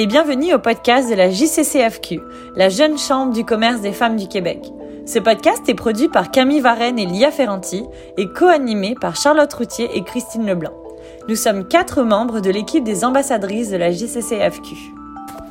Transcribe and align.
et 0.00 0.06
bienvenue 0.06 0.54
au 0.54 0.60
podcast 0.60 1.10
de 1.10 1.16
la 1.16 1.28
JCCFQ, 1.28 2.20
la 2.54 2.68
jeune 2.68 2.96
chambre 2.96 3.32
du 3.32 3.44
commerce 3.44 3.80
des 3.80 3.90
femmes 3.90 4.14
du 4.14 4.28
Québec. 4.28 4.60
Ce 5.06 5.18
podcast 5.18 5.68
est 5.68 5.74
produit 5.74 6.06
par 6.06 6.30
Camille 6.30 6.60
Varenne 6.60 7.00
et 7.00 7.04
Lia 7.04 7.32
Ferranti 7.32 7.82
et 8.16 8.28
co-animé 8.28 8.94
par 8.94 9.16
Charlotte 9.16 9.52
Routier 9.52 9.90
et 9.96 10.04
Christine 10.04 10.46
Leblanc. 10.46 10.70
Nous 11.28 11.34
sommes 11.34 11.66
quatre 11.66 12.04
membres 12.04 12.38
de 12.38 12.48
l'équipe 12.48 12.84
des 12.84 13.04
ambassadrices 13.04 13.70
de 13.70 13.76
la 13.76 13.90
JCCFQ. 13.90 14.76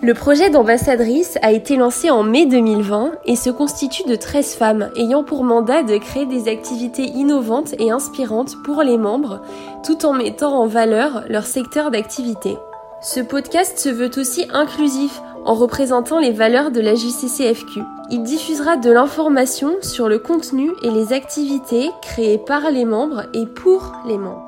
Le 0.01 0.13
projet 0.13 0.49
d'ambassadrice 0.49 1.37
a 1.41 1.51
été 1.51 1.75
lancé 1.75 2.09
en 2.09 2.23
mai 2.23 2.45
2020 2.45 3.15
et 3.25 3.35
se 3.35 3.49
constitue 3.49 4.07
de 4.07 4.15
13 4.15 4.53
femmes 4.55 4.89
ayant 4.95 5.25
pour 5.25 5.43
mandat 5.43 5.83
de 5.83 5.97
créer 5.97 6.25
des 6.25 6.47
activités 6.47 7.03
innovantes 7.03 7.75
et 7.79 7.91
inspirantes 7.91 8.55
pour 8.63 8.81
les 8.81 8.97
membres 8.97 9.41
tout 9.85 10.05
en 10.05 10.13
mettant 10.13 10.57
en 10.57 10.67
valeur 10.67 11.25
leur 11.27 11.45
secteur 11.45 11.91
d'activité. 11.91 12.55
Ce 13.01 13.19
podcast 13.19 13.77
se 13.77 13.89
veut 13.89 14.09
aussi 14.17 14.47
inclusif 14.51 15.21
en 15.45 15.53
représentant 15.53 16.19
les 16.19 16.31
valeurs 16.31 16.71
de 16.71 16.81
la 16.81 16.95
JCCFQ. 16.95 17.81
Il 18.09 18.23
diffusera 18.23 18.75
de 18.75 18.91
l'information 18.91 19.75
sur 19.81 20.09
le 20.09 20.17
contenu 20.17 20.71
et 20.81 20.89
les 20.89 21.13
activités 21.13 21.91
créées 22.01 22.39
par 22.39 22.71
les 22.71 22.85
membres 22.85 23.25
et 23.33 23.45
pour 23.45 23.93
les 24.07 24.17
membres. 24.17 24.46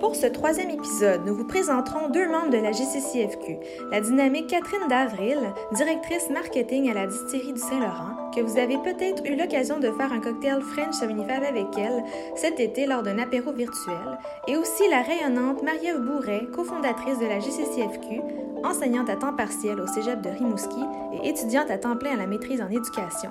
Pour 0.00 0.14
ce 0.14 0.26
troisième 0.26 0.68
épisode, 0.68 1.22
nous 1.24 1.34
vous 1.34 1.46
présenterons 1.46 2.10
deux 2.10 2.28
membres 2.28 2.50
de 2.50 2.58
la 2.58 2.70
GCCFQ, 2.70 3.58
la 3.90 4.02
dynamique 4.02 4.48
Catherine 4.48 4.88
Davril, 4.90 5.38
directrice 5.72 6.28
marketing 6.28 6.90
à 6.90 6.94
la 6.94 7.06
distillerie 7.06 7.54
du 7.54 7.60
Saint-Laurent, 7.60 8.30
que 8.34 8.42
vous 8.42 8.58
avez 8.58 8.76
peut-être 8.76 9.24
eu 9.24 9.36
l'occasion 9.36 9.78
de 9.78 9.90
faire 9.90 10.12
un 10.12 10.20
cocktail 10.20 10.60
French 10.60 10.96
75 10.96 11.44
avec 11.48 11.66
elle 11.78 12.04
cet 12.34 12.60
été 12.60 12.84
lors 12.84 13.02
d'un 13.02 13.18
apéro 13.18 13.52
virtuel, 13.52 14.18
et 14.46 14.58
aussi 14.58 14.86
la 14.90 15.00
rayonnante 15.00 15.62
Marie-Ève 15.62 16.00
Bourret, 16.00 16.46
cofondatrice 16.54 17.18
de 17.18 17.26
la 17.26 17.40
GCCFQ, 17.40 18.20
enseignante 18.64 19.08
à 19.08 19.16
temps 19.16 19.34
partiel 19.34 19.80
au 19.80 19.86
cégep 19.86 20.20
de 20.20 20.28
Rimouski 20.28 20.84
et 21.14 21.28
étudiante 21.28 21.70
à 21.70 21.78
temps 21.78 21.96
plein 21.96 22.12
à 22.12 22.16
la 22.16 22.26
maîtrise 22.26 22.60
en 22.60 22.68
éducation. 22.68 23.30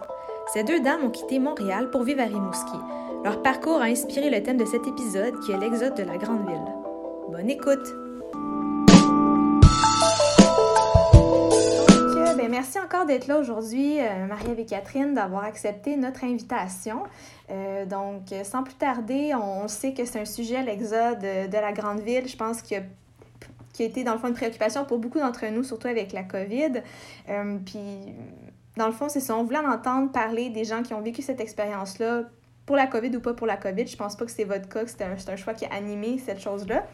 Ces 0.54 0.64
deux 0.64 0.80
dames 0.80 1.04
ont 1.04 1.12
quitté 1.12 1.38
Montréal 1.38 1.90
pour 1.92 2.04
vivre 2.04 2.22
à 2.22 2.26
Rimouski. 2.26 2.78
Leur 3.26 3.42
parcours 3.42 3.82
a 3.82 3.86
inspiré 3.86 4.30
le 4.30 4.44
thème 4.44 4.58
de 4.58 4.66
cet 4.66 4.86
épisode 4.86 5.40
qui 5.40 5.52
est 5.52 5.58
l'exode 5.58 5.98
de 5.98 6.04
la 6.04 6.16
grande 6.16 6.48
ville. 6.48 6.62
Bonne 7.32 7.50
écoute! 7.50 7.92
Ben, 12.38 12.52
merci 12.52 12.78
encore 12.78 13.08
d'être 13.08 13.26
là 13.26 13.40
aujourd'hui, 13.40 14.00
euh, 14.00 14.28
Marie-Ève 14.28 14.60
et 14.60 14.66
Catherine, 14.68 15.16
d'avoir 15.16 15.44
accepté 15.44 15.98
notre 15.98 16.24
invitation. 16.24 17.02
Euh, 17.50 17.88
donc, 17.88 18.32
sans 18.44 18.62
plus 18.62 18.76
tarder, 18.76 19.34
on 19.34 19.68
sait 19.68 19.96
que 19.96 20.06
c'est 20.06 20.20
un 20.20 20.26
sujet, 20.26 20.62
l'exode 20.62 21.22
de 21.22 21.58
la 21.58 21.72
grande 21.72 22.02
ville. 22.02 22.28
Je 22.28 22.38
pense 22.38 22.62
qu'il 22.62 22.84
qui 23.74 23.82
a 23.82 23.86
été 23.88 24.04
dans 24.04 24.14
le 24.14 24.20
fond 24.20 24.28
une 24.28 24.36
préoccupation 24.36 24.86
pour 24.86 25.00
beaucoup 25.00 25.18
d'entre 25.18 25.48
nous, 25.48 25.64
surtout 25.64 25.88
avec 25.88 26.14
la 26.14 26.22
COVID. 26.22 26.84
Euh, 27.30 27.58
puis, 27.66 28.14
dans 28.78 28.86
le 28.86 28.94
fond, 28.94 29.10
c'est 29.10 29.20
ça. 29.20 29.36
On 29.36 29.46
voulait 29.46 29.58
en 29.58 29.72
entendre 29.72 30.12
parler 30.12 30.52
des 30.52 30.64
gens 30.64 30.84
qui 30.84 30.94
ont 30.94 31.02
vécu 31.02 31.24
cette 31.24 31.40
expérience-là 31.40 32.26
pour 32.66 32.76
la 32.76 32.88
COVID 32.88 33.16
ou 33.16 33.20
pas 33.20 33.34
pour 33.34 33.48
la 33.48 33.58
COVID. 33.58 33.88
Je 33.88 33.96
pense 33.96 34.16
pas 34.16 34.26
que 34.26 34.32
c'est 34.32 34.44
votre 34.44 34.68
cas, 34.68 34.86
c'est 34.88 35.04
un, 35.04 35.16
un, 35.34 35.36
choix 35.36 35.54
qui 35.54 35.66
a 35.66 35.74
animé 35.74 36.18
cette 36.18 36.40
chose-là, 36.40 36.86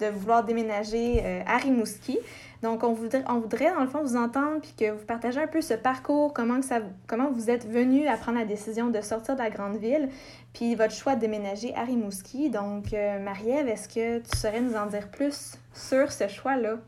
de 0.00 0.06
vouloir 0.06 0.44
déménager 0.44 1.22
euh, 1.24 1.42
à 1.46 1.58
Rimouski. 1.58 2.18
Donc, 2.62 2.84
on 2.84 2.92
voudrait, 2.92 3.24
on 3.28 3.40
voudrait, 3.40 3.72
dans 3.72 3.80
le 3.80 3.88
fond, 3.88 4.02
vous 4.02 4.16
entendre 4.16 4.60
puis 4.60 4.72
que 4.78 4.92
vous 4.92 5.04
partagez 5.04 5.40
un 5.40 5.48
peu 5.48 5.60
ce 5.60 5.74
parcours, 5.74 6.32
comment, 6.32 6.60
que 6.60 6.66
ça, 6.66 6.80
comment 7.08 7.30
vous 7.30 7.50
êtes 7.50 7.66
venu 7.68 8.06
à 8.06 8.16
prendre 8.16 8.38
la 8.38 8.44
décision 8.44 8.88
de 8.88 9.00
sortir 9.00 9.34
de 9.34 9.40
la 9.40 9.50
grande 9.50 9.76
ville, 9.76 10.08
puis 10.52 10.74
votre 10.76 10.94
choix 10.94 11.16
de 11.16 11.20
déménager 11.20 11.74
à 11.74 11.82
Rimouski. 11.82 12.50
Donc, 12.50 12.92
euh, 12.92 13.18
Marie-Ève, 13.18 13.68
est-ce 13.68 13.88
que 13.88 14.18
tu 14.18 14.36
saurais 14.36 14.60
nous 14.60 14.76
en 14.76 14.86
dire 14.86 15.08
plus 15.08 15.58
sur 15.74 16.12
ce 16.12 16.28
choix-là? 16.28 16.78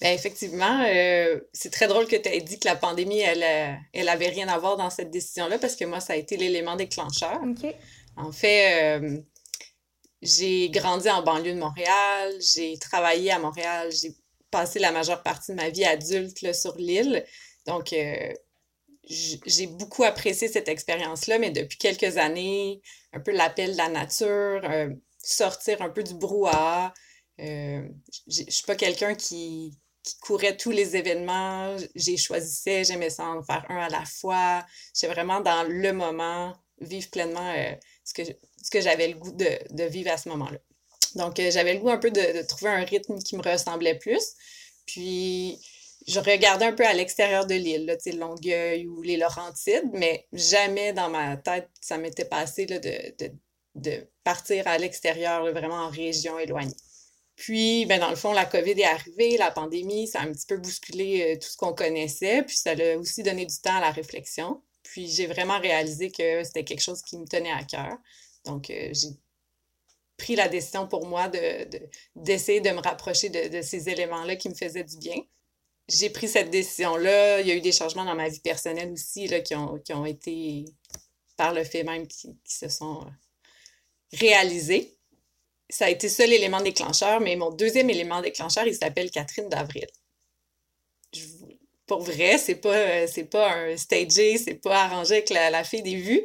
Bien, 0.00 0.12
effectivement, 0.12 0.82
euh, 0.88 1.40
c'est 1.52 1.70
très 1.70 1.86
drôle 1.86 2.06
que 2.06 2.16
tu 2.16 2.26
aies 2.28 2.40
dit 2.40 2.58
que 2.58 2.66
la 2.66 2.76
pandémie, 2.76 3.20
elle, 3.20 3.42
euh, 3.42 3.76
elle 3.92 4.08
avait 4.08 4.28
rien 4.28 4.48
à 4.48 4.58
voir 4.58 4.78
dans 4.78 4.88
cette 4.88 5.10
décision-là 5.10 5.58
parce 5.58 5.76
que 5.76 5.84
moi, 5.84 6.00
ça 6.00 6.14
a 6.14 6.16
été 6.16 6.38
l'élément 6.38 6.74
déclencheur. 6.76 7.38
En 8.16 8.32
fait, 8.32 8.98
euh, 8.98 9.20
j'ai 10.22 10.70
grandi 10.70 11.10
en 11.10 11.22
banlieue 11.22 11.52
de 11.52 11.58
Montréal, 11.58 12.34
j'ai 12.40 12.78
travaillé 12.78 13.30
à 13.30 13.38
Montréal, 13.38 13.90
j'ai 13.92 14.16
passé 14.50 14.78
la 14.78 14.90
majeure 14.90 15.22
partie 15.22 15.52
de 15.52 15.56
ma 15.56 15.68
vie 15.68 15.84
adulte 15.84 16.40
là, 16.40 16.54
sur 16.54 16.76
l'île. 16.76 17.24
Donc, 17.66 17.94
j'ai 19.04 19.66
beaucoup 19.66 20.04
apprécié 20.04 20.48
cette 20.48 20.68
expérience-là, 20.68 21.38
mais 21.38 21.50
depuis 21.50 21.76
quelques 21.76 22.16
années, 22.16 22.80
un 23.12 23.20
peu 23.20 23.32
l'appel 23.32 23.72
de 23.72 23.76
la 23.76 23.88
nature, 23.90 24.62
sortir 25.18 25.82
un 25.82 25.90
peu 25.90 26.02
du 26.02 26.14
brouhaha. 26.14 26.94
je 27.38 27.90
suis 28.26 28.64
pas 28.66 28.76
quelqu'un 28.76 29.14
qui, 29.14 29.78
qui 30.02 30.18
courait 30.18 30.56
tous 30.56 30.70
les 30.70 30.96
événements. 30.96 31.76
J'ai 31.94 32.16
choisissais, 32.16 32.84
j'aimais 32.84 33.10
ça 33.10 33.26
en 33.26 33.42
faire 33.42 33.64
un 33.68 33.78
à 33.78 33.88
la 33.88 34.04
fois. 34.04 34.64
J'étais 34.94 35.12
vraiment 35.12 35.40
dans 35.40 35.62
le 35.68 35.92
moment, 35.92 36.54
vivre 36.80 37.10
pleinement 37.10 37.52
euh, 37.54 37.72
ce 38.04 38.14
que, 38.14 38.22
ce 38.62 38.70
que 38.70 38.80
j'avais 38.80 39.08
le 39.08 39.14
goût 39.14 39.32
de, 39.32 39.58
de, 39.70 39.84
vivre 39.84 40.10
à 40.10 40.16
ce 40.16 40.28
moment-là. 40.30 40.58
Donc, 41.16 41.38
euh, 41.38 41.50
j'avais 41.50 41.74
le 41.74 41.80
goût 41.80 41.90
un 41.90 41.98
peu 41.98 42.10
de, 42.10 42.38
de, 42.38 42.46
trouver 42.46 42.70
un 42.70 42.84
rythme 42.84 43.18
qui 43.18 43.36
me 43.36 43.42
ressemblait 43.42 43.98
plus. 43.98 44.34
Puis, 44.86 45.58
je 46.06 46.18
regardais 46.20 46.64
un 46.66 46.72
peu 46.72 46.86
à 46.86 46.94
l'extérieur 46.94 47.46
de 47.46 47.54
l'île, 47.54 47.86
là, 47.86 47.96
Longueuil 48.14 48.86
ou 48.86 49.02
les 49.02 49.16
Laurentides, 49.16 49.90
mais 49.92 50.26
jamais 50.32 50.92
dans 50.92 51.10
ma 51.10 51.36
tête, 51.36 51.68
ça 51.80 51.98
m'était 51.98 52.24
passé 52.24 52.66
là, 52.66 52.78
de, 52.78 53.32
de 53.74 54.06
partir 54.24 54.66
à 54.66 54.78
l'extérieur, 54.78 55.44
vraiment 55.52 55.74
en 55.74 55.90
région 55.90 56.38
éloignée. 56.38 56.74
Puis, 57.40 57.86
ben, 57.86 57.98
dans 57.98 58.10
le 58.10 58.16
fond, 58.16 58.34
la 58.34 58.44
COVID 58.44 58.72
est 58.72 58.84
arrivée, 58.84 59.38
la 59.38 59.50
pandémie, 59.50 60.06
ça 60.06 60.20
a 60.20 60.24
un 60.24 60.32
petit 60.32 60.44
peu 60.44 60.58
bousculé 60.58 61.22
euh, 61.22 61.38
tout 61.38 61.48
ce 61.48 61.56
qu'on 61.56 61.72
connaissait, 61.72 62.42
puis 62.42 62.54
ça 62.54 62.72
a 62.72 62.96
aussi 62.98 63.22
donné 63.22 63.46
du 63.46 63.56
temps 63.62 63.76
à 63.76 63.80
la 63.80 63.90
réflexion. 63.90 64.62
Puis, 64.82 65.08
j'ai 65.08 65.26
vraiment 65.26 65.58
réalisé 65.58 66.10
que 66.10 66.44
c'était 66.44 66.64
quelque 66.64 66.82
chose 66.82 67.00
qui 67.00 67.16
me 67.16 67.26
tenait 67.26 67.50
à 67.50 67.64
cœur. 67.64 67.96
Donc, 68.44 68.68
euh, 68.68 68.90
j'ai 68.92 69.08
pris 70.18 70.36
la 70.36 70.48
décision 70.48 70.86
pour 70.86 71.06
moi 71.06 71.30
d'essayer 72.14 72.60
de, 72.60 72.68
de, 72.68 72.74
me 72.74 72.80
rapprocher 72.82 73.30
de, 73.30 73.48
de 73.48 73.62
ces 73.62 73.88
éléments-là 73.88 74.36
qui 74.36 74.50
me 74.50 74.54
faisaient 74.54 74.84
du 74.84 74.98
bien. 74.98 75.16
J'ai 75.88 76.10
pris 76.10 76.28
cette 76.28 76.50
décision-là. 76.50 77.40
Il 77.40 77.46
y 77.46 77.52
a 77.52 77.54
eu 77.54 77.62
des 77.62 77.72
changements 77.72 78.04
dans 78.04 78.14
ma 78.14 78.28
vie 78.28 78.40
personnelle 78.40 78.92
aussi 78.92 79.28
là, 79.28 79.40
qui, 79.40 79.54
ont, 79.54 79.78
qui 79.78 79.94
ont 79.94 80.04
été, 80.04 80.66
par 81.38 81.54
le 81.54 81.64
fait 81.64 81.84
même, 81.84 82.06
qui, 82.06 82.36
qui 82.44 82.54
se 82.54 82.68
sont 82.68 83.00
euh, 83.00 83.10
réalisés 84.12 84.99
ça 85.70 85.86
a 85.86 85.90
été 85.90 86.08
ça 86.08 86.26
l'élément 86.26 86.60
déclencheur, 86.60 87.20
mais 87.20 87.36
mon 87.36 87.50
deuxième 87.50 87.90
élément 87.90 88.20
déclencheur, 88.20 88.66
il 88.66 88.74
s'appelle 88.74 89.10
Catherine 89.10 89.48
d'Avril. 89.48 89.86
Pour 91.86 92.02
vrai, 92.02 92.38
c'est 92.38 92.56
pas, 92.56 93.06
c'est 93.06 93.24
pas 93.24 93.52
un 93.52 93.76
stagé, 93.76 94.38
c'est 94.38 94.54
pas 94.54 94.84
arrangé 94.84 95.14
avec 95.14 95.30
la, 95.30 95.64
fille 95.64 95.82
des 95.82 95.96
vues. 95.96 96.22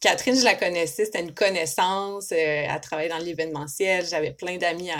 Catherine, 0.00 0.36
je 0.36 0.44
la 0.44 0.54
connaissais, 0.54 1.04
c'était 1.04 1.20
une 1.20 1.34
connaissance, 1.34 2.32
euh, 2.32 2.36
elle 2.36 2.80
travaillait 2.80 3.10
dans 3.10 3.18
l'événementiel, 3.18 4.06
j'avais 4.06 4.32
plein 4.32 4.56
d'amis 4.56 4.90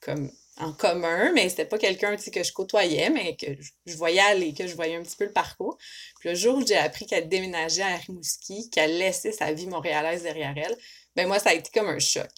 comme, 0.00 0.30
en 0.60 0.72
commun, 0.72 1.32
mais 1.32 1.48
c'était 1.48 1.64
pas 1.64 1.78
quelqu'un 1.78 2.16
que 2.16 2.42
je 2.42 2.52
côtoyais, 2.52 3.10
mais 3.10 3.36
que 3.36 3.46
je, 3.86 3.96
voyais 3.96 4.20
aller, 4.20 4.54
que 4.54 4.66
je 4.66 4.74
voyais 4.74 4.96
un 4.96 5.02
petit 5.02 5.16
peu 5.16 5.24
le 5.24 5.32
parcours. 5.32 5.78
Puis 6.20 6.28
le 6.28 6.34
jour 6.34 6.58
où 6.58 6.66
j'ai 6.66 6.76
appris 6.76 7.06
qu'elle 7.06 7.28
déménageait 7.28 7.82
à 7.82 7.96
Rimouski, 7.96 8.70
qu'elle 8.70 8.98
laissait 8.98 9.32
sa 9.32 9.52
vie 9.52 9.66
montréalaise 9.66 10.22
derrière 10.22 10.54
elle, 10.56 10.76
ben 11.20 11.28
moi, 11.28 11.38
ça 11.38 11.50
a 11.50 11.54
été 11.54 11.70
comme 11.72 11.88
un 11.88 11.98
choc. 11.98 12.30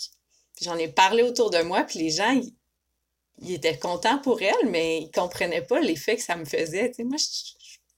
J'en 0.61 0.77
ai 0.77 0.89
parlé 0.89 1.23
autour 1.23 1.51
de 1.51 1.63
moi, 1.63 1.85
puis 1.85 2.01
les 2.01 2.11
gens, 2.11 2.41
ils, 3.41 3.55
étaient 3.55 3.79
contents 3.79 4.19
pour 4.19 4.43
elle, 4.43 4.69
mais 4.71 5.03
ils 5.03 5.11
comprenaient 5.13 5.63
pas 5.63 5.81
l'effet 5.81 6.17
que 6.17 6.23
ça 6.23 6.35
me 6.35 6.45
faisait. 6.45 6.93
moi, 6.99 7.17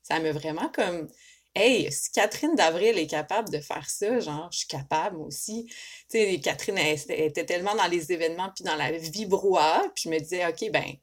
ça 0.03 0.21
m'a 0.21 0.33
vraiment 0.33 0.69
comme 0.69 1.09
Hey, 1.55 1.91
si 1.91 2.11
Catherine 2.11 2.55
d'Avril 2.55 2.99
est 2.99 3.07
capable 3.07 3.49
de 3.49 3.61
faire 3.61 3.89
ça, 3.89 4.19
genre, 4.19 4.49
je 4.51 4.59
suis 4.59 4.67
capable 4.67 5.19
aussi. 5.19 5.67
Tu 6.11 6.19
sais, 6.19 6.41
Catherine 6.41 6.77
était 6.79 7.47
tellement 7.47 7.77
dans 7.77 7.87
les 7.87 8.13
événements 8.13 8.51
puis 8.55 8.65
dans 8.65 8.75
la 8.75 8.91
vie 8.91 9.11
puis 9.11 9.29
je 10.05 10.09
me 10.11 10.19
disais, 10.19 10.47
OK, 10.47 10.71
ben, 10.71 10.97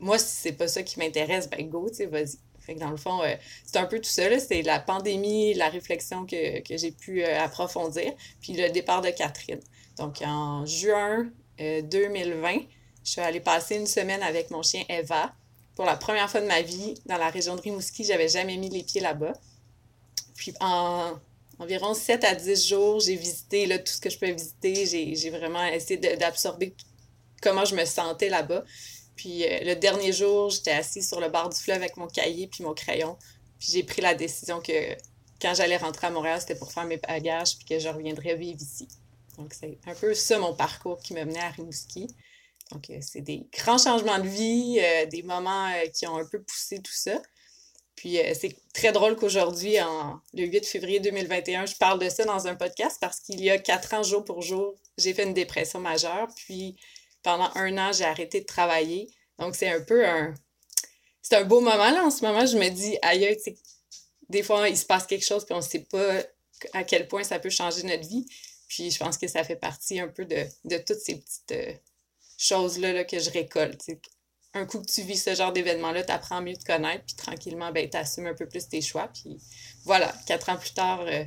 moi, 0.00 0.18
si 0.18 0.34
c'est 0.34 0.52
pas 0.52 0.66
ça 0.66 0.82
qui 0.82 0.98
m'intéresse, 0.98 1.48
ben, 1.48 1.68
go, 1.68 1.88
tu 1.90 1.96
sais, 1.96 2.06
vas-y. 2.06 2.38
Fait 2.70 2.76
que 2.76 2.80
dans 2.80 2.90
le 2.90 2.96
fond, 2.96 3.20
euh, 3.24 3.34
c'est 3.66 3.78
un 3.78 3.86
peu 3.86 3.98
tout 3.98 4.08
ça. 4.08 4.22
C'est 4.38 4.62
la 4.62 4.78
pandémie, 4.78 5.54
la 5.54 5.68
réflexion 5.70 6.24
que, 6.24 6.60
que 6.60 6.76
j'ai 6.76 6.92
pu 6.92 7.24
euh, 7.24 7.40
approfondir, 7.40 8.12
puis 8.40 8.52
le 8.52 8.70
départ 8.70 9.00
de 9.00 9.10
Catherine. 9.10 9.58
Donc, 9.98 10.22
en 10.24 10.64
juin 10.66 11.28
2020, 11.58 12.48
euh, 12.48 12.58
je 13.04 13.10
suis 13.10 13.20
allée 13.20 13.40
passer 13.40 13.74
une 13.74 13.88
semaine 13.88 14.22
avec 14.22 14.52
mon 14.52 14.62
chien 14.62 14.84
Eva. 14.88 15.34
Pour 15.74 15.84
la 15.84 15.96
première 15.96 16.30
fois 16.30 16.40
de 16.40 16.46
ma 16.46 16.62
vie, 16.62 16.94
dans 17.06 17.16
la 17.16 17.28
région 17.28 17.56
de 17.56 17.60
Rimouski, 17.60 18.04
j'avais 18.04 18.28
jamais 18.28 18.56
mis 18.56 18.68
les 18.68 18.84
pieds 18.84 19.00
là-bas. 19.00 19.32
Puis 20.36 20.54
en 20.60 21.14
environ 21.58 21.92
7 21.92 22.22
à 22.22 22.36
10 22.36 22.68
jours, 22.68 23.00
j'ai 23.00 23.16
visité 23.16 23.66
là, 23.66 23.80
tout 23.80 23.92
ce 23.92 24.00
que 24.00 24.10
je 24.10 24.18
peux 24.18 24.30
visiter. 24.30 24.86
J'ai 25.16 25.30
vraiment 25.30 25.64
essayé 25.64 25.96
d'absorber 25.98 26.72
comment 27.42 27.64
je 27.64 27.74
me 27.74 27.84
sentais 27.84 28.28
là-bas. 28.28 28.62
Puis 29.20 29.44
euh, 29.44 29.58
le 29.64 29.74
dernier 29.74 30.14
jour, 30.14 30.48
j'étais 30.48 30.70
assise 30.70 31.06
sur 31.06 31.20
le 31.20 31.28
bord 31.28 31.50
du 31.50 31.56
fleuve 31.58 31.76
avec 31.76 31.98
mon 31.98 32.06
cahier 32.06 32.46
puis 32.46 32.64
mon 32.64 32.72
crayon. 32.72 33.18
Puis 33.58 33.68
j'ai 33.72 33.82
pris 33.82 34.00
la 34.00 34.14
décision 34.14 34.62
que 34.62 34.96
quand 35.42 35.52
j'allais 35.52 35.76
rentrer 35.76 36.06
à 36.06 36.10
Montréal, 36.10 36.40
c'était 36.40 36.54
pour 36.54 36.72
faire 36.72 36.86
mes 36.86 36.96
bagages 36.96 37.58
puis 37.58 37.66
que 37.66 37.78
je 37.78 37.90
reviendrais 37.90 38.36
vivre 38.36 38.58
ici. 38.62 38.88
Donc 39.36 39.52
c'est 39.52 39.78
un 39.86 39.94
peu 39.94 40.14
ça 40.14 40.38
mon 40.38 40.54
parcours 40.54 41.02
qui 41.02 41.12
me 41.12 41.22
menait 41.26 41.40
à 41.40 41.50
Rimouski. 41.50 42.06
Donc, 42.72 42.90
c'est 43.00 43.20
des 43.20 43.46
grands 43.52 43.78
changements 43.78 44.20
de 44.20 44.28
vie, 44.28 44.80
des 45.10 45.24
moments 45.24 45.72
qui 45.92 46.06
ont 46.06 46.16
un 46.16 46.24
peu 46.24 46.40
poussé 46.40 46.80
tout 46.80 46.92
ça. 46.94 47.20
Puis 47.96 48.16
c'est 48.32 48.56
très 48.72 48.92
drôle 48.92 49.16
qu'aujourd'hui, 49.16 49.74
le 50.34 50.44
8 50.46 50.64
février 50.64 51.00
2021, 51.00 51.66
je 51.66 51.74
parle 51.74 51.98
de 51.98 52.08
ça 52.08 52.24
dans 52.24 52.46
un 52.46 52.54
podcast 52.54 52.96
parce 53.00 53.18
qu'il 53.18 53.40
y 53.40 53.50
a 53.50 53.58
quatre 53.58 53.92
ans, 53.92 54.04
jour 54.04 54.24
pour 54.24 54.40
jour, 54.40 54.76
j'ai 54.96 55.12
fait 55.12 55.24
une 55.24 55.34
dépression 55.34 55.80
majeure. 55.80 56.28
Puis 56.36 56.76
pendant 57.22 57.50
un 57.54 57.76
an, 57.78 57.92
j'ai 57.92 58.04
arrêté 58.04 58.40
de 58.40 58.46
travailler. 58.46 59.10
Donc 59.38 59.54
c'est 59.56 59.68
un 59.68 59.80
peu 59.80 60.06
un... 60.06 60.34
C'est 61.22 61.36
un 61.36 61.44
beau 61.44 61.60
moment 61.60 61.90
là 61.90 62.04
en 62.04 62.10
ce 62.10 62.24
moment. 62.24 62.46
Je 62.46 62.56
me 62.56 62.68
dis, 62.68 62.96
aïe, 63.02 63.36
des 64.28 64.42
fois, 64.42 64.68
il 64.68 64.76
se 64.76 64.86
passe 64.86 65.06
quelque 65.06 65.24
chose 65.24 65.44
puis 65.44 65.54
on 65.54 65.58
ne 65.58 65.62
sait 65.62 65.86
pas 65.90 66.22
à 66.72 66.84
quel 66.84 67.08
point 67.08 67.24
ça 67.24 67.38
peut 67.38 67.50
changer 67.50 67.82
notre 67.82 68.08
vie. 68.08 68.26
Puis 68.68 68.90
je 68.90 68.98
pense 68.98 69.18
que 69.18 69.26
ça 69.26 69.42
fait 69.44 69.56
partie 69.56 69.98
un 69.98 70.08
peu 70.08 70.24
de, 70.24 70.46
toutes 70.78 71.00
ces 71.00 71.16
petites 71.16 71.52
euh, 71.52 71.72
choses-là 72.38 72.92
là, 72.92 73.04
que 73.04 73.18
je 73.18 73.30
récolte. 73.30 73.84
Un 74.54 74.64
coup 74.64 74.80
que 74.80 74.90
tu 74.90 75.02
vis 75.02 75.18
ce 75.18 75.34
genre 75.34 75.52
d'événement-là, 75.52 76.04
tu 76.04 76.12
apprends 76.12 76.40
mieux 76.40 76.56
te 76.56 76.64
connaître, 76.64 77.04
puis 77.04 77.16
tranquillement, 77.16 77.72
ben, 77.72 77.88
tu 77.88 77.96
assumes 77.96 78.26
un 78.26 78.34
peu 78.34 78.46
plus 78.46 78.68
tes 78.68 78.80
choix. 78.80 79.08
Puis 79.12 79.38
voilà, 79.84 80.14
quatre 80.26 80.48
ans 80.48 80.56
plus 80.56 80.72
tard, 80.72 81.00
euh, 81.00 81.24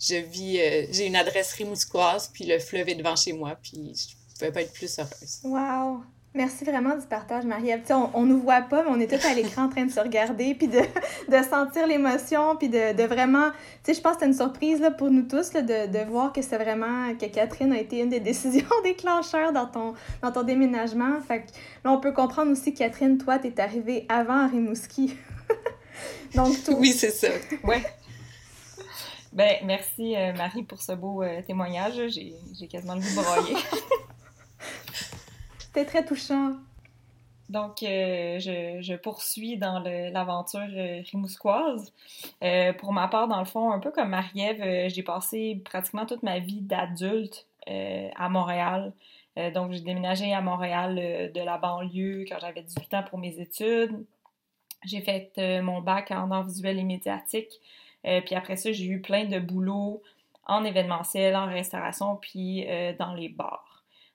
je 0.00 0.16
vis, 0.16 0.60
euh, 0.60 0.86
j'ai 0.90 1.06
une 1.06 1.16
adresse 1.16 1.52
rimousquoise, 1.52 2.30
puis 2.32 2.44
le 2.44 2.58
fleuve 2.58 2.88
est 2.88 2.94
devant 2.94 3.16
chez 3.16 3.32
moi, 3.32 3.56
puis 3.62 3.94
je 3.94 4.14
pouvais 4.42 4.52
pas 4.52 4.62
être 4.62 4.72
plus 4.72 4.98
heureuse. 4.98 5.40
Wow! 5.44 6.02
Merci 6.34 6.64
vraiment 6.64 6.96
du 6.96 7.06
partage, 7.06 7.44
Marie-Ève. 7.44 7.82
On, 7.90 8.08
on 8.14 8.22
nous 8.22 8.40
voit 8.40 8.62
pas, 8.62 8.82
mais 8.82 8.88
on 8.88 8.98
est 8.98 9.06
tous 9.06 9.26
à 9.26 9.34
l'écran 9.34 9.64
en 9.64 9.68
train 9.68 9.84
de 9.84 9.90
se 9.90 10.00
regarder, 10.00 10.54
puis 10.54 10.66
de, 10.66 10.78
de 10.78 11.42
sentir 11.44 11.86
l'émotion, 11.86 12.56
puis 12.56 12.70
de, 12.70 12.96
de 12.96 13.02
vraiment... 13.02 13.50
Tu 13.84 13.92
sais, 13.92 13.94
je 13.94 14.00
pense 14.00 14.14
que 14.14 14.20
c'est 14.20 14.26
une 14.28 14.34
surprise 14.34 14.80
là, 14.80 14.90
pour 14.90 15.10
nous 15.10 15.24
tous 15.28 15.52
là, 15.52 15.60
de, 15.60 15.92
de 15.92 16.10
voir 16.10 16.32
que 16.32 16.40
c'est 16.40 16.56
vraiment... 16.56 17.14
que 17.16 17.26
Catherine 17.26 17.72
a 17.72 17.78
été 17.78 18.00
une 18.00 18.08
des 18.08 18.20
décisions 18.30 18.64
déclencheurs 18.82 19.52
dans 19.52 19.66
ton, 19.66 19.92
dans 20.22 20.32
ton 20.32 20.42
déménagement. 20.42 21.20
Fait 21.20 21.42
que 21.42 21.48
là, 21.84 21.92
on 21.92 22.00
peut 22.00 22.12
comprendre 22.12 22.50
aussi, 22.50 22.72
Catherine, 22.72 23.18
toi, 23.18 23.38
t'es 23.38 23.60
arrivée 23.60 24.06
avant 24.08 24.48
Rimouski. 24.48 25.14
Donc, 26.34 26.64
tout... 26.64 26.76
Oui, 26.78 26.92
c'est 26.92 27.10
ça. 27.10 27.28
Ouais. 27.62 27.84
Ben, 29.34 29.56
merci, 29.64 30.16
euh, 30.16 30.32
Marie, 30.32 30.62
pour 30.62 30.80
ce 30.80 30.92
beau 30.92 31.22
euh, 31.22 31.42
témoignage. 31.42 32.00
J'ai 32.08 32.68
quasiment 32.68 32.94
le 32.94 33.00
goût 33.00 33.08
de 33.08 33.14
broyer. 33.14 33.56
C'était 35.58 35.84
très 35.84 36.04
touchant. 36.04 36.56
Donc, 37.52 37.82
euh, 37.82 38.38
je, 38.40 38.96
poursuis 38.96 39.58
dans 39.58 39.78
l'aventure 39.80 40.60
euh, 40.74 41.02
rimousquoise. 41.10 41.92
Euh, 42.42 42.72
pour 42.72 42.94
ma 42.94 43.08
part, 43.08 43.28
dans 43.28 43.40
le 43.40 43.44
fond, 43.44 43.70
un 43.72 43.78
peu 43.78 43.90
comme 43.90 44.08
Marie-Ève, 44.08 44.88
j'ai 44.88 45.02
passé 45.02 45.60
pratiquement 45.62 46.06
toute 46.06 46.22
ma 46.22 46.38
vie 46.38 46.62
d'adulte 46.62 47.46
à 47.66 48.28
Montréal. 48.28 48.92
donc, 49.54 49.72
j'ai 49.72 49.80
déménagé 49.80 50.32
à 50.32 50.40
Montréal 50.40 51.30
de 51.32 51.40
la 51.40 51.58
banlieue 51.58 52.24
quand 52.28 52.38
j'avais 52.40 52.62
18 52.62 52.94
ans 52.94 53.04
pour 53.08 53.18
mes 53.18 53.38
études. 53.38 54.04
J'ai 54.84 55.00
fait 55.00 55.32
mon 55.62 55.80
bac 55.80 56.10
en 56.10 56.30
art 56.32 56.44
visuel 56.44 56.78
et 56.78 56.84
médiatique. 56.84 57.52
puis 58.02 58.34
après 58.34 58.56
ça, 58.56 58.72
j'ai 58.72 58.86
eu 58.86 59.00
plein 59.00 59.26
de 59.26 59.38
boulot 59.38 60.02
en 60.46 60.64
événementiel, 60.64 61.36
en 61.36 61.46
restauration, 61.46 62.16
puis 62.16 62.66
dans 62.98 63.14
les 63.14 63.28
bars. 63.28 63.71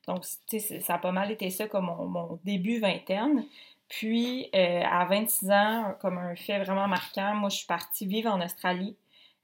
Donc, 0.07 0.24
ça 0.24 0.95
a 0.95 0.98
pas 0.98 1.12
mal 1.12 1.31
été 1.31 1.50
ça 1.50 1.68
comme 1.68 1.86
mon, 1.86 2.39
début 2.45 2.80
vingtaine. 2.80 3.45
Puis, 3.89 4.50
euh, 4.56 4.83
à 4.83 5.06
26 5.06 5.51
ans, 5.51 5.95
comme 6.01 6.18
un 6.18 6.36
fait 6.36 6.59
vraiment 6.59 6.88
marquant, 6.88 7.36
moi, 7.36 7.50
je 7.50 7.57
suis 7.57 7.68
partie 7.68 8.06
vivre 8.06 8.31
en 8.31 8.42
Australie 8.44 8.95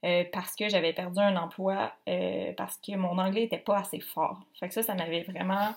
euh, 0.04 0.24
parce 0.32 0.54
que 0.54 0.68
j'avais 0.68 0.92
perdu 0.92 1.20
un 1.20 1.36
emploi, 1.36 1.92
euh, 2.08 2.52
parce 2.56 2.78
que 2.78 2.96
mon 2.96 3.18
anglais 3.18 3.42
n'était 3.42 3.58
pas 3.58 3.78
assez 3.78 4.00
fort. 4.00 4.40
Fait 4.58 4.68
que 4.68 4.74
ça, 4.74 4.82
ça 4.82 4.94
m'avait 4.94 5.22
vraiment... 5.22 5.74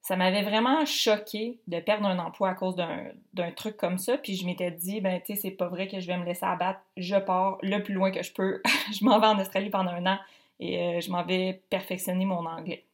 ça 0.00 0.16
m'avait 0.16 0.42
vraiment 0.42 0.84
choqué 0.84 1.58
de 1.68 1.80
perdre 1.80 2.06
un 2.06 2.18
emploi 2.18 2.50
à 2.50 2.54
cause 2.54 2.76
d'un 2.76 3.50
truc 3.52 3.76
comme 3.76 3.98
ça. 3.98 4.16
Puis 4.16 4.36
je 4.36 4.46
m'étais 4.46 4.70
dit, 4.70 5.00
ben, 5.00 5.20
tu 5.20 5.34
sais, 5.34 5.40
c'est 5.40 5.50
pas 5.50 5.68
vrai 5.68 5.88
que 5.88 6.00
je 6.00 6.06
vais 6.06 6.16
me 6.16 6.24
laisser 6.24 6.46
abattre. 6.46 6.80
Je 6.96 7.16
pars 7.16 7.58
le 7.62 7.82
plus 7.82 7.94
loin 7.94 8.12
que 8.12 8.22
je 8.22 8.32
peux. 8.32 8.60
je 8.92 9.04
m'en 9.04 9.18
vais 9.18 9.26
en 9.26 9.40
Australie 9.40 9.70
pendant 9.70 9.92
un 9.92 10.06
an 10.06 10.18
et 10.60 11.00
je 11.00 11.10
m'en 11.10 11.24
vais 11.24 11.62
perfectionner 11.70 12.24
mon 12.24 12.46
anglais. 12.46 12.84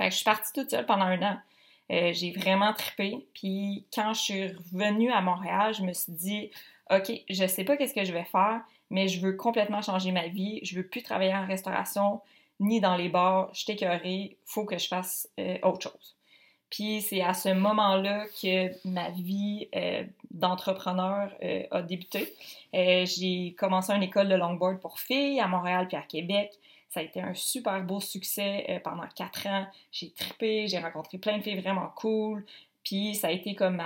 Je 0.00 0.10
suis 0.10 0.24
partie 0.24 0.52
toute 0.52 0.70
seule 0.70 0.86
pendant 0.86 1.04
un 1.04 1.22
an. 1.22 1.38
Euh, 1.90 2.12
j'ai 2.12 2.32
vraiment 2.32 2.72
trippé. 2.72 3.26
Puis 3.34 3.86
quand 3.94 4.14
je 4.14 4.20
suis 4.20 4.46
revenue 4.48 5.10
à 5.12 5.20
Montréal, 5.20 5.74
je 5.74 5.82
me 5.82 5.92
suis 5.92 6.12
dit, 6.12 6.50
OK, 6.90 7.12
je 7.28 7.46
sais 7.46 7.64
pas 7.64 7.76
qu'est-ce 7.76 7.94
que 7.94 8.04
je 8.04 8.12
vais 8.12 8.24
faire, 8.24 8.62
mais 8.90 9.08
je 9.08 9.20
veux 9.20 9.34
complètement 9.34 9.82
changer 9.82 10.12
ma 10.12 10.28
vie. 10.28 10.60
Je 10.62 10.76
veux 10.76 10.86
plus 10.86 11.02
travailler 11.02 11.34
en 11.34 11.46
restauration 11.46 12.20
ni 12.60 12.80
dans 12.80 12.96
les 12.96 13.08
bars. 13.08 13.50
Je 13.54 13.66
t'écœurée. 13.66 14.38
Faut 14.44 14.64
que 14.64 14.78
je 14.78 14.88
fasse 14.88 15.28
euh, 15.38 15.58
autre 15.62 15.82
chose. 15.82 16.16
Puis 16.70 17.02
c'est 17.02 17.22
à 17.22 17.34
ce 17.34 17.50
moment-là 17.50 18.24
que 18.42 18.88
ma 18.88 19.10
vie 19.10 19.68
euh, 19.76 20.02
d'entrepreneur 20.32 21.30
a 21.70 21.82
débuté. 21.82 22.34
j'ai 22.72 23.54
commencé 23.56 23.92
une 23.92 24.02
école 24.02 24.28
de 24.28 24.34
longboard 24.34 24.80
pour 24.80 24.98
filles 24.98 25.38
à 25.38 25.46
Montréal 25.46 25.86
puis 25.86 25.96
à 25.96 26.02
Québec. 26.02 26.50
Ça 26.94 27.00
a 27.00 27.02
été 27.02 27.20
un 27.20 27.34
super 27.34 27.82
beau 27.82 27.98
succès 27.98 28.66
euh, 28.68 28.78
pendant 28.78 29.08
quatre 29.16 29.48
ans. 29.48 29.66
J'ai 29.90 30.12
trippé, 30.12 30.68
j'ai 30.68 30.78
rencontré 30.78 31.18
plein 31.18 31.38
de 31.38 31.42
filles 31.42 31.60
vraiment 31.60 31.88
cool. 31.96 32.46
Puis 32.84 33.16
ça 33.16 33.26
a 33.26 33.30
été 33.32 33.56
comme 33.56 33.82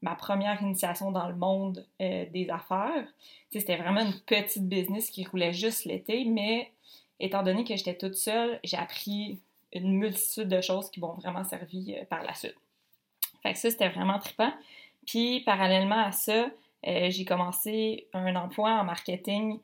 ma, 0.00 0.14
première 0.14 0.62
initiation 0.62 1.10
dans 1.10 1.26
le 1.26 1.34
monde 1.34 1.84
euh, 2.00 2.24
des 2.30 2.48
affaires. 2.50 3.04
C'était 3.50 3.74
vraiment 3.74 4.02
une 4.02 4.14
petite 4.20 4.68
business 4.68 5.10
qui 5.10 5.24
roulait 5.24 5.52
juste 5.52 5.86
l'été, 5.86 6.24
mais 6.24 6.70
étant 7.18 7.42
donné 7.42 7.64
que 7.64 7.74
j'étais 7.74 7.96
toute 7.96 8.14
seule, 8.14 8.60
j'ai 8.62 8.76
appris 8.76 9.40
une 9.72 9.98
multitude 9.98 10.46
de 10.46 10.60
choses 10.60 10.88
qui 10.88 11.00
m'ont 11.00 11.14
vraiment 11.14 11.42
servi 11.42 11.96
euh, 11.96 12.04
par 12.04 12.22
la 12.22 12.32
suite. 12.32 12.54
Fait 13.42 13.54
que 13.54 13.58
ça, 13.58 13.70
c'était 13.70 13.88
vraiment 13.88 14.20
trippant. 14.20 14.52
Puis 15.04 15.40
parallèlement 15.40 16.04
à 16.04 16.12
ça, 16.12 16.48
j'ai 16.84 17.24
commencé 17.24 18.06
un 18.12 18.36
emploi 18.36 18.70
en 18.70 18.84
marketing 18.84 19.58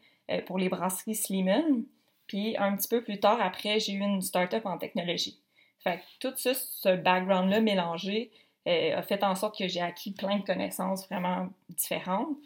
pour 0.46 0.58
les 0.58 0.68
brasseries 0.68 1.14
Sliman. 1.14 1.84
Puis 2.28 2.56
un 2.56 2.76
petit 2.76 2.88
peu 2.88 3.02
plus 3.02 3.19
tard, 3.19 3.40
après, 3.40 3.80
j'ai 3.80 3.92
eu 3.92 4.00
une 4.00 4.22
start-up 4.22 4.64
en 4.66 4.78
technologie. 4.78 5.40
Fait 5.82 5.98
que 5.98 6.28
tout 6.28 6.34
ça, 6.36 6.54
ce 6.54 6.94
background-là 6.94 7.60
mélangé, 7.60 8.30
euh, 8.69 8.96
a 8.96 9.02
fait 9.02 9.25
en 9.25 9.34
sorte 9.34 9.58
que 9.58 9.66
j'ai 9.66 9.80
acquis 9.80 10.12
plein 10.12 10.38
de 10.38 10.44
connaissances 10.44 11.08
vraiment 11.08 11.48
différentes. 11.70 12.36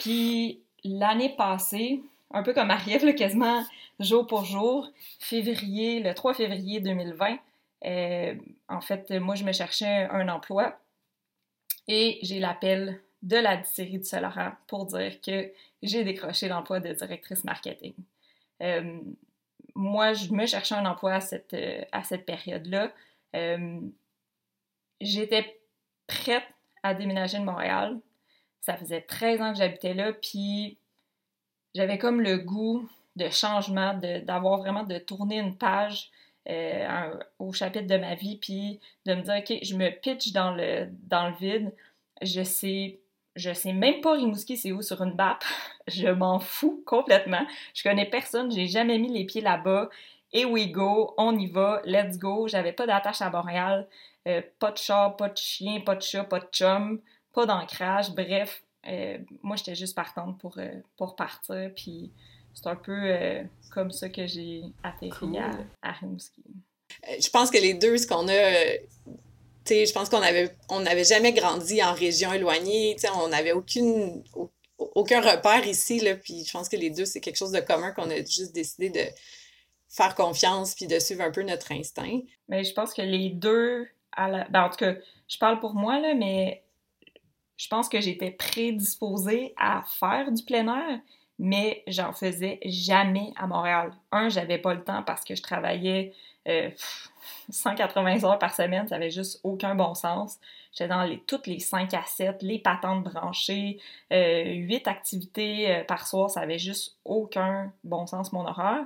Puis 0.00 0.60
l'année 0.82 1.34
passée, 1.36 2.00
un 2.30 2.42
peu 2.42 2.54
comme 2.54 2.70
Ariel, 2.70 3.14
quasiment 3.14 3.64
jour 4.00 4.26
pour 4.26 4.44
jour, 4.44 4.88
février, 5.18 6.00
le 6.00 6.14
3 6.14 6.34
février 6.34 6.80
2020, 6.80 7.38
euh, 7.84 8.34
en 8.68 8.80
fait, 8.80 9.10
moi, 9.10 9.34
je 9.34 9.44
me 9.44 9.52
cherchais 9.52 10.08
un 10.10 10.28
emploi 10.28 10.78
et 11.86 12.18
j'ai 12.22 12.38
l'appel 12.38 13.00
de 13.22 13.36
la 13.36 13.56
distillerie 13.56 13.98
du 13.98 14.04
Saint-Laurent 14.04 14.52
pour 14.68 14.86
dire 14.86 15.20
que 15.20 15.52
j'ai 15.82 16.04
décroché 16.04 16.48
l'emploi 16.48 16.80
de 16.80 16.92
directrice 16.92 17.44
marketing. 17.44 17.94
Euh, 18.62 19.00
moi, 19.74 20.12
je 20.12 20.32
me 20.32 20.46
cherchais 20.46 20.74
un 20.74 20.86
emploi 20.86 21.14
à 21.14 21.20
cette, 21.20 21.54
euh, 21.54 21.82
cette 22.04 22.26
période-là. 22.26 22.92
Euh, 23.36 23.80
j'étais 25.00 25.60
prête 26.06 26.46
à 26.82 26.94
déménager 26.94 27.38
de 27.38 27.44
Montréal. 27.44 27.98
Ça 28.60 28.76
faisait 28.76 29.02
13 29.02 29.40
ans 29.40 29.52
que 29.52 29.58
j'habitais 29.58 29.94
là, 29.94 30.12
puis 30.12 30.78
j'avais 31.74 31.98
comme 31.98 32.20
le 32.20 32.38
goût 32.38 32.88
de 33.16 33.28
changement, 33.30 33.94
d'avoir 33.94 34.58
vraiment 34.58 34.84
de 34.84 34.98
tourner 34.98 35.38
une 35.38 35.56
page 35.56 36.10
au 37.38 37.52
chapitre 37.52 37.86
de 37.86 37.96
ma 37.98 38.14
vie, 38.14 38.36
puis 38.36 38.80
de 39.04 39.14
me 39.14 39.22
dire, 39.22 39.36
OK, 39.38 39.58
je 39.62 39.76
me 39.76 39.90
pitch 39.90 40.32
dans 40.32 40.52
le, 40.52 40.88
dans 41.08 41.28
le 41.28 41.34
vide. 41.36 41.74
Je 42.22 42.42
sais 42.42 42.98
je 43.38 43.52
sais 43.52 43.72
même 43.72 44.00
pas 44.00 44.14
Rimouski 44.14 44.56
c'est 44.56 44.72
où 44.72 44.82
sur 44.82 45.02
une 45.02 45.14
map. 45.14 45.38
Je 45.88 46.08
m'en 46.08 46.38
fous 46.38 46.82
complètement. 46.84 47.46
Je 47.74 47.82
connais 47.82 48.04
personne, 48.04 48.50
j'ai 48.52 48.66
jamais 48.66 48.98
mis 48.98 49.10
les 49.10 49.24
pieds 49.24 49.40
là-bas. 49.40 49.88
Et 50.34 50.44
we 50.44 50.70
go, 50.70 51.14
on 51.16 51.38
y 51.38 51.46
va, 51.46 51.80
let's 51.86 52.18
go. 52.18 52.46
J'avais 52.46 52.72
pas 52.72 52.86
d'attache 52.86 53.22
à 53.22 53.30
Montréal, 53.30 53.88
euh, 54.26 54.42
pas 54.58 54.70
de 54.72 54.76
chat, 54.76 55.14
pas 55.16 55.30
de 55.30 55.36
chien, 55.38 55.80
pas 55.80 55.94
de 55.94 56.02
chat, 56.02 56.24
pas 56.24 56.40
de 56.40 56.48
chum, 56.52 57.00
pas 57.32 57.46
d'ancrage. 57.46 58.10
Bref, 58.10 58.62
euh, 58.86 59.16
moi 59.42 59.56
j'étais 59.56 59.74
juste 59.74 59.94
partante 59.94 60.38
pour, 60.38 60.58
euh, 60.58 60.68
pour 60.98 61.16
partir. 61.16 61.70
Puis 61.74 62.12
c'est 62.52 62.66
un 62.66 62.76
peu 62.76 63.16
comme 63.72 63.90
ça 63.90 64.10
que 64.10 64.26
j'ai 64.26 64.64
atterri 64.82 65.38
à, 65.38 65.50
à 65.80 65.92
Rimouski. 65.92 66.44
Je 67.06 67.30
pense 67.30 67.50
que 67.50 67.58
les 67.58 67.72
deux, 67.74 67.96
ce 67.96 68.06
qu'on 68.06 68.28
a 68.28 68.78
je 69.68 69.92
pense 69.92 70.08
qu'on 70.08 70.22
avait 70.22 70.56
on 70.68 70.80
n'avait 70.80 71.04
jamais 71.04 71.32
grandi 71.32 71.82
en 71.82 71.92
région 71.92 72.32
éloignée, 72.32 72.96
on 73.16 73.28
n'avait 73.28 73.52
aucune 73.52 74.22
aucun 74.78 75.20
repère 75.20 75.66
ici 75.66 76.00
là, 76.00 76.14
puis 76.14 76.44
je 76.44 76.52
pense 76.52 76.68
que 76.68 76.76
les 76.76 76.90
deux 76.90 77.04
c'est 77.04 77.20
quelque 77.20 77.36
chose 77.36 77.52
de 77.52 77.60
commun 77.60 77.92
qu'on 77.92 78.10
a 78.10 78.16
juste 78.16 78.54
décidé 78.54 78.90
de 78.90 79.02
faire 79.88 80.14
confiance 80.14 80.74
puis 80.74 80.86
de 80.86 80.98
suivre 80.98 81.22
un 81.22 81.30
peu 81.30 81.42
notre 81.42 81.72
instinct. 81.72 82.20
Mais 82.48 82.64
je 82.64 82.72
pense 82.72 82.94
que 82.94 83.02
les 83.02 83.30
deux 83.30 83.86
à 84.12 84.28
la... 84.28 84.48
Ben, 84.48 84.64
en 84.64 84.70
tout 84.70 84.76
cas, 84.76 84.94
je 85.28 85.38
parle 85.38 85.60
pour 85.60 85.74
moi 85.74 85.98
là, 86.00 86.14
mais 86.14 86.62
je 87.56 87.68
pense 87.68 87.88
que 87.88 88.00
j'étais 88.00 88.30
prédisposée 88.30 89.54
à 89.56 89.84
faire 89.98 90.30
du 90.30 90.44
plein 90.44 90.68
air, 90.68 91.00
mais 91.38 91.82
j'en 91.86 92.12
faisais 92.12 92.60
jamais 92.64 93.32
à 93.36 93.46
Montréal. 93.46 93.92
Un, 94.12 94.28
j'avais 94.28 94.58
pas 94.58 94.74
le 94.74 94.84
temps 94.84 95.02
parce 95.02 95.24
que 95.24 95.34
je 95.34 95.42
travaillais 95.42 96.14
180 97.50 98.24
heures 98.24 98.38
par 98.38 98.54
semaine, 98.54 98.86
ça 98.88 98.96
avait 98.96 99.10
juste 99.10 99.40
aucun 99.42 99.74
bon 99.74 99.94
sens. 99.94 100.38
J'étais 100.72 100.88
dans 100.88 101.02
les, 101.02 101.18
toutes 101.20 101.46
les 101.46 101.60
5 101.60 101.92
à 101.94 102.02
7, 102.04 102.42
les 102.42 102.58
patentes 102.58 103.04
branchées, 103.04 103.78
euh, 104.12 104.44
8 104.44 104.86
activités 104.86 105.70
euh, 105.70 105.84
par 105.84 106.06
soir, 106.06 106.30
ça 106.30 106.40
avait 106.40 106.58
juste 106.58 106.96
aucun 107.04 107.72
bon 107.84 108.06
sens, 108.06 108.32
mon 108.32 108.46
horaire. 108.46 108.84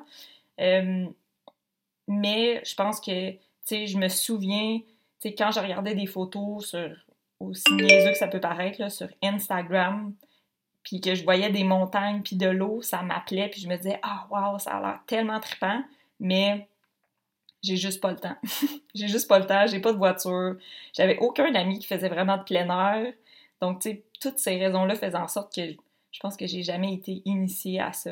Euh, 0.61 1.07
mais 2.09 2.63
je 2.65 2.75
pense 2.75 3.01
que, 3.01 3.33
tu 3.33 3.39
sais, 3.65 3.87
je 3.87 3.99
me 3.99 4.09
souviens, 4.09 4.79
tu 5.21 5.29
sais, 5.29 5.35
quand 5.35 5.51
je 5.51 5.61
regardais 5.61 5.95
des 5.95 6.07
photos 6.07 6.67
sur, 6.67 6.91
aussi 7.41 7.73
niaiseux 7.73 8.13
que 8.13 8.19
ça 8.19 8.29
peut 8.29 8.41
paraître, 8.41 8.91
sur 8.91 9.09
Instagram, 9.23 10.15
puis 10.85 11.01
que 11.01 11.15
je 11.15 11.25
voyais 11.25 11.51
des 11.51 11.65
montagnes 11.65 12.23
puis 12.23 12.37
de 12.37 12.49
l'eau, 12.49 12.81
ça 12.83 13.03
m'appelait, 13.03 13.49
puis 13.49 13.61
je 13.61 13.69
me 13.69 13.77
disais, 13.77 13.99
ah, 14.03 14.27
wow, 14.31 14.59
ça 14.59 14.77
a 14.77 14.81
l'air 14.81 15.01
tellement 15.07 15.41
trippant, 15.41 15.83
mais 16.21 16.69
j'ai 17.63 17.77
juste 17.77 18.01
pas 18.01 18.11
le 18.11 18.19
temps. 18.19 18.37
j'ai 18.95 19.09
juste 19.09 19.29
pas 19.29 19.39
le 19.39 19.47
temps, 19.47 19.67
j'ai 19.67 19.81
pas 19.81 19.93
de 19.93 19.99
voiture. 19.99 20.57
J'avais 20.93 21.19
aucun 21.19 21.55
ami 21.55 21.79
qui 21.79 21.87
faisait 21.87 22.09
vraiment 22.09 22.37
de 22.37 22.43
plein 22.43 22.69
air. 22.69 23.13
Donc, 23.61 23.81
tu 23.81 23.91
sais, 23.91 24.05
toutes 24.21 24.39
ces 24.39 24.59
raisons-là 24.59 24.95
faisaient 24.97 25.17
en 25.17 25.29
sorte 25.29 25.55
que 25.55 25.63
je 26.13 26.21
pense 26.21 26.37
que 26.37 26.47
j'ai 26.47 26.63
jamais 26.63 26.93
été 26.93 27.23
initiée 27.25 27.81
à 27.81 27.93
ça 27.93 28.11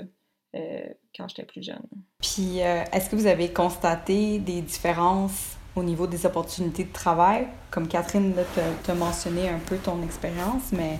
euh, 0.55 0.87
quand 1.17 1.29
j'étais 1.29 1.45
plus 1.45 1.63
jeune. 1.63 1.87
Puis, 2.21 2.63
euh, 2.63 2.85
est-ce 2.93 3.11
que 3.11 3.17
vous 3.17 3.27
avez 3.27 3.53
constaté 3.53 4.39
des 4.39 4.63
différences 4.63 5.57
au 5.77 5.83
niveau 5.83 6.07
des 6.07 6.25
opportunités 6.27 6.85
de 6.85 6.93
travail? 6.93 7.49
Comme 7.71 7.89
Catherine 7.89 8.35
t'a 8.85 8.95
mentionné 8.95 9.49
un 9.49 9.59
peu 9.59 9.77
ton 9.77 10.03
expérience, 10.03 10.73
mais 10.73 10.99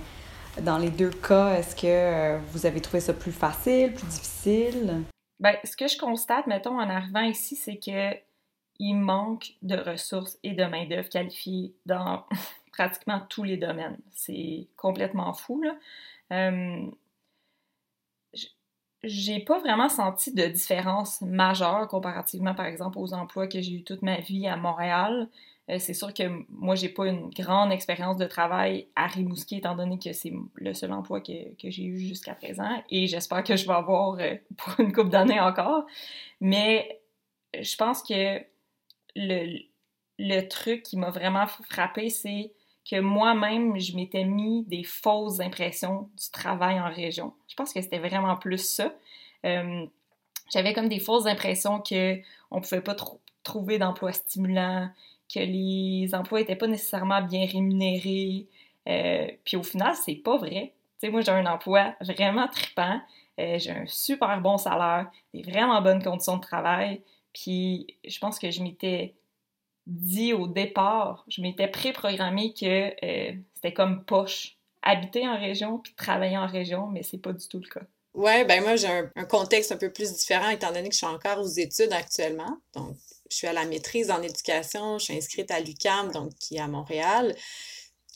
dans 0.63 0.79
les 0.79 0.91
deux 0.91 1.11
cas, 1.11 1.55
est-ce 1.55 1.75
que 1.75 1.87
euh, 1.87 2.39
vous 2.51 2.67
avez 2.67 2.81
trouvé 2.81 3.01
ça 3.01 3.15
plus 3.15 3.33
facile, 3.33 3.93
plus 3.95 4.07
difficile? 4.07 5.03
Ben, 5.39 5.57
ce 5.65 5.77
que 5.77 5.89
je 5.89 5.97
constate, 5.97 6.47
mettons, 6.47 6.79
en 6.79 6.91
arrivant 6.91 7.23
ici, 7.23 7.57
c'est 7.57 7.77
que 7.77 8.15
il 8.81 8.95
manque 8.95 9.53
de 9.63 9.77
ressources 9.77 10.39
et 10.43 10.53
de 10.53 10.65
main-d'œuvre 10.65 11.11
qualifiée 11.11 11.75
dans 11.87 12.25
pratiquement 12.73 13.21
tous 13.29 13.45
les 13.45 13.59
domaines. 13.59 13.99
C'est 14.11 14.67
complètement 14.77 15.35
fou. 15.35 15.63
Là. 15.63 15.77
Euh, 16.33 16.91
j'ai 19.03 19.41
pas 19.41 19.59
vraiment 19.59 19.89
senti 19.89 20.35
de 20.35 20.47
différence 20.47 21.21
majeure 21.21 21.89
comparativement, 21.89 22.55
par 22.55 22.67
exemple, 22.67 22.99
aux 22.99 23.13
emplois 23.13 23.47
que 23.47 23.61
j'ai 23.61 23.73
eu 23.73 23.85
toute 23.85 24.03
ma 24.03 24.19
vie 24.19 24.47
à 24.47 24.57
Montréal. 24.57 25.29
Euh, 25.69 25.79
c'est 25.79 25.95
sûr 25.95 26.13
que 26.15 26.23
moi, 26.49 26.75
j'ai 26.75 26.89
pas 26.89 27.07
une 27.07 27.29
grande 27.31 27.73
expérience 27.73 28.17
de 28.17 28.27
travail 28.27 28.89
à 28.97 29.07
Rimouski, 29.07 29.59
étant 29.59 29.75
donné 29.75 29.99
que 29.99 30.13
c'est 30.15 30.33
le 30.55 30.73
seul 30.73 30.93
emploi 30.93 31.21
que, 31.21 31.55
que 31.61 31.71
j'ai 31.71 31.85
eu 31.85 31.99
jusqu'à 31.99 32.35
présent, 32.35 32.83
et 32.89 33.07
j'espère 33.07 33.45
que 33.45 33.57
je 33.57 33.67
vais 33.67 33.75
avoir 33.75 34.19
euh, 34.19 34.37
pour 34.57 34.81
une 34.81 34.93
couple 34.93 35.11
d'années 35.11 35.41
encore. 35.41 35.87
Mais 36.41 37.01
je 37.59 37.77
pense 37.77 38.03
que 38.03 38.50
le, 39.17 40.49
truc 40.49 40.83
qui 40.83 40.97
m'a 40.97 41.11
vraiment 41.11 41.47
frappé, 41.47 42.11
c'est 42.11 42.53
que 42.89 43.01
moi-même, 43.01 43.79
je 43.79 43.95
m'étais 43.95 44.25
mis 44.25 44.65
des 44.65 44.83
fausses 44.83 45.41
impressions 45.41 46.11
du 46.19 46.31
travail 46.33 46.81
en 46.81 46.91
région. 46.91 47.35
Je 47.49 47.55
pense 47.55 47.73
que 47.73 47.81
c'était 47.81 47.99
vraiment 47.99 48.37
plus 48.37 48.59
ça. 48.59 48.93
Euh, 49.47 49.87
j'avais 50.53 50.73
comme 50.73 50.89
des 50.89 50.99
fausses 50.99 51.27
impressions 51.27 51.81
que 51.81 52.19
on 52.51 52.61
pouvait 52.61 52.81
pas 52.81 52.97
trouver 53.43 53.79
d'emplois 53.79 54.13
stimulants, 54.13 54.91
que 55.33 55.41
les 55.41 56.15
emplois 56.15 56.41
étaient 56.41 56.57
pas 56.57 56.67
nécessairement 56.67 57.23
bien 57.23 57.47
rémunérés. 57.47 58.47
Euh, 58.89 59.29
puis 59.45 59.57
au 59.57 59.63
final, 59.63 59.95
c'est 59.95 60.17
pas 60.17 60.37
vrai. 60.37 60.73
Tu 60.99 61.07
sais, 61.07 61.13
moi, 61.13 61.21
j'ai 61.21 61.33
un 61.33 61.47
emploi 61.47 61.95
vraiment 62.01 62.49
trippant. 62.49 63.01
Euh, 63.39 63.59
j'ai 63.59 63.71
un 63.71 63.87
super 63.87 64.41
bon 64.41 64.59
salaire, 64.59 65.11
des 65.33 65.43
vraiment 65.43 65.81
bonnes 65.81 66.03
conditions 66.03 66.37
de 66.37 66.43
travail. 66.43 67.01
Puis 67.33 67.99
je 68.05 68.19
pense 68.19 68.39
que 68.39 68.51
je 68.51 68.63
m'étais 68.63 69.15
dit 69.87 70.33
au 70.33 70.47
départ, 70.47 71.25
je 71.29 71.43
m'étais 71.43 71.69
préprogrammé 71.69 72.55
que 72.55 72.95
euh, 73.05 73.33
c'était 73.55 73.73
comme 73.73 74.05
poche. 74.05 74.57
Habiter 74.83 75.29
en 75.29 75.39
région 75.39 75.79
puis 75.79 75.93
travailler 75.95 76.39
en 76.39 76.47
région, 76.47 76.87
mais 76.87 77.03
c'est 77.03 77.19
pas 77.19 77.35
du 77.35 77.47
tout 77.47 77.61
le 77.61 77.69
cas. 77.69 77.83
Ouais, 78.15 78.45
ben 78.45 78.63
moi 78.63 78.77
j'ai 78.77 78.89
un, 78.89 79.25
contexte 79.25 79.73
un 79.73 79.77
peu 79.77 79.93
plus 79.93 80.13
différent 80.15 80.49
étant 80.49 80.73
donné 80.73 80.89
que 80.89 80.95
je 80.95 80.99
suis 80.99 81.07
encore 81.07 81.39
aux 81.39 81.47
études 81.47 81.93
actuellement. 81.93 82.57
Donc, 82.75 82.97
je 83.31 83.37
suis 83.37 83.47
à 83.47 83.53
la 83.53 83.67
maîtrise 83.67 84.11
en 84.11 84.23
éducation, 84.23 84.99
je 84.99 85.05
suis 85.05 85.17
inscrite 85.17 85.51
à 85.51 85.61
l'UCAM, 85.61 86.11
donc 86.11 86.35
qui 86.35 86.57
est 86.57 86.61
à 86.61 86.67
Montréal 86.67 87.37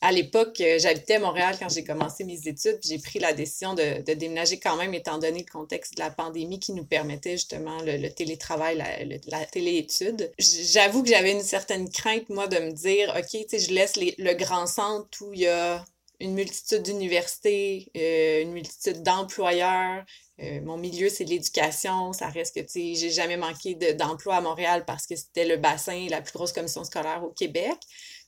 à 0.01 0.13
l'époque, 0.13 0.61
euh, 0.61 0.79
j'habitais 0.79 1.15
à 1.15 1.19
Montréal 1.19 1.57
quand 1.59 1.69
j'ai 1.69 1.85
commencé 1.85 2.25
mes 2.25 2.47
études, 2.47 2.79
j'ai 2.83 2.99
pris 2.99 3.19
la 3.19 3.33
décision 3.33 3.75
de, 3.75 4.03
déménager 4.15 4.59
quand 4.59 4.77
même, 4.77 4.93
étant 4.95 5.19
donné 5.19 5.41
le 5.47 5.51
contexte 5.51 5.95
de 5.95 6.01
la 6.01 6.11
pandémie 6.11 6.61
qui 6.61 6.73
nous 6.73 6.85
permettait 6.85 7.33
justement 7.33 7.79
le, 7.83 8.09
télétravail, 8.09 8.77
la, 8.77 9.05
la 9.27 9.47
téléétude. 9.47 10.33
J'avoue 10.39 11.03
que 11.03 11.09
j'avais 11.09 11.33
une 11.33 11.43
certaine 11.43 11.89
crainte, 11.89 12.29
moi, 12.29 12.49
de 12.49 12.59
me 12.59 12.73
dire, 12.73 13.15
OK, 13.17 13.31
tu 13.31 13.45
sais, 13.49 13.59
je 13.59 13.73
laisse 13.73 13.95
le 13.97 14.35
grand 14.35 14.67
centre 14.67 15.23
où 15.23 15.33
il 15.33 15.41
y 15.41 15.47
a 15.47 15.85
une 16.21 16.35
multitude 16.35 16.83
d'universités, 16.83 17.91
euh, 17.97 18.43
une 18.43 18.53
multitude 18.53 19.03
d'employeurs. 19.03 20.05
Euh, 20.41 20.61
mon 20.63 20.77
milieu, 20.77 21.09
c'est 21.09 21.25
l'éducation. 21.25 22.13
Ça 22.13 22.29
reste 22.29 22.57
que, 22.57 22.61
tu 22.61 22.69
sais, 22.69 22.95
j'ai 22.95 23.11
jamais 23.11 23.37
manqué 23.37 23.75
d'emploi 23.95 24.37
à 24.37 24.41
Montréal 24.41 24.85
parce 24.87 25.07
que 25.07 25.17
c'était 25.17 25.47
le 25.47 25.57
bassin, 25.57 26.07
la 26.11 26.21
plus 26.23 26.33
grosse 26.33 26.53
commission 26.53 26.85
scolaire 26.85 27.23
au 27.25 27.31
Québec. 27.31 27.77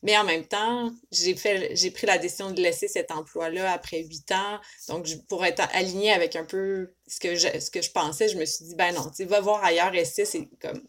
Mais 0.03 0.17
en 0.17 0.25
même 0.25 0.47
temps, 0.47 0.93
j'ai 1.11 1.35
pris 1.35 2.07
la 2.07 2.19
décision 2.19 2.51
de 2.51 2.61
laisser 2.61 2.89
cet 2.89 3.11
emploi-là 3.11 3.73
après 3.73 4.03
huit 4.03 4.31
ans. 4.33 4.61
Donc, 4.89 5.07
pour 5.29 5.45
être 5.45 5.63
aligné 5.73 6.13
avec 6.13 6.37
un 6.37 6.45
peu 6.45 6.95
ce 7.07 7.19
que 7.19 7.35
je, 7.35 7.91
pensais, 7.91 8.29
je 8.29 8.37
me 8.37 8.45
suis 8.45 8.67
dit, 8.67 8.75
ben 8.75 8.95
non, 8.95 9.11
tu 9.15 9.25
vas 9.25 9.41
voir 9.41 9.65
ailleurs, 9.65 9.93
rester, 9.93 10.25
c'est 10.25 10.49
comme, 10.61 10.83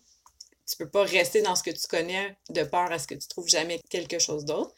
tu 0.68 0.76
peux 0.78 0.90
pas 0.90 1.04
rester 1.04 1.42
dans 1.42 1.56
ce 1.56 1.64
que 1.64 1.72
tu 1.72 1.88
connais 1.88 2.38
de 2.50 2.64
peur 2.64 2.92
à 2.92 3.00
ce 3.00 3.08
que 3.08 3.16
tu 3.16 3.28
trouves 3.28 3.48
jamais 3.48 3.82
quelque 3.90 4.20
chose 4.20 4.46
d'autre. 4.46 4.76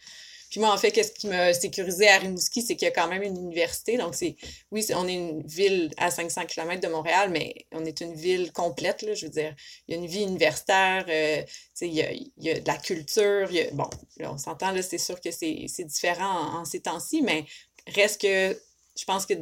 Puis 0.50 0.60
moi, 0.60 0.74
en 0.74 0.78
fait, 0.78 0.92
qu'est-ce 0.92 1.12
qui 1.12 1.28
m'a 1.28 1.54
sécurisé 1.54 2.08
à 2.08 2.18
Rimouski, 2.18 2.62
c'est 2.62 2.76
qu'il 2.76 2.88
y 2.88 2.90
a 2.90 2.92
quand 2.92 3.08
même 3.08 3.22
une 3.22 3.38
université. 3.38 3.98
Donc, 3.98 4.16
c'est 4.16 4.36
oui, 4.72 4.86
on 4.96 5.08
est 5.08 5.14
une 5.14 5.46
ville 5.46 5.92
à 5.98 6.10
500 6.10 6.46
km 6.46 6.82
de 6.82 6.88
Montréal, 6.88 7.30
mais 7.30 7.68
on 7.72 7.86
est 7.86 8.02
une 8.02 8.16
ville 8.16 8.52
complète, 8.52 9.04
là, 9.04 9.14
je 9.14 9.26
veux 9.28 9.32
dire. 9.32 9.56
Il 9.88 9.96
y 9.96 9.98
a 9.98 10.02
une 10.02 10.08
vie 10.08 10.24
universitaire, 10.24 11.06
euh, 11.08 11.44
il, 11.82 11.94
y 11.94 12.02
a, 12.02 12.12
il 12.12 12.32
y 12.38 12.50
a 12.50 12.60
de 12.60 12.68
la 12.68 12.78
culture. 12.78 13.50
bon, 13.74 13.90
là, 14.18 14.34
on 14.34 14.38
s'entend, 14.38 14.72
là, 14.72 14.82
c'est 14.82 14.98
sûr 14.98 15.22
que 15.22 15.32
c'est 15.32 15.86
différent 15.86 16.60
en, 16.60 16.66
ces 16.66 16.82
temps-ci, 16.82 17.22
mais 17.22 17.46
reste 17.88 18.22
que 18.22 18.60
je 18.98 19.06
pense 19.06 19.26
que 19.26 19.34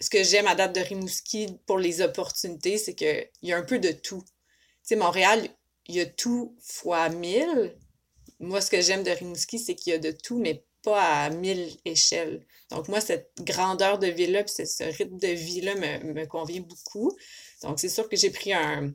ce 0.00 0.10
que 0.10 0.22
j'aime 0.22 0.46
à 0.46 0.54
date 0.54 0.74
de 0.74 0.80
Rimouski 0.80 1.48
pour 1.66 1.78
les 1.78 2.00
opportunités, 2.00 2.78
c'est 2.78 2.94
qu'il 2.94 3.28
y 3.42 3.52
a 3.52 3.56
un 3.56 3.62
peu 3.62 3.78
de 3.78 3.90
tout. 3.90 4.22
Tu 4.22 4.30
sais, 4.82 4.96
Montréal, 4.96 5.48
il 5.86 5.96
y 5.96 6.00
a 6.00 6.06
tout 6.06 6.56
fois 6.60 7.08
mille, 7.08 7.76
moi, 8.44 8.60
ce 8.60 8.70
que 8.70 8.80
j'aime 8.80 9.02
de 9.02 9.10
Rimouski, 9.10 9.58
c'est 9.58 9.74
qu'il 9.74 9.92
y 9.92 9.96
a 9.96 9.98
de 9.98 10.10
tout, 10.10 10.38
mais 10.38 10.64
pas 10.82 11.24
à 11.24 11.30
mille 11.30 11.76
échelles. 11.84 12.46
Donc, 12.70 12.88
moi, 12.88 13.00
cette 13.00 13.32
grandeur 13.40 13.98
de 13.98 14.06
ville-là, 14.06 14.44
puis 14.44 14.66
ce 14.66 14.84
rythme 14.96 15.18
de 15.18 15.28
vie-là 15.28 15.74
me, 15.74 16.26
convient 16.26 16.60
beaucoup. 16.60 17.16
Donc, 17.62 17.80
c'est 17.80 17.88
sûr 17.88 18.08
que 18.08 18.16
j'ai 18.16 18.30
pris 18.30 18.52
un, 18.52 18.92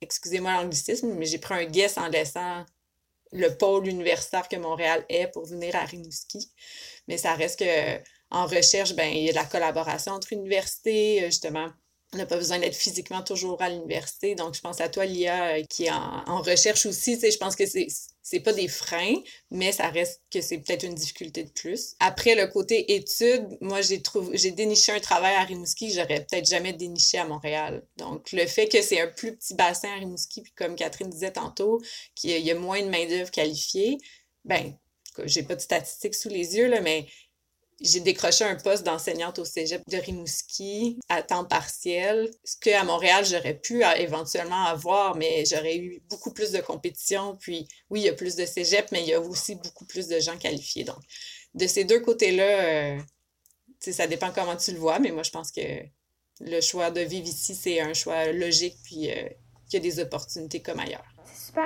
excusez-moi 0.00 0.62
l'anglicisme, 0.62 1.12
mais 1.14 1.26
j'ai 1.26 1.38
pris 1.38 1.54
un 1.54 1.64
guess 1.64 1.98
en 1.98 2.08
laissant 2.08 2.64
le 3.32 3.48
pôle 3.56 3.88
universitaire 3.88 4.48
que 4.48 4.56
Montréal 4.56 5.04
est 5.08 5.28
pour 5.28 5.44
venir 5.44 5.76
à 5.76 5.84
Rimouski. 5.84 6.50
Mais 7.08 7.18
ça 7.18 7.34
reste 7.34 7.58
que 7.58 8.00
en 8.30 8.46
recherche, 8.46 8.94
ben, 8.94 9.10
il 9.10 9.24
y 9.24 9.28
a 9.28 9.32
de 9.32 9.36
la 9.36 9.44
collaboration 9.44 10.12
entre 10.12 10.32
universités, 10.32 11.22
justement 11.26 11.68
on 12.14 12.16
n'a 12.16 12.26
pas 12.26 12.36
besoin 12.36 12.58
d'être 12.58 12.74
physiquement 12.74 13.22
toujours 13.22 13.60
à 13.60 13.68
l'université. 13.68 14.34
Donc, 14.34 14.54
je 14.54 14.60
pense 14.60 14.80
à 14.80 14.88
toi, 14.88 15.04
Lia, 15.04 15.56
euh, 15.56 15.62
qui 15.68 15.84
est 15.84 15.90
en, 15.90 16.40
recherche 16.40 16.86
aussi. 16.86 17.14
Tu 17.14 17.20
sais, 17.20 17.30
je 17.30 17.38
pense 17.38 17.54
que 17.54 17.66
c'est 17.66 17.88
c'est 18.22 18.40
pas 18.40 18.52
des 18.52 18.68
freins, 18.68 19.14
mais 19.50 19.72
ça 19.72 19.88
reste 19.88 20.22
que 20.30 20.42
c'est 20.42 20.58
peut-être 20.58 20.82
une 20.82 20.94
difficulté 20.94 21.44
de 21.44 21.50
plus. 21.50 21.94
Après, 21.98 22.34
le 22.34 22.46
côté 22.46 22.94
études, 22.94 23.56
moi, 23.62 23.80
j'ai 23.80 24.02
trouvé, 24.02 24.36
j'ai 24.36 24.50
déniché 24.50 24.92
un 24.92 25.00
travail 25.00 25.34
à 25.34 25.44
Rimouski 25.44 25.88
que 25.88 25.94
j'aurais 25.94 26.26
peut-être 26.26 26.46
jamais 26.46 26.74
déniché 26.74 27.16
à 27.16 27.24
Montréal. 27.24 27.82
Donc, 27.96 28.30
le 28.32 28.46
fait 28.46 28.68
que 28.68 28.82
c'est 28.82 29.00
un 29.00 29.06
plus 29.06 29.34
petit 29.34 29.54
bassin 29.54 29.88
à 29.88 29.94
Rimouski, 29.94 30.42
puis 30.42 30.52
comme 30.52 30.76
Catherine 30.76 31.08
disait 31.08 31.32
tantôt, 31.32 31.80
qu'il 32.14 32.38
y 32.38 32.50
a 32.50 32.54
moins 32.54 32.82
de 32.82 32.90
main-d'œuvre 32.90 33.30
qualifiée, 33.30 33.96
ben, 34.44 34.74
j'ai 35.24 35.42
pas 35.42 35.54
de 35.56 35.60
statistiques 35.60 36.14
sous 36.14 36.28
les 36.28 36.56
yeux, 36.56 36.68
mais 36.82 37.06
j'ai 37.80 38.00
décroché 38.00 38.44
un 38.44 38.56
poste 38.56 38.84
d'enseignante 38.84 39.38
au 39.38 39.44
cégep 39.44 39.82
de 39.88 39.98
Rimouski 39.98 40.98
à 41.08 41.22
temps 41.22 41.44
partiel, 41.44 42.28
ce 42.44 42.56
qu'à 42.56 42.82
Montréal, 42.84 43.24
j'aurais 43.24 43.54
pu 43.54 43.84
euh, 43.84 43.92
éventuellement 43.94 44.64
avoir, 44.64 45.14
mais 45.14 45.44
j'aurais 45.44 45.76
eu 45.76 46.02
beaucoup 46.10 46.32
plus 46.32 46.50
de 46.50 46.60
compétition. 46.60 47.36
Puis 47.36 47.68
oui, 47.90 48.00
il 48.00 48.06
y 48.06 48.08
a 48.08 48.14
plus 48.14 48.34
de 48.34 48.44
cégep, 48.44 48.90
mais 48.90 49.02
il 49.02 49.08
y 49.08 49.14
a 49.14 49.20
aussi 49.20 49.54
beaucoup 49.54 49.84
plus 49.84 50.08
de 50.08 50.18
gens 50.18 50.36
qualifiés. 50.36 50.84
Donc, 50.84 50.98
de 51.54 51.66
ces 51.66 51.84
deux 51.84 52.00
côtés-là, 52.00 52.96
euh, 52.96 52.98
ça 53.80 54.06
dépend 54.06 54.32
comment 54.32 54.56
tu 54.56 54.72
le 54.72 54.78
vois, 54.78 54.98
mais 54.98 55.12
moi, 55.12 55.22
je 55.22 55.30
pense 55.30 55.52
que 55.52 55.60
le 56.40 56.60
choix 56.60 56.90
de 56.90 57.00
vivre 57.00 57.28
ici, 57.28 57.54
c'est 57.54 57.80
un 57.80 57.94
choix 57.94 58.32
logique, 58.32 58.76
puis 58.82 59.10
euh, 59.10 59.28
qu'il 59.68 59.74
y 59.74 59.76
a 59.76 59.80
des 59.80 60.00
opportunités 60.00 60.62
comme 60.62 60.80
ailleurs. 60.80 61.06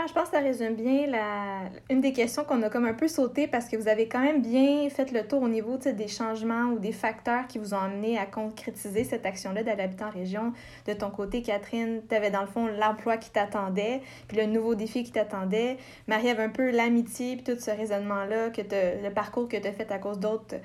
Je 0.07 0.13
pense 0.15 0.31
que 0.31 0.37
ça 0.37 0.41
résume 0.41 0.75
bien 0.75 1.71
une 1.91 2.01
des 2.01 2.13
questions 2.15 2.45
qu'on 2.45 2.63
a 2.63 2.71
comme 2.71 2.87
un 2.87 2.95
peu 2.95 3.09
sauté 3.09 3.47
parce 3.47 3.67
que 3.67 3.77
vous 3.77 3.89
avez 3.89 4.09
quand 4.09 4.21
même 4.21 4.41
bien 4.41 4.89
fait 4.89 5.13
le 5.13 5.27
tour 5.27 5.43
au 5.43 5.49
niveau 5.49 5.77
des 5.77 6.09
changements 6.09 6.73
ou 6.73 6.79
des 6.79 6.93
facteurs 6.93 7.47
qui 7.47 7.59
vous 7.59 7.75
ont 7.75 7.79
amené 7.79 8.17
à 8.17 8.25
concrétiser 8.25 9.05
cette 9.05 9.27
action-là 9.27 9.63
d'aller 9.63 9.83
habiter 9.83 10.05
en 10.05 10.11
région. 10.11 10.53
De 10.87 10.95
ton 10.95 11.11
côté, 11.11 11.43
Catherine, 11.43 12.01
tu 12.09 12.15
avais 12.15 12.31
dans 12.31 12.41
le 12.41 12.47
fond 12.47 12.67
l'emploi 12.69 13.19
qui 13.19 13.31
t'attendait, 13.31 14.01
puis 14.29 14.39
le 14.39 14.47
nouveau 14.47 14.75
défi 14.75 15.05
qui 15.05 15.13
t'attendait. 15.13 15.77
Marie 16.07 16.31
avait 16.31 16.45
un 16.45 16.49
peu 16.49 16.71
l'amitié, 16.71 17.37
puis 17.37 17.45
tout 17.45 17.61
ce 17.61 17.71
raisonnement-là, 17.71 18.49
que 18.49 18.63
le 18.63 19.11
parcours 19.11 19.47
que 19.47 19.59
tu 19.59 19.69
as 19.69 19.73
fait 19.73 19.91
à 19.93 19.99
cause 19.99 20.19
d'autres 20.19 20.57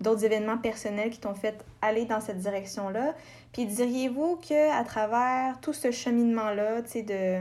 d'autres 0.00 0.24
événements 0.24 0.58
personnels 0.58 1.10
qui 1.10 1.20
t'ont 1.20 1.34
fait 1.34 1.64
aller 1.80 2.04
dans 2.04 2.20
cette 2.20 2.38
direction-là. 2.38 3.14
Puis 3.52 3.64
diriez-vous 3.64 4.36
que 4.36 4.78
à 4.78 4.84
travers 4.84 5.60
tout 5.60 5.72
ce 5.72 5.90
cheminement-là, 5.90 6.82
tu 6.82 6.90
sais, 6.90 7.02
de 7.02 7.38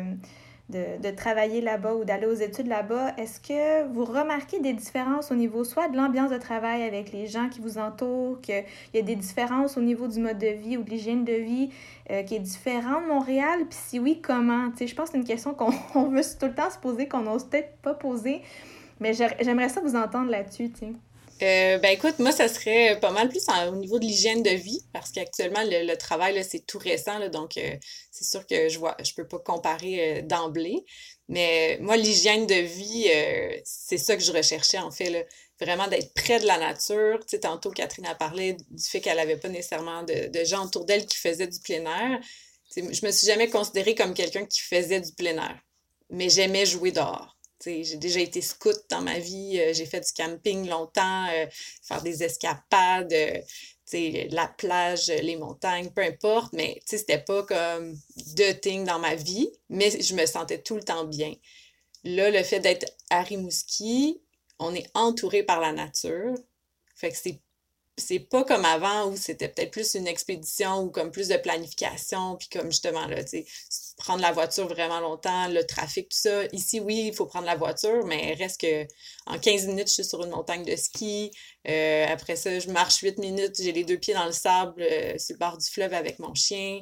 de, 0.70 1.12
travailler 1.12 1.62
là-bas 1.62 1.94
ou 1.94 2.06
d'aller 2.06 2.26
aux 2.26 2.34
études 2.34 2.68
là-bas, 2.68 3.14
est-ce 3.18 3.40
que 3.40 3.88
vous 3.94 4.06
remarquez 4.06 4.60
des 4.60 4.74
différences 4.74 5.32
au 5.32 5.36
niveau 5.36 5.64
soit 5.64 5.88
de 5.90 5.98
l'ambiance 5.98 6.32
de 6.32 6.38
travail 6.38 6.84
avec 6.84 7.12
les 7.12 7.28
gens 7.28 7.50
qui 7.50 7.60
vous 7.60 7.78
entourent, 7.78 8.40
qu'il 8.42 8.64
y 8.94 8.98
a 8.98 9.02
des 9.02 9.16
différences 9.16 9.78
au 9.78 9.82
niveau 9.82 10.08
du 10.08 10.20
mode 10.20 10.40
de 10.40 10.48
vie 10.48 10.78
ou 10.78 10.84
de 10.84 10.90
l'hygiène 10.90 11.26
de 11.26 11.34
vie 11.34 11.70
euh, 12.10 12.24
qui 12.24 12.36
est 12.36 12.40
différent 12.40 13.02
de 13.02 13.08
Montréal? 13.08 13.60
Puis 13.70 13.80
si 13.80 14.00
oui, 14.00 14.20
comment? 14.22 14.72
Je 14.80 14.94
pense 14.96 15.10
que 15.10 15.12
c'est 15.12 15.18
une 15.18 15.26
question 15.26 15.54
qu'on 15.54 15.70
veut 16.10 16.22
tout 16.40 16.48
le 16.48 16.56
temps 16.56 16.70
se 16.70 16.80
poser, 16.80 17.08
qu'on 17.08 17.22
n'ose 17.22 17.44
peut-être 17.44 17.76
pas 17.82 17.94
poser. 17.94 18.42
Mais 19.00 19.14
j'aimerais 19.14 19.70
ça 19.70 19.82
vous 19.82 19.96
entendre 19.96 20.32
là-dessus. 20.32 20.72
Euh, 21.42 21.78
ben 21.80 21.90
écoute, 21.90 22.20
moi, 22.20 22.32
ça 22.32 22.48
serait 22.48 23.00
pas 23.00 23.12
mal 23.12 23.28
plus 23.30 23.46
au 23.68 23.76
niveau 23.76 24.00
de 24.00 24.06
l'hygiène 24.06 24.44
de 24.44 24.52
vie, 24.52 24.82
parce 24.94 25.12
qu'actuellement, 25.12 25.64
le, 25.66 25.96
travail, 25.96 26.44
c'est 26.44 26.66
tout 26.66 26.78
récent, 26.78 27.18
là, 27.18 27.30
donc 27.30 27.58
euh, 27.58 27.76
c'est 28.12 28.24
sûr 28.24 28.46
que 28.46 28.70
je 28.70 28.80
vois, 28.80 28.96
je 29.04 29.14
peux 29.14 29.28
pas 29.28 29.40
comparer 29.40 30.20
euh, 30.20 30.22
d'emblée. 30.22 30.86
Mais 31.30 31.78
moi, 31.82 31.98
l'hygiène 31.98 32.46
de 32.48 32.56
vie, 32.56 33.08
c'est 33.64 33.98
ça 33.98 34.16
que 34.18 34.24
je 34.24 34.32
recherchais, 34.32 34.78
en 34.78 34.92
fait, 34.92 35.10
là, 35.10 35.24
vraiment 35.60 35.88
d'être 35.88 36.14
près 36.14 36.40
de 36.40 36.46
la 36.46 36.58
nature. 36.58 37.20
Tu 37.22 37.30
sais, 37.30 37.40
tantôt, 37.40 37.72
Catherine 37.72 38.06
a 38.08 38.16
parlé 38.16 38.54
du 38.54 38.84
fait 38.84 39.02
qu'elle 39.02 39.20
avait 39.20 39.38
pas 39.38 39.48
nécessairement 39.50 40.04
de, 40.04 40.28
de 40.28 40.44
gens 40.44 40.66
autour 40.66 40.86
d'elle 40.86 41.06
qui 41.06 41.18
faisaient 41.18 41.48
du 41.48 41.60
plein 41.60 41.86
air. 41.86 42.20
Tu 42.72 42.82
je 42.94 43.06
me 43.06 43.12
suis 43.12 43.28
jamais 43.28 43.50
considérée 43.50 43.96
comme 43.96 44.14
quelqu'un 44.14 44.46
qui 44.46 44.62
faisait 44.62 45.00
du 45.00 45.14
plein 45.14 45.38
air, 45.38 45.58
mais 46.10 46.30
j'aimais 46.30 46.66
jouer 46.66 46.92
dehors 46.92 47.38
j'ai 47.66 47.98
déjà 47.98 48.20
été 48.20 48.42
scout 48.42 48.78
dans 48.90 49.02
ma 49.02 49.20
vie, 49.20 49.60
euh, 49.60 49.74
j'ai 49.74 49.86
fait 49.86 50.02
du 50.02 50.12
camping 50.14 50.68
longtemps, 50.68 51.28
euh, 51.30 51.46
faire 51.82 52.02
des 52.02 52.24
escapades, 52.24 53.14
euh, 53.14 53.40
la 54.32 54.48
plage, 54.48 55.08
les 55.08 55.36
montagnes, 55.36 55.90
peu 55.92 56.02
importe, 56.02 56.54
mais 56.54 56.82
c'était 56.86 57.20
pas 57.20 57.44
comme 57.44 57.96
deux 58.36 58.54
thing 58.56 58.86
dans 58.86 58.98
ma 58.98 59.14
vie, 59.14 59.52
mais 59.70 59.92
je 60.02 60.16
me 60.16 60.26
sentais 60.26 60.62
tout 60.62 60.76
le 60.76 60.84
temps 60.84 61.06
bien. 61.06 61.34
Là, 62.04 62.32
le 62.32 62.42
fait 62.44 62.60
d'être 62.60 62.92
à 63.12 63.22
Rimouski, 63.22 64.20
on 64.58 64.74
est 64.74 64.90
entouré 64.96 65.44
par 65.44 65.60
la 65.60 65.74
nature. 65.74 66.34
Fait 66.96 67.12
que 67.12 67.18
c'est 67.18 67.40
c'est 67.98 68.20
pas 68.20 68.44
comme 68.44 68.66
avant 68.66 69.10
où 69.10 69.16
c'était 69.16 69.48
peut-être 69.48 69.72
plus 69.72 69.94
une 69.94 70.08
expédition 70.08 70.82
ou 70.82 70.90
comme 70.90 71.12
plus 71.12 71.28
de 71.28 71.38
planification, 71.38 72.38
puis 72.38 72.50
comme 72.50 72.72
justement, 72.72 73.06
là, 73.08 73.24
tu 73.24 73.46
prendre 73.98 74.22
la 74.22 74.32
voiture 74.32 74.68
vraiment 74.68 75.00
longtemps, 75.00 75.48
le 75.48 75.64
trafic, 75.66 76.10
tout 76.10 76.18
ça. 76.18 76.46
Ici, 76.52 76.80
oui, 76.80 77.06
il 77.08 77.14
faut 77.14 77.26
prendre 77.26 77.46
la 77.46 77.56
voiture, 77.56 78.06
mais 78.06 78.34
reste 78.34 78.62
que 78.62 78.88
en 79.28 79.38
15 79.38 79.68
minutes, 79.68 79.88
je 79.88 79.94
suis 79.94 80.06
sur 80.06 80.24
une 80.24 80.32
montagne 80.32 80.66
de 80.66 80.76
ski. 80.76 81.32
Euh, 81.68 82.06
après 82.08 82.36
ça, 82.36 82.58
je 82.60 82.70
marche 82.70 82.98
8 82.98 83.20
minutes, 83.20 83.62
j'ai 83.62 83.72
les 83.72 83.84
deux 83.84 83.98
pieds 83.98 84.16
dans 84.16 84.26
le 84.26 84.32
sable 84.32 84.82
euh, 84.82 85.18
sur 85.18 85.36
le 85.36 85.40
bord 85.40 85.58
du 85.58 85.70
fleuve 85.70 85.94
avec 85.94 86.20
mon 86.20 86.34
chien. 86.34 86.82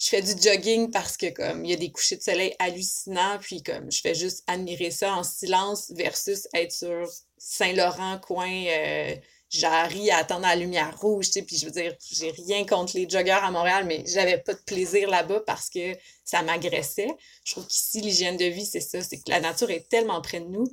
Je 0.00 0.08
fais 0.08 0.22
du 0.22 0.32
jogging 0.40 0.90
parce 0.90 1.16
que 1.16 1.30
comme 1.30 1.64
il 1.64 1.70
y 1.70 1.74
a 1.74 1.76
des 1.76 1.90
couchers 1.90 2.16
de 2.16 2.22
soleil 2.22 2.54
hallucinants, 2.58 3.38
puis 3.40 3.62
comme 3.62 3.90
je 3.90 4.00
fais 4.00 4.14
juste 4.14 4.42
admirer 4.46 4.90
ça 4.90 5.14
en 5.14 5.22
silence 5.22 5.92
versus 5.94 6.48
être 6.54 6.72
sur 6.72 7.08
Saint-Laurent, 7.38 8.18
coin 8.18 8.64
euh, 8.66 9.14
j'arrive 9.52 10.10
à 10.10 10.16
attendre 10.16 10.42
la 10.42 10.56
lumière 10.56 10.98
rouge, 10.98 11.26
tu 11.26 11.32
sais, 11.32 11.42
puis 11.42 11.56
je 11.56 11.66
veux 11.66 11.72
dire, 11.72 11.94
j'ai 12.10 12.30
rien 12.30 12.64
contre 12.64 12.96
les 12.96 13.08
joggeurs 13.08 13.44
à 13.44 13.50
Montréal, 13.50 13.84
mais 13.86 14.02
j'avais 14.06 14.38
pas 14.38 14.54
de 14.54 14.60
plaisir 14.60 15.10
là-bas 15.10 15.40
parce 15.46 15.68
que 15.68 15.94
ça 16.24 16.42
m'agressait. 16.42 17.10
Je 17.44 17.52
trouve 17.52 17.66
qu'ici, 17.66 18.00
l'hygiène 18.00 18.38
de 18.38 18.46
vie, 18.46 18.64
c'est 18.64 18.80
ça, 18.80 19.02
c'est 19.02 19.18
que 19.18 19.30
la 19.30 19.40
nature 19.40 19.70
est 19.70 19.88
tellement 19.88 20.22
près 20.22 20.40
de 20.40 20.46
nous 20.46 20.64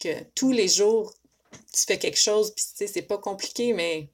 que 0.00 0.08
tous 0.34 0.52
les 0.52 0.68
jours, 0.68 1.14
tu 1.72 1.84
fais 1.86 1.98
quelque 1.98 2.18
chose, 2.18 2.52
puis 2.54 2.64
tu 2.64 2.76
sais, 2.76 2.86
c'est 2.88 3.02
pas 3.02 3.18
compliqué, 3.18 3.72
mais 3.72 4.10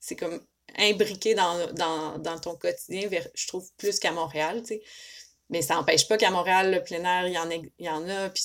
c'est 0.00 0.16
comme 0.16 0.40
imbriqué 0.76 1.34
dans, 1.34 1.72
dans, 1.72 2.38
ton 2.40 2.56
quotidien, 2.56 3.08
je 3.34 3.46
trouve, 3.46 3.68
plus 3.76 3.98
qu'à 3.98 4.12
Montréal, 4.12 4.62
tu 4.62 4.68
sais. 4.68 4.82
Mais 5.50 5.60
ça 5.60 5.74
n'empêche 5.74 6.08
pas 6.08 6.16
qu'à 6.16 6.30
Montréal, 6.30 6.72
le 6.72 6.82
plein 6.82 7.04
air, 7.04 7.28
il 7.28 7.34
y 7.34 7.38
en 7.38 7.50
a, 7.50 7.54
il 7.54 7.86
y 7.86 7.88
en 7.88 8.08
a 8.08 8.30
puis 8.30 8.42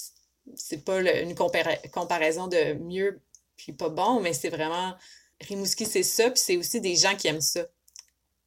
c'est 0.55 0.83
pas 0.83 0.99
une 0.99 1.35
comparaison 1.35 2.47
de 2.47 2.73
mieux 2.73 3.21
puis 3.59 3.73
pas 3.73 3.89
bon, 3.89 4.21
mais 4.21 4.33
c'est 4.33 4.49
vraiment. 4.49 4.95
Rimouski, 5.41 5.85
c'est 5.85 6.03
ça, 6.03 6.31
puis 6.31 6.41
c'est 6.43 6.57
aussi 6.57 6.81
des 6.81 6.95
gens 6.95 7.15
qui 7.15 7.27
aiment 7.27 7.41
ça. 7.41 7.65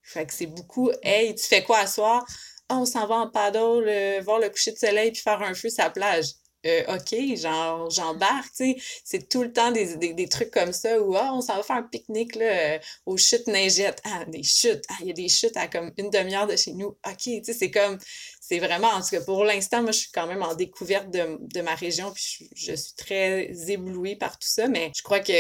Fait 0.03 0.27
que 0.27 0.35
c'est 0.35 0.47
beaucoup, 0.47 0.91
hey, 1.03 1.35
tu 1.35 1.47
fais 1.47 1.63
quoi 1.63 1.79
à 1.79 1.87
soir? 1.87 2.27
Ah, 2.69 2.79
on 2.79 2.87
s'en 2.87 3.07
va 3.07 3.17
en 3.17 3.31
paddle, 3.31 3.85
euh, 3.87 4.21
voir 4.23 4.39
le 4.41 4.51
coucher 4.51 4.73
de 4.73 4.79
soleil, 4.79 5.13
puis 5.13 5.23
faire 5.23 5.41
un 5.43 5.55
feu 5.55 5.69
sur 5.71 5.85
la 5.85 5.91
plage. 5.91 6.27
Euh, 6.65 6.97
OK, 6.97 7.37
genre, 7.37 7.91
j'embarque, 7.91 8.53
tu. 8.57 8.77
C'est 9.05 9.29
tout 9.29 9.43
le 9.43 9.53
temps 9.53 9.73
des, 9.73 9.97
des, 9.97 10.13
des, 10.15 10.29
trucs 10.29 10.51
comme 10.51 10.73
ça 10.73 11.01
où, 11.01 11.17
ah, 11.17 11.33
on 11.35 11.41
s'en 11.41 11.57
va 11.57 11.63
faire 11.63 11.77
un 11.77 11.83
pique-nique, 11.83 12.37
là, 12.37 12.75
euh, 12.75 12.79
aux 13.07 13.17
chutes 13.17 13.47
neigettes. 13.49 14.01
Ah, 14.05 14.25
des 14.27 14.43
chutes. 14.43 14.85
Ah, 14.89 14.97
il 15.01 15.09
y 15.09 15.11
a 15.11 15.15
des 15.15 15.29
chutes 15.29 15.57
à 15.57 15.67
comme 15.67 15.93
une 15.99 16.11
demi-heure 16.11 16.47
de 16.47 16.57
chez 16.57 16.73
nous. 16.73 16.89
OK, 16.89 17.17
tu 17.17 17.45
sais, 17.45 17.53
c'est 17.53 17.71
comme, 17.71 17.99
c'est 18.53 18.59
vraiment, 18.59 18.89
en 18.89 19.01
tout 19.01 19.09
cas, 19.09 19.23
pour 19.23 19.45
l'instant, 19.45 19.81
moi, 19.81 19.93
je 19.93 20.01
suis 20.01 20.11
quand 20.13 20.27
même 20.27 20.43
en 20.43 20.55
découverte 20.55 21.11
de, 21.11 21.39
de 21.41 21.61
ma 21.63 21.75
région, 21.75 22.13
puis 22.13 22.51
je, 22.55 22.75
suis 22.75 22.93
très 22.95 23.51
éblouie 23.71 24.17
par 24.17 24.39
tout 24.39 24.47
ça, 24.47 24.69
mais 24.69 24.93
je 24.95 25.03
crois 25.03 25.21
que 25.21 25.33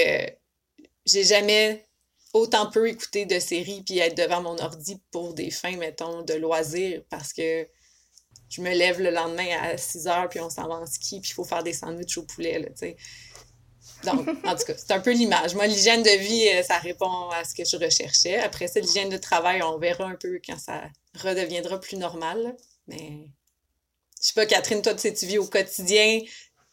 j'ai 1.05 1.23
jamais 1.23 1.87
autant 2.33 2.71
peu 2.71 2.89
écouté 2.89 3.27
de 3.27 3.39
séries 3.39 3.83
puis 3.85 3.99
être 3.99 4.17
devant 4.17 4.41
mon 4.41 4.57
ordi 4.59 4.99
pour 5.11 5.35
des 5.35 5.51
fins, 5.51 5.77
mettons, 5.77 6.23
de 6.23 6.33
loisirs, 6.33 7.03
parce 7.11 7.35
que 7.35 7.69
je 8.49 8.63
me 8.63 8.71
lève 8.71 8.99
le 8.99 9.11
lendemain 9.11 9.59
à 9.61 9.77
6 9.77 10.07
heures, 10.07 10.31
puis 10.31 10.41
on 10.41 10.49
s'en 10.49 10.67
va 10.67 10.77
en 10.77 10.87
ski, 10.87 11.21
puis 11.21 11.33
il 11.33 11.35
faut 11.35 11.45
faire 11.45 11.63
des 11.63 11.75
sandwichs 11.75 12.17
au 12.17 12.23
poulet, 12.23 12.61
là, 12.61 12.69
tu 12.69 12.77
sais. 12.77 12.97
Donc, 14.05 14.27
en 14.47 14.57
tout 14.57 14.65
cas, 14.65 14.75
c'est 14.75 14.93
un 14.93 15.01
peu 15.01 15.13
l'image. 15.13 15.55
Moi, 15.55 15.67
l'hygiène 15.67 16.03
de 16.03 16.19
vie, 16.19 16.49
euh, 16.49 16.63
ça 16.63 16.79
répond 16.79 17.29
à 17.29 17.45
ce 17.45 17.55
que 17.55 17.67
je 17.67 17.77
recherchais. 17.77 18.39
Après 18.39 18.69
ça, 18.69 18.81
l'hygiène 18.81 19.11
de 19.11 19.19
travail, 19.19 19.63
on 19.63 19.77
verra 19.77 20.07
un 20.07 20.17
peu 20.17 20.41
quand 20.47 20.59
ça 20.59 20.85
redeviendra 21.23 21.79
plus 21.79 21.99
normal. 21.99 22.57
Mais, 22.87 23.29
je 24.21 24.27
sais 24.29 24.35
pas, 24.35 24.47
Catherine, 24.47 24.83
toi, 24.83 24.95
tu 24.95 25.27
vis 25.27 25.39
au 25.39 25.47
quotidien 25.47 26.21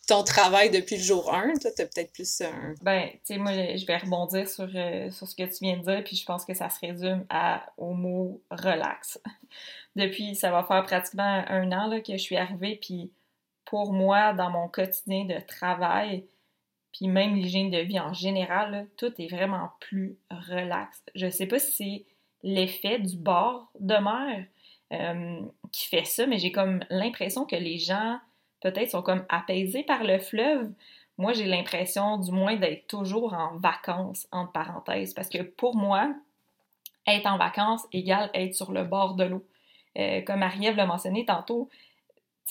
ton 0.09 0.23
travail 0.23 0.71
depuis 0.71 0.97
le 0.97 1.03
jour 1.03 1.33
1. 1.33 1.53
Toi, 1.61 1.71
tu 1.75 1.83
peut-être 1.83 2.11
plus 2.11 2.41
un. 2.41 2.73
Ben, 2.81 3.09
tu 3.11 3.19
sais, 3.23 3.37
moi, 3.37 3.51
je 3.53 3.85
vais 3.85 3.97
rebondir 3.97 4.49
sur, 4.49 4.67
euh, 4.73 5.11
sur 5.11 5.27
ce 5.27 5.35
que 5.35 5.43
tu 5.43 5.63
viens 5.63 5.77
de 5.77 5.83
dire, 5.83 6.03
puis 6.03 6.15
je 6.15 6.25
pense 6.25 6.45
que 6.45 6.53
ça 6.53 6.69
se 6.69 6.79
résume 6.79 7.25
à, 7.29 7.63
au 7.77 7.93
mot 7.93 8.41
relax 8.49 9.21
depuis, 9.95 10.35
ça 10.35 10.51
va 10.51 10.63
faire 10.63 10.83
pratiquement 10.83 11.43
un 11.47 11.71
an 11.71 11.87
là, 11.87 12.01
que 12.01 12.13
je 12.13 12.17
suis 12.17 12.37
arrivée, 12.37 12.79
puis 12.81 13.11
pour 13.65 13.93
moi, 13.93 14.33
dans 14.33 14.49
mon 14.49 14.67
quotidien 14.67 15.25
de 15.25 15.39
travail, 15.45 16.25
puis 16.91 17.07
même 17.07 17.35
l'hygiène 17.35 17.69
de 17.69 17.77
vie 17.77 17.99
en 17.99 18.13
général, 18.13 18.87
tout 18.97 19.13
est 19.21 19.27
vraiment 19.27 19.69
plus 19.79 20.17
relax. 20.31 21.03
Je 21.13 21.29
sais 21.29 21.45
pas 21.45 21.59
si 21.59 21.71
c'est 21.71 22.05
l'effet 22.41 22.97
du 22.97 23.15
bord 23.15 23.71
de 23.79 23.95
mer 23.95 24.45
euh, 24.93 25.41
qui 25.71 25.87
fait 25.87 26.05
ça, 26.05 26.25
mais 26.25 26.39
j'ai 26.39 26.51
comme 26.51 26.83
l'impression 26.89 27.45
que 27.45 27.55
les 27.55 27.77
gens, 27.77 28.19
peut-être, 28.61 28.91
sont 28.91 29.01
comme 29.01 29.25
apaisés 29.29 29.83
par 29.83 30.03
le 30.03 30.19
fleuve. 30.19 30.71
Moi, 31.17 31.33
j'ai 31.33 31.45
l'impression, 31.45 32.17
du 32.17 32.31
moins, 32.31 32.55
d'être 32.55 32.87
toujours 32.87 33.33
en 33.33 33.57
vacances, 33.57 34.27
entre 34.31 34.51
parenthèses, 34.51 35.13
parce 35.13 35.29
que 35.29 35.41
pour 35.41 35.75
moi, 35.75 36.13
être 37.07 37.27
en 37.27 37.37
vacances 37.37 37.85
égale 37.91 38.29
être 38.33 38.55
sur 38.55 38.71
le 38.71 38.83
bord 38.83 39.15
de 39.15 39.25
l'eau. 39.25 39.45
Euh, 39.97 40.21
comme 40.21 40.39
Marie-Ève 40.39 40.75
l'a 40.75 40.85
mentionné 40.85 41.25
tantôt, 41.25 41.69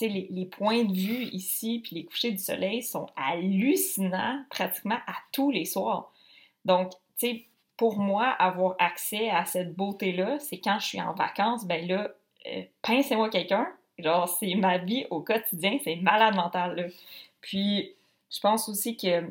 les, 0.01 0.27
les, 0.29 0.45
points 0.45 0.83
de 0.83 0.93
vue 0.93 1.25
ici, 1.33 1.81
puis 1.83 1.97
les 1.97 2.05
couchers 2.05 2.31
du 2.31 2.37
soleil 2.37 2.83
sont 2.83 3.07
hallucinants 3.17 4.43
pratiquement 4.49 4.99
à 5.07 5.13
tous 5.33 5.51
les 5.51 5.65
soirs. 5.65 6.11
Donc, 6.63 6.93
pour 7.75 7.97
moi, 7.97 8.27
avoir 8.27 8.75
accès 8.79 9.29
à 9.29 9.45
cette 9.45 9.75
beauté-là, 9.75 10.39
c'est 10.39 10.59
quand 10.59 10.79
je 10.79 10.85
suis 10.85 11.01
en 11.01 11.13
vacances, 11.13 11.65
ben 11.65 11.87
là, 11.87 12.11
euh, 12.47 12.63
pincez-moi 12.81 13.29
quelqu'un. 13.29 13.67
Genre, 13.97 14.29
c'est 14.29 14.55
ma 14.55 14.77
vie 14.77 15.05
au 15.09 15.21
quotidien, 15.21 15.77
c'est 15.83 15.97
malade 15.97 16.35
mental. 16.35 16.91
Puis, 17.41 17.93
je 18.31 18.39
pense 18.39 18.69
aussi 18.69 18.95
que 18.95 19.29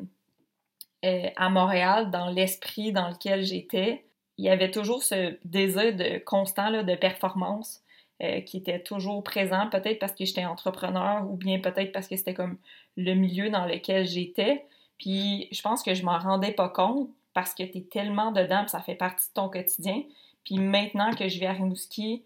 euh, 1.05 1.29
à 1.35 1.49
Montréal, 1.49 2.11
dans 2.11 2.29
l'esprit 2.29 2.91
dans 2.91 3.09
lequel 3.09 3.43
j'étais, 3.43 4.03
il 4.37 4.45
y 4.45 4.49
avait 4.49 4.71
toujours 4.71 5.03
ce 5.03 5.37
désir 5.43 5.95
constant 6.25 6.83
de 6.83 6.95
performance. 6.95 7.81
Euh, 8.21 8.41
qui 8.41 8.57
était 8.57 8.81
toujours 8.83 9.23
présent, 9.23 9.69
peut-être 9.69 9.97
parce 9.97 10.11
que 10.11 10.25
j'étais 10.25 10.43
entrepreneur 10.43 11.25
ou 11.31 11.37
bien 11.37 11.59
peut-être 11.59 11.93
parce 11.93 12.09
que 12.09 12.17
c'était 12.17 12.33
comme 12.33 12.57
le 12.97 13.13
milieu 13.13 13.49
dans 13.49 13.65
lequel 13.65 14.05
j'étais. 14.05 14.65
Puis 14.97 15.47
je 15.53 15.61
pense 15.61 15.83
que 15.83 15.93
je 15.93 16.03
m'en 16.03 16.19
rendais 16.19 16.51
pas 16.51 16.67
compte 16.67 17.09
parce 17.33 17.53
que 17.53 17.63
tu 17.63 17.77
es 17.77 17.81
tellement 17.83 18.33
dedans, 18.33 18.67
ça 18.67 18.81
fait 18.81 18.95
partie 18.95 19.29
de 19.29 19.33
ton 19.35 19.47
quotidien. 19.47 20.03
Puis 20.43 20.57
maintenant 20.57 21.11
que 21.11 21.29
je 21.29 21.39
vais 21.39 21.45
à 21.45 21.53
Rimouski, 21.53 22.23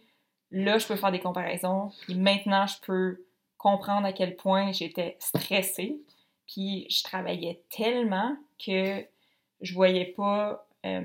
là, 0.54 0.78
je 0.78 0.88
peux 0.88 0.96
faire 0.96 1.12
des 1.12 1.20
comparaisons. 1.20 1.92
Puis 2.04 2.16
maintenant, 2.16 2.66
je 2.68 2.76
peux 2.86 3.26
comprendre 3.58 4.06
à 4.06 4.14
quel 4.14 4.36
point 4.36 4.72
j'étais 4.72 5.18
stressée. 5.20 5.98
Puis 6.48 6.86
je 6.90 7.04
travaillais 7.04 7.62
tellement 7.70 8.38
que 8.64 9.04
je 9.62 9.74
voyais 9.74 10.06
pas 10.06 10.66
euh, 10.86 11.02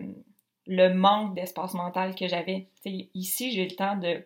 le 0.67 0.89
manque 0.95 1.35
d'espace 1.35 1.75
mental 1.75 2.15
que 2.15 2.29
j'avais. 2.29 2.67
Ici, 2.85 3.53
j'ai 3.53 3.65
le 3.65 3.75
temps 3.75 3.97
de 3.97 4.23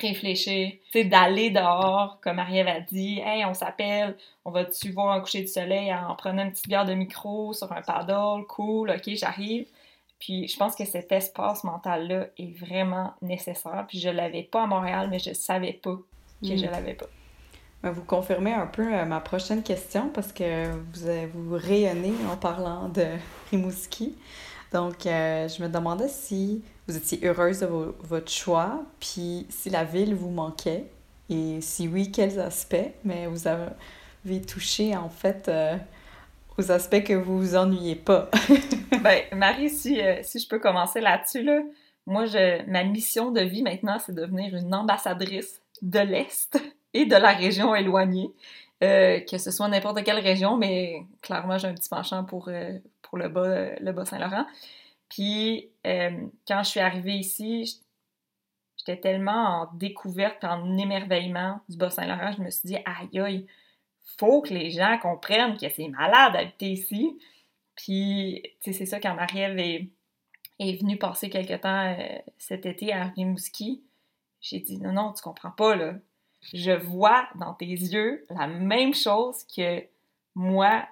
réfléchir, 0.00 0.72
d'aller 0.94 1.50
dehors, 1.50 2.18
comme 2.22 2.36
Marie-Ève 2.36 2.68
a 2.68 2.80
dit, 2.80 3.20
«Hey, 3.24 3.44
on 3.44 3.52
s'appelle, 3.52 4.16
on 4.46 4.50
va-tu 4.50 4.90
voir 4.90 5.12
un 5.12 5.20
coucher 5.20 5.42
de 5.42 5.48
soleil 5.48 5.92
en 5.92 6.16
prenant 6.16 6.44
une 6.44 6.52
petite 6.52 6.68
bière 6.68 6.86
de 6.86 6.94
micro 6.94 7.52
sur 7.52 7.70
un 7.72 7.82
paddle, 7.82 8.46
cool, 8.46 8.90
ok, 8.90 9.14
j'arrive.» 9.14 9.66
Puis 10.22 10.46
je 10.46 10.56
pense 10.56 10.76
que 10.76 10.84
cet 10.84 11.10
espace 11.10 11.64
mental-là 11.64 12.28
est 12.38 12.56
vraiment 12.56 13.12
nécessaire. 13.22 13.84
Puis 13.88 13.98
je 13.98 14.08
l'avais 14.08 14.44
pas 14.44 14.62
à 14.62 14.66
Montréal, 14.66 15.08
mais 15.10 15.18
je 15.18 15.32
savais 15.32 15.72
pas 15.72 15.96
que 16.40 16.56
je 16.56 16.64
mm. 16.64 16.70
l'avais 16.70 16.94
pas. 16.94 17.06
Vous 17.82 18.04
confirmez 18.04 18.52
un 18.52 18.68
peu 18.68 18.94
euh, 18.94 19.04
ma 19.04 19.18
prochaine 19.18 19.64
question 19.64 20.10
parce 20.10 20.32
que 20.32 20.70
vous, 20.70 21.48
vous 21.48 21.56
rayonnez 21.56 22.14
en 22.30 22.36
parlant 22.36 22.88
de 22.88 23.04
Rimouski. 23.50 24.14
Donc, 24.72 25.06
euh, 25.06 25.48
je 25.48 25.60
me 25.60 25.68
demandais 25.68 26.06
si 26.06 26.62
vous 26.86 26.96
étiez 26.96 27.18
heureuse 27.26 27.58
de 27.58 27.66
votre 27.66 28.30
choix, 28.30 28.84
puis 29.00 29.48
si 29.50 29.70
la 29.70 29.82
ville 29.82 30.14
vous 30.14 30.30
manquait, 30.30 30.84
et 31.30 31.60
si 31.60 31.88
oui, 31.88 32.12
quels 32.12 32.38
aspects, 32.38 32.92
mais 33.04 33.26
vous 33.26 33.48
avez 33.48 34.40
touché 34.42 34.96
en 34.96 35.08
fait 35.08 35.48
euh, 35.48 35.76
aux 36.58 36.70
aspects 36.70 37.02
que 37.02 37.12
vous 37.14 37.38
vous 37.38 37.56
ennuyez 37.56 37.96
pas. 37.96 38.30
ben, 39.02 39.22
Marie, 39.32 39.70
si, 39.70 40.00
si 40.22 40.38
je 40.38 40.48
peux 40.48 40.58
commencer 40.58 41.00
là-dessus, 41.00 41.42
là, 41.42 41.60
moi, 42.06 42.26
je, 42.26 42.64
ma 42.68 42.84
mission 42.84 43.30
de 43.30 43.40
vie 43.40 43.62
maintenant, 43.62 43.98
c'est 43.98 44.14
de 44.14 44.20
devenir 44.20 44.54
une 44.54 44.74
ambassadrice 44.74 45.62
de 45.82 46.00
l'Est 46.00 46.60
et 46.94 47.06
de 47.06 47.16
la 47.16 47.32
région 47.32 47.74
éloignée. 47.74 48.30
Euh, 48.82 49.20
que 49.20 49.38
ce 49.38 49.52
soit 49.52 49.68
n'importe 49.68 50.02
quelle 50.02 50.18
région, 50.18 50.56
mais 50.56 51.04
clairement, 51.20 51.56
j'ai 51.56 51.68
un 51.68 51.74
petit 51.74 51.88
penchant 51.88 52.24
pour, 52.24 52.48
euh, 52.48 52.78
le 53.12 53.28
bas, 53.28 53.76
le 53.78 53.92
bas 53.92 54.04
Saint-Laurent. 54.04 54.44
Puis, 55.08 55.70
euh, 55.86 56.10
quand 56.48 56.62
je 56.64 56.70
suis 56.70 56.80
arrivée 56.80 57.14
ici, 57.14 57.80
j'étais 58.76 58.98
tellement 59.00 59.32
en 59.60 59.74
découverte, 59.74 60.42
en 60.42 60.76
émerveillement 60.78 61.60
du 61.68 61.76
bas 61.76 61.90
Saint-Laurent, 61.90 62.32
je 62.32 62.42
me 62.42 62.50
suis 62.50 62.66
dit, 62.66 62.76
aïe 62.76 63.20
aïe, 63.20 63.46
faut 64.18 64.42
que 64.42 64.54
les 64.54 64.70
gens 64.70 64.98
comprennent 64.98 65.56
que 65.56 65.68
c'est 65.68 65.88
malade 65.88 66.34
d'habiter 66.34 66.70
ici. 66.70 67.18
Puis, 67.76 68.42
tu 68.62 68.72
sais, 68.72 68.78
c'est 68.78 68.86
ça, 68.86 69.00
quand 69.00 69.14
Marie-Ève 69.14 69.58
est, 69.58 69.88
venue 70.80 70.96
passer 70.96 71.28
quelque 71.28 71.54
temps 71.54 71.96
cet 72.38 72.66
été 72.66 72.92
à 72.92 73.04
Rimouski, 73.04 73.82
j'ai 74.40 74.60
dit, 74.60 74.78
non, 74.78 74.92
non, 74.92 75.12
tu 75.12 75.22
comprends 75.22 75.50
pas, 75.50 75.74
là 75.74 75.94
je 76.52 76.72
vois 76.72 77.28
dans 77.36 77.54
tes 77.54 77.66
yeux 77.66 78.26
la 78.30 78.46
même 78.46 78.94
chose 78.94 79.44
que 79.44 79.84
moi, 80.34 80.86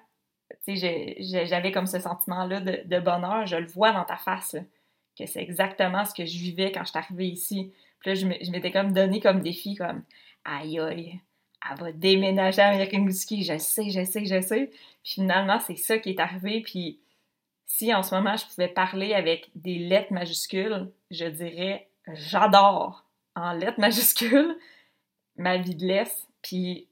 tu 0.66 0.76
sais, 0.76 1.16
j'avais 1.46 1.72
comme 1.72 1.86
ce 1.86 1.98
sentiment-là 1.98 2.60
de, 2.60 3.00
bonheur, 3.00 3.46
je 3.46 3.56
le 3.56 3.66
vois 3.66 3.92
dans 3.92 4.04
ta 4.04 4.16
face, 4.16 4.56
que 5.18 5.26
c'est 5.26 5.42
exactement 5.42 6.04
ce 6.04 6.14
que 6.14 6.24
je 6.24 6.38
vivais 6.38 6.72
quand 6.72 6.84
je 6.84 6.90
suis 6.90 6.98
arrivée 6.98 7.28
ici. 7.28 7.72
Puis 8.00 8.10
là, 8.10 8.14
je 8.14 8.50
m'étais 8.50 8.70
comme 8.70 8.92
donné 8.92 9.20
comme 9.20 9.40
défi, 9.40 9.74
comme, 9.74 10.02
aïe 10.44 10.78
aïe, 10.78 11.20
elle 11.68 11.78
va 11.78 11.92
déménager 11.92 12.62
avec 12.62 12.92
une 12.92 13.00
Rimouski, 13.00 13.44
je 13.44 13.58
sais, 13.58 13.90
je 13.90 14.04
sais, 14.04 14.24
je 14.24 14.40
sais. 14.40 14.70
Finalement, 15.04 15.60
c'est 15.60 15.76
ça 15.76 15.98
qui 15.98 16.10
est 16.10 16.20
arrivé, 16.20 16.62
puis 16.62 17.00
si 17.66 17.94
en 17.94 18.02
ce 18.02 18.14
moment 18.14 18.36
je 18.36 18.46
pouvais 18.46 18.68
parler 18.68 19.14
avec 19.14 19.50
des 19.54 19.78
lettres 19.78 20.12
majuscules, 20.12 20.90
je 21.10 21.26
dirais 21.26 21.88
j'adore 22.12 23.04
en 23.36 23.52
lettres 23.52 23.80
majuscules 23.80 24.56
ma 25.36 25.56
vie 25.56 25.74
de 25.74 25.86
l'Est, 25.86 26.28
puis 26.42 26.86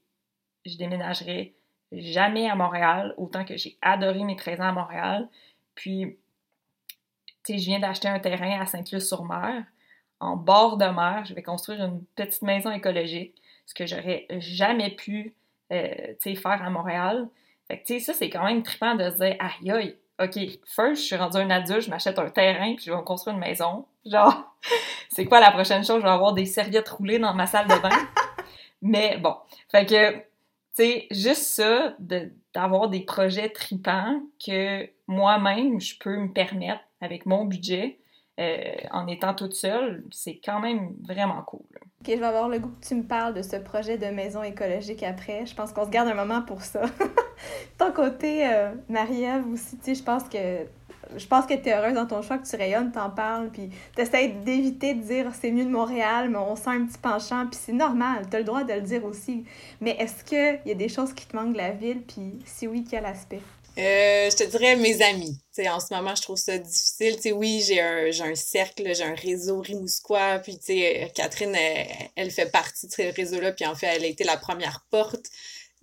je 0.65 0.77
déménagerai 0.77 1.53
jamais 1.91 2.49
à 2.49 2.55
Montréal, 2.55 3.13
autant 3.17 3.45
que 3.45 3.57
j'ai 3.57 3.77
adoré 3.81 4.23
mes 4.23 4.35
13 4.35 4.61
ans 4.61 4.69
à 4.69 4.71
Montréal. 4.71 5.29
Puis, 5.75 6.17
tu 7.43 7.53
sais, 7.53 7.57
je 7.57 7.65
viens 7.65 7.79
d'acheter 7.79 8.07
un 8.07 8.19
terrain 8.19 8.59
à 8.59 8.65
Sainte-Luce-sur-Mer, 8.65 9.63
en 10.19 10.35
bord 10.35 10.77
de 10.77 10.85
mer. 10.85 11.25
Je 11.25 11.33
vais 11.33 11.43
construire 11.43 11.83
une 11.83 12.03
petite 12.15 12.41
maison 12.41 12.71
écologique, 12.71 13.41
ce 13.69 13.75
que 13.75 13.85
j'aurais 13.85 14.25
jamais 14.39 14.89
pu, 14.89 15.35
euh, 15.71 16.13
faire 16.19 16.63
à 16.63 16.69
Montréal. 16.71 17.29
Fait 17.67 17.79
que, 17.79 17.99
ça, 17.99 18.13
c'est 18.13 18.31
quand 18.31 18.43
même 18.43 18.63
trippant 18.63 18.95
de 18.95 19.11
se 19.11 19.17
dire, 19.17 19.35
aïe 19.39 19.71
aïe, 19.71 19.95
OK, 20.19 20.39
first, 20.65 21.03
je 21.03 21.07
suis 21.07 21.15
rendue 21.15 21.37
un 21.37 21.51
adulte, 21.51 21.81
je 21.81 21.89
m'achète 21.91 22.17
un 22.17 22.29
terrain, 22.31 22.73
puis 22.75 22.85
je 22.85 22.91
vais 22.91 23.03
construire 23.03 23.35
une 23.35 23.41
maison. 23.41 23.85
Genre, 24.07 24.43
c'est 25.09 25.25
quoi 25.25 25.39
la 25.39 25.51
prochaine 25.51 25.85
chose? 25.85 25.99
Je 25.99 26.03
vais 26.03 26.09
avoir 26.09 26.33
des 26.33 26.45
serviettes 26.45 26.89
roulées 26.89 27.19
dans 27.19 27.35
ma 27.35 27.45
salle 27.45 27.67
de 27.67 27.79
bain. 27.79 27.89
Mais 28.81 29.17
bon, 29.17 29.35
fait 29.69 29.85
que, 29.85 30.13
tu 30.13 30.23
sais, 30.73 31.07
juste 31.11 31.43
ça, 31.43 31.95
d'avoir 32.55 32.89
des 32.89 33.01
projets 33.01 33.49
tripants 33.49 34.19
que 34.43 34.89
moi-même, 35.05 35.79
je 35.79 35.95
peux 35.99 36.17
me 36.17 36.33
permettre 36.33 36.81
avec 37.01 37.27
mon 37.27 37.45
budget, 37.45 37.98
euh, 38.39 38.75
en 38.91 39.07
étant 39.07 39.33
toute 39.33 39.53
seule, 39.53 40.03
c'est 40.11 40.39
quand 40.43 40.59
même 40.59 40.93
vraiment 41.01 41.41
cool. 41.41 41.65
Ok, 42.01 42.07
je 42.07 42.15
vais 42.15 42.25
avoir 42.25 42.47
le 42.47 42.59
goût 42.59 42.69
que 42.69 42.87
tu 42.87 42.95
me 42.95 43.03
parles 43.03 43.33
de 43.33 43.41
ce 43.41 43.57
projet 43.57 43.97
de 43.97 44.05
maison 44.05 44.41
écologique 44.41 45.03
après. 45.03 45.45
Je 45.45 45.53
pense 45.53 45.73
qu'on 45.73 45.85
se 45.85 45.89
garde 45.89 46.07
un 46.07 46.13
moment 46.13 46.41
pour 46.41 46.61
ça. 46.61 46.83
Ton 47.77 47.91
côté, 47.91 48.47
euh, 48.47 48.71
Marie-Ève 48.87 49.45
aussi, 49.51 49.77
tu 49.77 49.83
sais, 49.85 49.95
je 49.95 50.03
pense 50.03 50.23
que 50.23 50.65
je 51.15 51.25
pense 51.25 51.45
que 51.45 51.55
tu 51.55 51.69
es 51.69 51.73
heureuse 51.73 51.95
dans 51.95 52.05
ton 52.05 52.21
choix, 52.21 52.37
que 52.37 52.47
tu 52.47 52.55
rayonnes, 52.55 52.91
t'en 52.91 53.09
parles, 53.09 53.49
puis 53.49 53.69
t'essayes 53.95 54.33
d'éviter 54.33 54.93
de 54.93 55.01
dire 55.01 55.31
c'est 55.33 55.51
mieux 55.51 55.65
de 55.65 55.69
Montréal, 55.69 56.29
mais 56.29 56.37
on 56.37 56.55
sent 56.55 56.69
un 56.69 56.85
petit 56.85 56.99
penchant, 56.99 57.47
puis 57.47 57.59
c'est 57.59 57.73
normal, 57.73 58.27
t'as 58.29 58.39
le 58.39 58.43
droit 58.43 58.63
de 58.63 58.73
le 58.73 58.81
dire 58.81 59.03
aussi. 59.05 59.43
Mais 59.81 59.91
est-ce 59.99 60.23
qu'il 60.23 60.59
y 60.65 60.71
a 60.71 60.75
des 60.75 60.89
choses 60.89 61.13
qui 61.13 61.25
te 61.25 61.35
manquent 61.35 61.53
de 61.53 61.57
la 61.57 61.71
ville, 61.71 62.03
puis 62.03 62.39
si 62.45 62.67
oui, 62.67 62.85
quel 62.89 63.05
aspect? 63.05 63.41
Euh, 63.77 64.29
je 64.29 64.35
te 64.35 64.43
dirais 64.43 64.75
mes 64.75 65.01
amis. 65.01 65.39
sais, 65.51 65.69
en 65.69 65.79
ce 65.79 65.93
moment, 65.93 66.15
je 66.15 66.21
trouve 66.21 66.37
ça 66.37 66.57
difficile. 66.57 67.17
sais, 67.21 67.31
oui, 67.31 67.63
j'ai 67.65 67.79
un, 67.79 68.09
un 68.21 68.35
cercle, 68.35 68.93
j'ai 68.93 69.03
un 69.03 69.15
réseau 69.15 69.61
rimousquois. 69.61 70.39
Puis, 70.39 70.57
sais, 70.61 71.11
Catherine, 71.15 71.55
elle, 71.55 71.87
elle, 72.15 72.31
fait 72.31 72.51
partie 72.51 72.87
de 72.87 72.91
ce 72.91 73.13
réseau-là. 73.13 73.53
Puis, 73.53 73.65
en 73.65 73.75
fait, 73.75 73.87
elle 73.87 74.03
a 74.03 74.07
été 74.07 74.23
la 74.23 74.37
première 74.37 74.85
porte. 74.89 75.29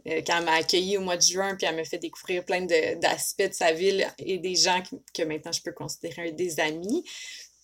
Euh, 0.08 0.22
quand 0.26 0.38
elle 0.38 0.44
m'a 0.44 0.52
accueilli 0.52 0.96
au 0.98 1.00
mois 1.00 1.16
de 1.16 1.22
juin, 1.22 1.56
puis 1.56 1.66
elle 1.66 1.76
m'a 1.76 1.84
fait 1.84 1.98
découvrir 1.98 2.44
plein 2.44 2.62
d'aspects 2.62 3.48
de, 3.48 3.52
sa 3.52 3.72
ville 3.72 4.06
et 4.18 4.38
des 4.38 4.54
gens 4.54 4.82
que, 5.14 5.22
maintenant 5.22 5.52
je 5.52 5.62
peux 5.62 5.72
considérer 5.72 6.32
des 6.32 6.60
amis. 6.60 7.04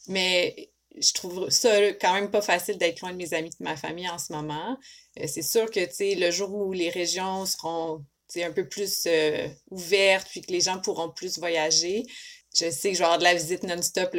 Mais 0.09 0.71
je 1.01 1.13
trouve 1.13 1.51
ça 1.51 1.93
quand 1.95 2.15
même 2.15 2.31
pas 2.31 2.43
facile 2.43 2.79
d'être 2.79 3.01
loin 3.01 3.13
de 3.13 3.17
mes 3.17 3.33
amis, 3.35 3.51
de 3.51 3.65
ma 3.65 3.77
famille 3.77 4.09
en 4.09 4.19
ce 4.19 4.33
moment. 4.33 4.77
Euh, 5.21 5.27
c'est 5.27 5.43
sûr 5.43 5.71
que, 5.71 5.81
le 5.81 6.31
jour 6.31 6.53
où 6.53 6.73
les 6.73 6.91
régions 6.91 7.47
seront 7.47 8.05
un 8.37 8.53
peu 8.53 8.69
plus 8.69 9.05
euh, 9.07 9.49
ouvertes, 9.71 10.29
puis 10.31 10.41
que 10.41 10.53
les 10.53 10.61
gens 10.61 10.79
pourront 10.79 11.11
plus 11.11 11.39
voyager, 11.39 12.07
je 12.55 12.71
sais 12.71 12.91
que 12.91 12.95
je 12.95 12.99
vais 12.99 13.05
avoir 13.05 13.19
de 13.19 13.25
la 13.25 13.35
visite 13.35 13.63
non-stop. 13.63 14.15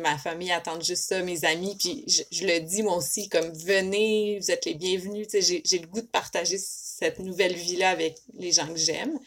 Ma 0.00 0.18
famille 0.18 0.52
attend 0.52 0.80
juste 0.80 1.04
ça, 1.08 1.22
mes 1.22 1.44
amis. 1.44 1.76
Puis 1.76 2.04
je, 2.30 2.46
le 2.46 2.60
dis 2.60 2.82
moi 2.82 2.96
aussi, 2.96 3.28
comme 3.28 3.52
venez, 3.52 4.38
vous 4.40 4.50
êtes 4.50 4.64
les 4.64 4.74
bienvenus. 4.74 5.26
J'ai 5.32 5.78
le 5.78 5.86
goût 5.86 6.00
de 6.00 6.06
partager 6.06 6.56
cette 6.58 7.18
nouvelle 7.18 7.54
vie-là 7.54 7.90
avec 7.90 8.16
les 8.34 8.52
gens 8.52 8.68
que 8.68 8.78
j'aime. 8.78 9.18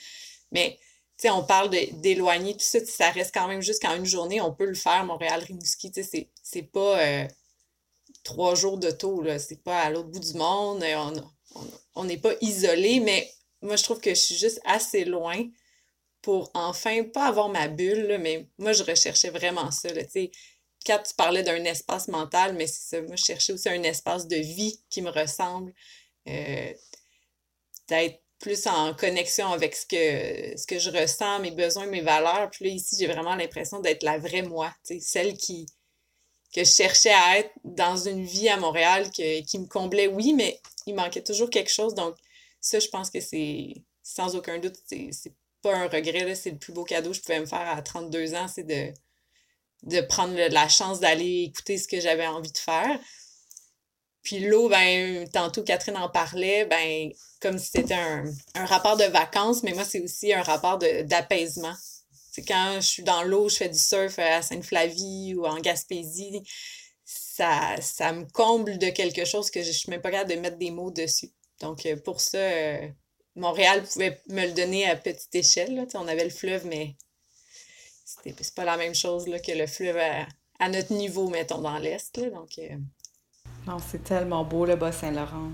Mais 0.51 0.79
on 1.25 1.43
parle 1.43 1.69
d'éloigner 1.69 2.53
tout 2.53 2.61
ça. 2.61 2.79
Ça 2.85 3.11
reste 3.11 3.33
quand 3.33 3.49
même 3.49 3.61
juste 3.61 3.81
qu'en 3.81 3.95
une 3.95 4.05
journée, 4.05 4.39
on 4.39 4.53
peut 4.53 4.65
le 4.65 4.75
faire, 4.75 5.03
Montréal-Rimouski. 5.03 5.91
C'est 6.41 6.63
pas 6.63 6.99
euh, 7.01 7.27
trois 8.23 8.55
jours 8.55 8.77
de 8.77 8.91
taux. 8.91 9.25
C'est 9.39 9.61
pas 9.61 9.81
à 9.81 9.89
l'autre 9.89 10.09
bout 10.09 10.19
du 10.19 10.35
monde. 10.35 10.85
On 11.95 12.05
n'est 12.05 12.17
pas 12.17 12.33
isolé, 12.39 13.01
mais 13.01 13.29
moi, 13.61 13.75
je 13.75 13.83
trouve 13.83 13.99
que 13.99 14.11
je 14.11 14.19
suis 14.19 14.35
juste 14.35 14.59
assez 14.65 15.05
loin 15.05 15.43
pour 16.21 16.51
enfin 16.53 17.03
pas 17.03 17.27
avoir 17.27 17.49
ma 17.49 17.67
bulle, 17.67 18.17
mais 18.19 18.47
moi, 18.57 18.73
je 18.73 18.83
recherchais 18.83 19.29
vraiment 19.29 19.71
ça. 19.71 19.93
Là, 19.93 20.03
quand 20.85 20.99
tu 21.03 21.13
parlais 21.15 21.43
d'un 21.43 21.63
espace 21.65 22.07
mental, 22.07 22.55
mais 22.55 22.67
c'est 22.67 22.97
ça, 22.97 23.01
moi, 23.01 23.15
je 23.15 23.23
cherchais 23.23 23.53
aussi 23.53 23.69
un 23.69 23.83
espace 23.83 24.27
de 24.27 24.37
vie 24.37 24.79
qui 24.89 25.01
me 25.01 25.09
ressemble, 25.09 25.73
euh, 26.27 26.73
d'être 27.89 28.21
plus 28.39 28.67
en 28.67 28.93
connexion 28.93 29.51
avec 29.51 29.75
ce 29.75 29.85
que, 29.85 30.57
ce 30.57 30.67
que 30.67 30.79
je 30.79 30.91
ressens, 30.91 31.39
mes 31.39 31.51
besoins, 31.51 31.87
mes 31.87 32.01
valeurs. 32.01 32.49
Puis 32.51 32.65
là, 32.65 32.71
ici, 32.71 32.95
j'ai 32.99 33.07
vraiment 33.07 33.35
l'impression 33.35 33.79
d'être 33.79 34.03
la 34.03 34.17
vraie 34.17 34.43
moi, 34.43 34.73
celle 34.99 35.35
qui 35.37 35.65
que 36.53 36.63
je 36.63 36.71
cherchais 36.71 37.11
à 37.11 37.39
être 37.39 37.51
dans 37.63 37.97
une 37.97 38.23
vie 38.23 38.49
à 38.49 38.57
Montréal 38.57 39.09
qui 39.11 39.59
me 39.59 39.67
comblait, 39.67 40.07
oui, 40.07 40.33
mais 40.33 40.59
il 40.85 40.95
manquait 40.95 41.23
toujours 41.23 41.49
quelque 41.49 41.71
chose. 41.71 41.93
Donc, 41.93 42.15
ça, 42.61 42.79
je 42.79 42.87
pense 42.87 43.09
que 43.09 43.19
c'est, 43.19 43.83
sans 44.03 44.35
aucun 44.35 44.59
doute, 44.59 44.75
c'est 44.87 45.33
pas 45.61 45.75
un 45.75 45.87
regret, 45.87 46.35
c'est 46.35 46.51
le 46.51 46.57
plus 46.57 46.73
beau 46.73 46.83
cadeau 46.83 47.11
que 47.11 47.17
je 47.17 47.21
pouvais 47.21 47.39
me 47.39 47.45
faire 47.45 47.67
à 47.67 47.81
32 47.81 48.35
ans, 48.35 48.47
c'est 48.47 48.63
de, 48.63 48.93
de 49.83 50.01
prendre 50.01 50.35
la 50.35 50.69
chance 50.69 50.99
d'aller 50.99 51.43
écouter 51.43 51.77
ce 51.77 51.87
que 51.87 51.99
j'avais 51.99 52.27
envie 52.27 52.51
de 52.51 52.57
faire. 52.57 52.99
Puis 54.23 54.39
l'eau, 54.39 54.67
ben, 54.67 55.27
tantôt 55.29 55.63
Catherine 55.63 55.95
en 55.95 56.09
parlait, 56.09 56.65
ben, 56.65 57.11
comme 57.39 57.57
si 57.57 57.71
c'était 57.75 57.93
un, 57.93 58.25
rapport 58.65 58.97
de 58.97 59.05
vacances, 59.05 59.63
mais 59.63 59.73
moi, 59.73 59.85
c'est 59.85 60.01
aussi 60.01 60.33
un 60.33 60.43
rapport 60.43 60.77
d'apaisement. 60.77 61.73
C'est 62.31 62.43
quand 62.43 62.75
je 62.75 62.85
suis 62.85 63.03
dans 63.03 63.23
l'eau, 63.23 63.47
je 63.47 63.55
fais 63.55 63.69
du 63.69 63.79
surf 63.79 64.19
à 64.19 64.41
Sainte-Flavie 64.41 65.33
ou 65.35 65.45
en 65.45 65.59
Gaspésie, 65.59 66.43
ça, 67.05 67.75
ça 67.79 68.11
me 68.11 68.25
comble 68.25 68.77
de 68.77 68.89
quelque 68.89 69.23
chose 69.23 69.49
que 69.49 69.61
je, 69.61 69.69
ne 69.69 69.73
suis 69.73 69.89
même 69.89 70.01
pas 70.01 70.11
capable 70.11 70.31
de 70.31 70.39
mettre 70.39 70.57
des 70.57 70.71
mots 70.71 70.91
dessus. 70.91 71.31
Donc, 71.61 71.85
euh, 71.85 71.95
pour 71.97 72.21
ça, 72.21 72.37
euh, 72.37 72.87
Montréal 73.35 73.83
pouvait 73.83 74.21
me 74.29 74.45
le 74.47 74.53
donner 74.53 74.89
à 74.89 74.95
petite 74.95 75.33
échelle. 75.33 75.75
Là. 75.75 75.85
On 75.95 76.07
avait 76.07 76.23
le 76.23 76.29
fleuve, 76.29 76.65
mais 76.67 76.95
c'est 78.05 78.55
pas 78.55 78.65
la 78.65 78.77
même 78.77 78.95
chose 78.95 79.27
là, 79.27 79.39
que 79.39 79.51
le 79.51 79.67
fleuve 79.67 79.97
à, 80.59 80.69
notre 80.69 80.93
niveau, 80.93 81.29
mettons, 81.29 81.61
dans 81.61 81.77
l'Est. 81.77 82.19
Donc, 82.19 82.49
euh, 82.59 82.75
Non, 83.65 83.77
c'est 83.79 84.03
tellement 84.03 84.43
beau, 84.43 84.65
le 84.65 84.75
Bas-Saint-Laurent. 84.75 85.51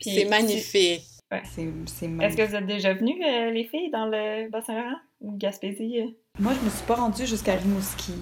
C'est 0.00 0.24
magnifique. 0.26 1.04
Est-ce 1.30 2.36
que 2.36 2.42
vous 2.42 2.54
êtes 2.54 2.66
déjà 2.66 2.94
venues, 2.94 3.18
les 3.52 3.64
filles, 3.64 3.90
dans 3.90 4.06
le 4.06 4.48
Bas-Saint-Laurent 4.48 4.96
ou 5.20 5.36
Gaspésie? 5.36 6.16
Moi, 6.38 6.52
je 6.54 6.64
me 6.64 6.70
suis 6.70 6.86
pas 6.86 6.94
rendue 6.94 7.26
jusqu'à 7.26 7.54
Rimouski. 7.54 8.12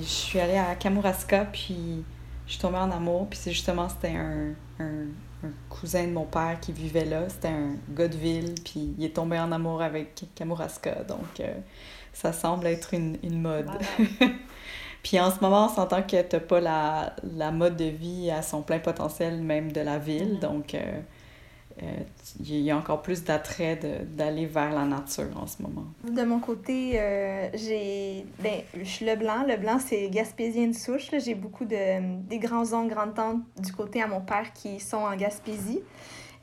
Je 0.00 0.06
suis 0.06 0.40
allée 0.40 0.56
à 0.56 0.74
Kamouraska, 0.76 1.46
puis 1.46 2.04
je 2.46 2.52
suis 2.52 2.60
tombée 2.60 2.78
en 2.78 2.90
amour. 2.90 3.28
Puis 3.28 3.38
c'est 3.42 3.52
justement, 3.52 3.88
c'était 3.90 4.16
un, 4.16 4.54
un 4.78 5.08
cousin 5.68 6.06
de 6.06 6.12
mon 6.12 6.24
père 6.24 6.58
qui 6.60 6.72
vivait 6.72 7.04
là. 7.04 7.28
C'était 7.28 7.48
un 7.48 7.76
gars 7.90 8.08
de 8.08 8.16
ville, 8.16 8.54
puis 8.64 8.94
il 8.98 9.04
est 9.04 9.14
tombé 9.14 9.38
en 9.38 9.52
amour 9.52 9.82
avec 9.82 10.24
Kamouraska. 10.34 11.04
Donc, 11.04 11.40
euh, 11.40 11.54
ça 12.12 12.32
semble 12.32 12.66
être 12.66 12.94
une, 12.94 13.18
une 13.22 13.40
mode. 13.40 13.70
puis 15.02 15.20
en 15.20 15.30
ce 15.30 15.40
moment, 15.40 15.66
on 15.66 15.74
s'entend 15.74 16.02
que 16.02 16.20
t'as 16.20 16.40
pas 16.40 16.60
la, 16.60 17.14
la, 17.36 17.50
mode 17.50 17.76
de 17.76 17.84
vie 17.84 18.30
à 18.30 18.42
son 18.42 18.62
plein 18.62 18.78
potentiel, 18.78 19.40
même 19.40 19.72
de 19.72 19.80
la 19.80 19.98
ville. 19.98 20.36
Mm-hmm. 20.36 20.40
Donc, 20.40 20.74
euh, 20.74 21.00
euh, 21.82 22.02
il 22.40 22.60
y 22.60 22.70
a 22.70 22.76
encore 22.76 23.02
plus 23.02 23.24
d'attrait 23.24 23.78
d'aller 24.16 24.46
vers 24.46 24.72
la 24.72 24.84
nature 24.84 25.30
en 25.40 25.46
ce 25.46 25.62
moment. 25.62 25.84
De 26.04 26.22
mon 26.22 26.40
côté, 26.40 26.92
euh, 26.94 27.48
j'ai. 27.54 28.26
Ben, 28.40 28.62
je 28.76 28.84
suis 28.84 29.06
le 29.06 29.16
blanc. 29.16 29.44
Le 29.46 29.56
blanc, 29.56 29.78
c'est 29.78 30.08
gaspésien 30.08 30.68
de 30.68 30.74
souche. 30.74 31.10
J'ai 31.18 31.34
beaucoup 31.34 31.64
de 31.64 32.18
des 32.28 32.38
grands-oncles, 32.38 32.92
grandes-tantes 32.92 33.42
du 33.58 33.72
côté 33.72 34.02
à 34.02 34.06
mon 34.06 34.20
père 34.20 34.52
qui 34.52 34.80
sont 34.80 34.98
en 34.98 35.16
Gaspésie. 35.16 35.82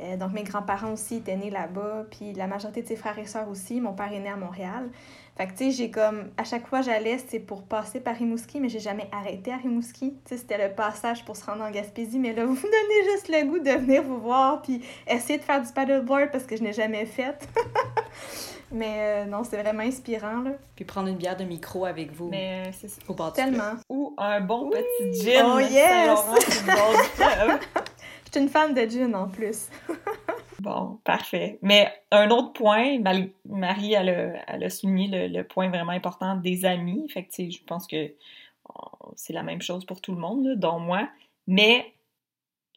Euh, 0.02 0.18
donc, 0.18 0.34
mes 0.34 0.44
grands-parents 0.44 0.92
aussi 0.92 1.16
étaient 1.16 1.38
nés 1.38 1.50
là-bas, 1.50 2.06
puis 2.12 2.34
la 2.34 2.48
majorité 2.48 2.82
de 2.82 2.88
ses 2.88 2.96
frères 2.96 3.18
et 3.18 3.26
sœurs 3.26 3.50
aussi. 3.50 3.80
Mon 3.80 3.94
père 3.94 4.12
est 4.12 4.20
né 4.20 4.30
à 4.30 4.36
Montréal. 4.36 4.90
Fait 5.38 5.48
que, 5.48 5.52
tu 5.52 5.66
sais, 5.66 5.72
j'ai 5.72 5.92
comme, 5.92 6.30
à 6.38 6.46
chaque 6.46 6.66
fois 6.66 6.82
j'allais, 6.82 7.18
c'est 7.18 7.40
pour 7.40 7.64
passer 7.64 8.00
par 8.00 8.16
Rimouski, 8.16 8.62
mais 8.62 8.70
j'ai 8.70 8.80
jamais 8.80 9.10
arrêté 9.12 9.52
à 9.52 9.58
Rimouski. 9.58 10.12
Tu 10.12 10.30
sais, 10.30 10.38
c'était 10.38 10.58
le 10.58 10.74
passage 10.74 11.26
pour 11.26 11.36
se 11.36 11.46
rendre 11.46 11.64
en 11.64 11.72
Gaspésie, 11.72 12.20
mais 12.20 12.32
là, 12.32 12.46
vous 12.46 12.54
me 12.54 12.62
donnez 12.62 13.12
juste 13.12 13.28
le 13.28 13.46
goût 13.46 13.60
de 13.60 13.72
venir 13.72 14.04
vous 14.04 14.20
voir, 14.20 14.62
puis 14.62 14.82
essayer 15.08 15.38
de 15.38 15.44
faire 15.44 15.62
du 15.62 15.72
paddleboard 15.74 16.32
parce 16.32 16.46
que 16.46 16.56
je 16.56 16.64
n'ai 16.64 16.72
jamais 16.72 17.06
fait. 17.06 17.50
mais 18.72 18.96
euh, 19.00 19.26
non, 19.26 19.44
c'est 19.44 19.62
vraiment 19.62 19.84
inspirant, 19.84 20.42
là. 20.42 20.52
Puis 20.74 20.86
prendre 20.86 21.10
une 21.10 21.18
bière 21.18 21.36
de 21.36 21.44
micro 21.44 21.84
avec 21.84 22.14
vous. 22.14 22.30
Mais 22.30 22.72
c'est 22.72 22.90
au 23.10 23.14
bord 23.14 23.34
Tellement. 23.34 23.74
Ou 23.90 24.16
un 24.18 24.40
bon 24.40 24.70
petit 24.70 25.22
gin. 25.22 25.46
Oh 25.54 25.60
yes! 25.60 26.18
Je 28.26 28.32
suis 28.32 28.42
une 28.42 28.50
fan 28.50 28.74
de 28.74 28.82
gin 28.90 29.14
en 29.16 29.28
plus. 29.28 29.68
Bon, 30.66 31.00
parfait. 31.04 31.60
Mais 31.62 31.94
un 32.10 32.32
autre 32.32 32.52
point, 32.52 32.98
Marie, 33.48 33.94
elle 33.94 34.10
a, 34.10 34.44
elle 34.48 34.64
a 34.64 34.70
souligné 34.72 35.28
le, 35.28 35.44
point 35.44 35.70
vraiment 35.70 35.92
important 35.92 36.36
des 36.38 36.66
amis. 36.66 37.08
Fait 37.14 37.24
que, 37.24 37.52
je 37.52 37.64
pense 37.68 37.86
que 37.86 38.12
oh, 38.74 39.14
c'est 39.16 39.32
la 39.32 39.44
même 39.44 39.62
chose 39.62 39.86
pour 39.86 40.02
tout 40.02 40.12
le 40.12 40.20
monde, 40.20 40.56
dont 40.56 40.80
moi. 40.80 41.08
Mais 41.46 41.94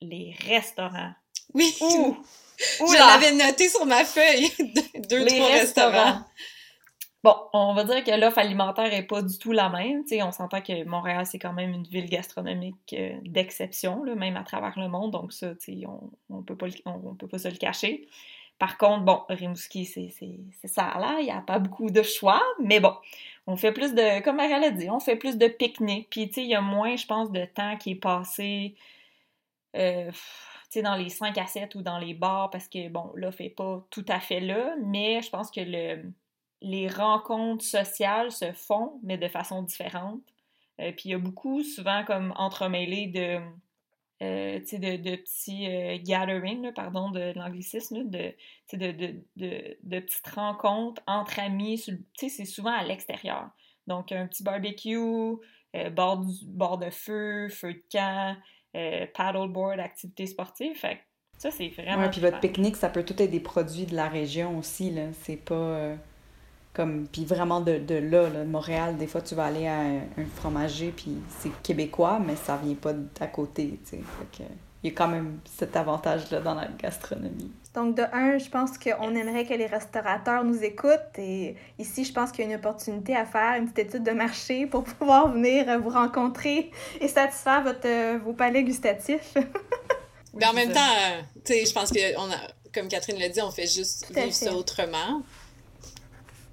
les 0.03 0.37
restaurants. 0.47 1.13
Oui! 1.55 1.75
Ouh! 1.81 2.19
Je 2.59 2.99
l'avais 2.99 3.33
noté 3.33 3.71
sur 3.71 3.87
ma 3.87 4.05
feuille. 4.05 4.51
Deux, 5.09 5.25
trois 5.25 5.49
restaurants. 5.49 6.21
Bon, 7.25 7.35
on 7.53 7.75
va 7.75 7.83
dire 7.83 8.05
que 8.05 8.13
l'offre 8.21 8.39
alimentaire 8.39 8.93
est 8.95 9.03
pas 9.03 9.23
du 9.23 9.39
tout 9.39 9.51
la 9.51 9.69
même. 9.69 10.07
sais, 10.07 10.23
on 10.23 10.31
s'entend 10.31 10.61
que 10.61 10.85
Montréal, 10.85 11.27
c'est 11.27 11.41
quand 11.41 11.53
même 11.53 11.73
une 11.73 11.83
ville 11.83 12.09
gastronomique 12.09 12.77
euh, 12.93 13.19
d'exception, 13.25 14.05
même 14.05 14.37
à 14.37 14.45
travers 14.45 14.79
le 14.79 14.89
monde. 14.89 15.11
Donc 15.11 15.33
ça, 15.33 15.55
on, 15.87 16.11
on 16.31 16.43
peut 16.43 16.57
pas 16.57 16.69
on, 16.85 17.15
peut 17.17 17.27
pas 17.27 17.39
se 17.39 17.49
le 17.49 17.57
cacher. 17.57 18.07
Par 18.59 18.79
contre, 18.79 19.05
bon, 19.05 19.23
Rimouski, 19.29 19.85
c'est 19.85 20.11
ça 20.65 20.95
là, 20.99 21.19
il 21.21 21.25
n'y 21.25 21.31
a 21.31 21.41
pas 21.41 21.59
beaucoup 21.59 21.91
de 21.91 22.03
choix, 22.03 22.43
mais 22.61 22.81
bon, 22.81 22.95
on 23.47 23.57
fait 23.57 23.73
plus 23.73 23.95
de, 23.95 24.21
comme 24.23 24.37
Marielle 24.37 24.65
a 24.65 24.71
dit, 24.71 24.91
on 24.91 25.01
fait 25.01 25.17
plus 25.17 25.39
de 25.39 25.47
pique-nique, 25.47 26.09
puis 26.11 26.29
tu 26.29 26.41
il 26.41 26.49
y 26.49 26.55
a 26.55 26.61
moins, 26.61 26.97
je 26.97 27.07
pense, 27.07 27.31
de 27.31 27.45
temps 27.45 27.77
qui 27.77 27.93
est 27.93 27.95
passé, 27.95 28.75
euh, 29.77 30.11
tu 30.73 30.83
dans 30.83 30.97
les 30.97 31.09
5 31.09 31.39
à 31.39 31.47
7 31.47 31.75
ou 31.77 31.83
dans 31.83 31.99
les 31.99 32.15
bars, 32.15 32.51
parce 32.51 32.69
que, 32.69 32.89
bon, 32.89 33.13
l'offre 33.15 33.43
n'est 33.43 33.51
pas 33.51 33.87
tout 33.91 34.05
à 34.09 34.21
fait 34.21 34.41
là, 34.41 34.75
mais 34.85 35.23
je 35.23 35.31
pense 35.31 35.51
que 35.53 35.61
le, 35.61 36.03
les 36.61 36.89
rencontres 36.89 37.65
sociales 37.65 38.33
se 38.33 38.53
font, 38.53 39.01
mais 39.03 39.19
de 39.19 39.29
façon 39.29 39.63
différente. 39.63 40.23
Euh, 40.81 40.93
puis 40.93 41.09
il 41.09 41.13
y 41.13 41.15
a 41.15 41.19
beaucoup, 41.19 41.63
souvent, 41.63 42.05
comme 42.05 42.33
entremêlés 42.37 43.09
de, 43.09 43.41
euh, 44.23 44.59
de, 44.61 44.97
de, 44.97 45.17
petits 45.17 45.67
euh, 45.67 45.99
gatherings, 46.03 46.73
pardon, 46.73 47.11
de, 47.11 47.33
l'anglicisme, 47.37 48.09
de, 48.09 48.35
de, 48.73 49.23
de, 49.37 50.01
petites 50.01 50.29
rencontres 50.29 51.03
entre 51.07 51.39
amis. 51.41 51.85
C'est 52.17 52.45
souvent 52.45 52.73
à 52.73 52.85
l'extérieur. 52.85 53.51
Donc, 53.87 54.13
un 54.13 54.27
petit 54.27 54.43
barbecue, 54.43 54.99
bord, 55.93 56.19
du, 56.19 56.47
bord 56.47 56.79
de 56.79 56.91
feu, 56.91 57.49
feu 57.49 57.75
de 57.75 57.83
camp, 57.91 58.37
paddleboard, 59.15 59.81
activités 59.81 60.27
sportives. 60.27 60.77
Fait 60.77 61.01
ça, 61.39 61.53
c'est 61.53 61.69
vraiment. 61.69 62.03
Ouais, 62.03 62.11
puis 62.11 62.21
votre 62.21 62.41
pique-nique, 62.41 62.77
ça 62.77 62.89
peut 62.89 63.05
tout 63.05 63.21
être 63.23 63.31
des 63.31 63.41
produits 63.41 63.87
de 63.87 63.95
la 63.95 64.09
région 64.09 64.59
aussi, 64.59 64.91
là. 64.91 65.13
C'est 65.23 65.37
pas. 65.37 65.97
Comme, 66.73 67.07
puis 67.09 67.25
vraiment 67.25 67.61
de, 67.61 67.79
de 67.79 67.97
là, 67.97 68.31
de 68.31 68.45
Montréal, 68.45 68.97
des 68.97 69.07
fois 69.07 69.21
tu 69.21 69.35
vas 69.35 69.47
aller 69.47 69.67
à 69.67 69.81
un, 69.81 70.27
fromager, 70.37 70.93
puis 70.95 71.17
c'est 71.41 71.51
québécois, 71.63 72.21
mais 72.25 72.37
ça 72.37 72.59
vient 72.63 72.75
pas 72.75 72.93
d'à 72.93 73.27
côté, 73.27 73.81
tu 73.85 73.97
sais. 73.97 74.03
il 74.83 74.91
y 74.91 74.93
a 74.93 74.97
quand 74.97 75.09
même 75.09 75.41
cet 75.45 75.77
avantage-là 75.77 76.41
dans 76.41 76.55
la 76.55 76.69
gastronomie. 76.79 77.51
Donc, 77.75 77.97
de 77.97 78.03
un, 78.13 78.39
je 78.39 78.49
pense 78.49 78.79
qu'on 78.79 79.15
aimerait 79.15 79.45
que 79.45 79.55
les 79.55 79.67
restaurateurs 79.67 80.43
nous 80.43 80.65
écoutent. 80.65 81.19
Et 81.19 81.55
ici, 81.79 82.05
je 82.05 82.13
pense 82.13 82.33
qu'il 82.33 82.45
y 82.45 82.49
a 82.49 82.51
une 82.51 82.57
opportunité 82.57 83.15
à 83.15 83.25
faire 83.25 83.57
une 83.57 83.71
petite 83.71 83.91
étude 83.91 84.03
de 84.03 84.11
marché 84.11 84.67
pour 84.67 84.85
pouvoir 84.99 85.33
venir 85.33 85.79
vous 85.81 85.91
rencontrer 85.91 86.71
et 87.01 87.09
satisfaire 87.09 87.63
votre, 87.63 88.19
vos 88.25 88.33
palais 88.33 88.65
gustatifs. 88.65 89.35
Mais 90.35 90.47
en 90.47 90.53
même 90.53 90.73
temps, 90.73 90.81
euh, 90.81 91.21
tu 91.45 91.53
sais, 91.53 91.67
je 91.67 91.73
pense 91.73 91.91
que, 91.91 92.17
on 92.19 92.31
a, 92.31 92.37
comme 92.73 92.89
Catherine 92.89 93.19
l'a 93.19 93.29
dit, 93.29 93.41
on 93.43 93.51
fait 93.51 93.67
juste 93.67 94.11
vivre 94.13 94.33
ça 94.33 94.53
autrement. 94.55 95.23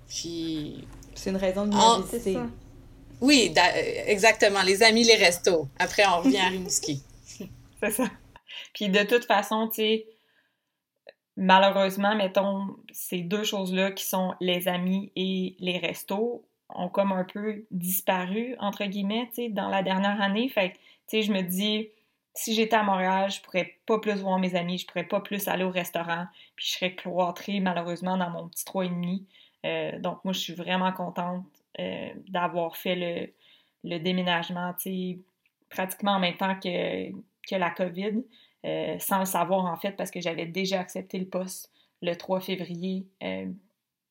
Puis. 0.07 0.87
C'est 1.13 1.29
une 1.29 1.37
raison 1.37 1.65
de 1.65 2.03
visiter. 2.03 2.37
Oui, 3.21 3.53
exactement. 4.07 4.61
Les 4.63 4.83
amis, 4.83 5.03
les 5.03 5.15
restos. 5.15 5.67
Après, 5.79 6.03
on 6.05 6.21
revient 6.21 6.39
à 6.39 6.49
Rimouski. 6.49 7.01
C'est 7.79 7.91
ça. 7.91 8.05
Puis 8.73 8.89
de 8.89 9.03
toute 9.03 9.25
façon, 9.25 9.69
tu 9.69 9.75
sais, 9.75 10.07
malheureusement, 11.37 12.15
mettons, 12.15 12.67
ces 12.91 13.21
deux 13.21 13.43
choses-là 13.43 13.91
qui 13.91 14.05
sont 14.05 14.33
les 14.41 14.67
amis 14.67 15.11
et 15.15 15.55
les 15.59 15.77
restos 15.77 16.45
ont 16.69 16.89
comme 16.89 17.11
un 17.11 17.23
peu 17.23 17.65
disparu, 17.71 18.55
entre 18.59 18.85
guillemets, 18.85 19.29
tu 19.29 19.43
sais, 19.43 19.49
dans 19.49 19.69
la 19.69 19.83
dernière 19.83 20.21
année. 20.21 20.49
Fait 20.49 20.73
tu 21.07 21.17
sais, 21.17 21.21
je 21.21 21.31
me 21.31 21.41
dis, 21.41 21.89
si 22.33 22.53
j'étais 22.53 22.75
à 22.75 22.83
Montréal, 22.83 23.31
je 23.31 23.41
pourrais 23.41 23.77
pas 23.85 23.99
plus 23.99 24.19
voir 24.19 24.39
mes 24.39 24.55
amis, 24.55 24.77
je 24.77 24.87
pourrais 24.87 25.07
pas 25.07 25.21
plus 25.21 25.47
aller 25.47 25.63
au 25.63 25.69
restaurant, 25.69 26.25
puis 26.55 26.65
je 26.65 26.71
serais 26.73 26.95
cloîtrée, 26.95 27.59
malheureusement, 27.59 28.17
dans 28.17 28.29
mon 28.29 28.49
petit 28.49 28.65
trois 28.65 28.85
et 28.85 28.89
demi. 28.89 29.25
Euh, 29.65 29.99
donc, 29.99 30.23
moi, 30.23 30.33
je 30.33 30.39
suis 30.39 30.53
vraiment 30.53 30.91
contente 30.91 31.45
euh, 31.79 32.09
d'avoir 32.29 32.77
fait 32.77 32.95
le, 32.95 33.33
le 33.89 33.99
déménagement, 33.99 34.73
pratiquement 35.69 36.11
en 36.11 36.19
même 36.19 36.37
temps 36.37 36.55
que, 36.59 37.11
que 37.11 37.55
la 37.55 37.71
COVID, 37.71 38.23
euh, 38.65 38.99
sans 38.99 39.19
le 39.19 39.25
savoir, 39.25 39.65
en 39.65 39.75
fait, 39.75 39.91
parce 39.93 40.11
que 40.11 40.21
j'avais 40.21 40.45
déjà 40.45 40.79
accepté 40.79 41.17
le 41.17 41.27
poste 41.27 41.71
le 42.01 42.13
3 42.15 42.39
février. 42.41 43.07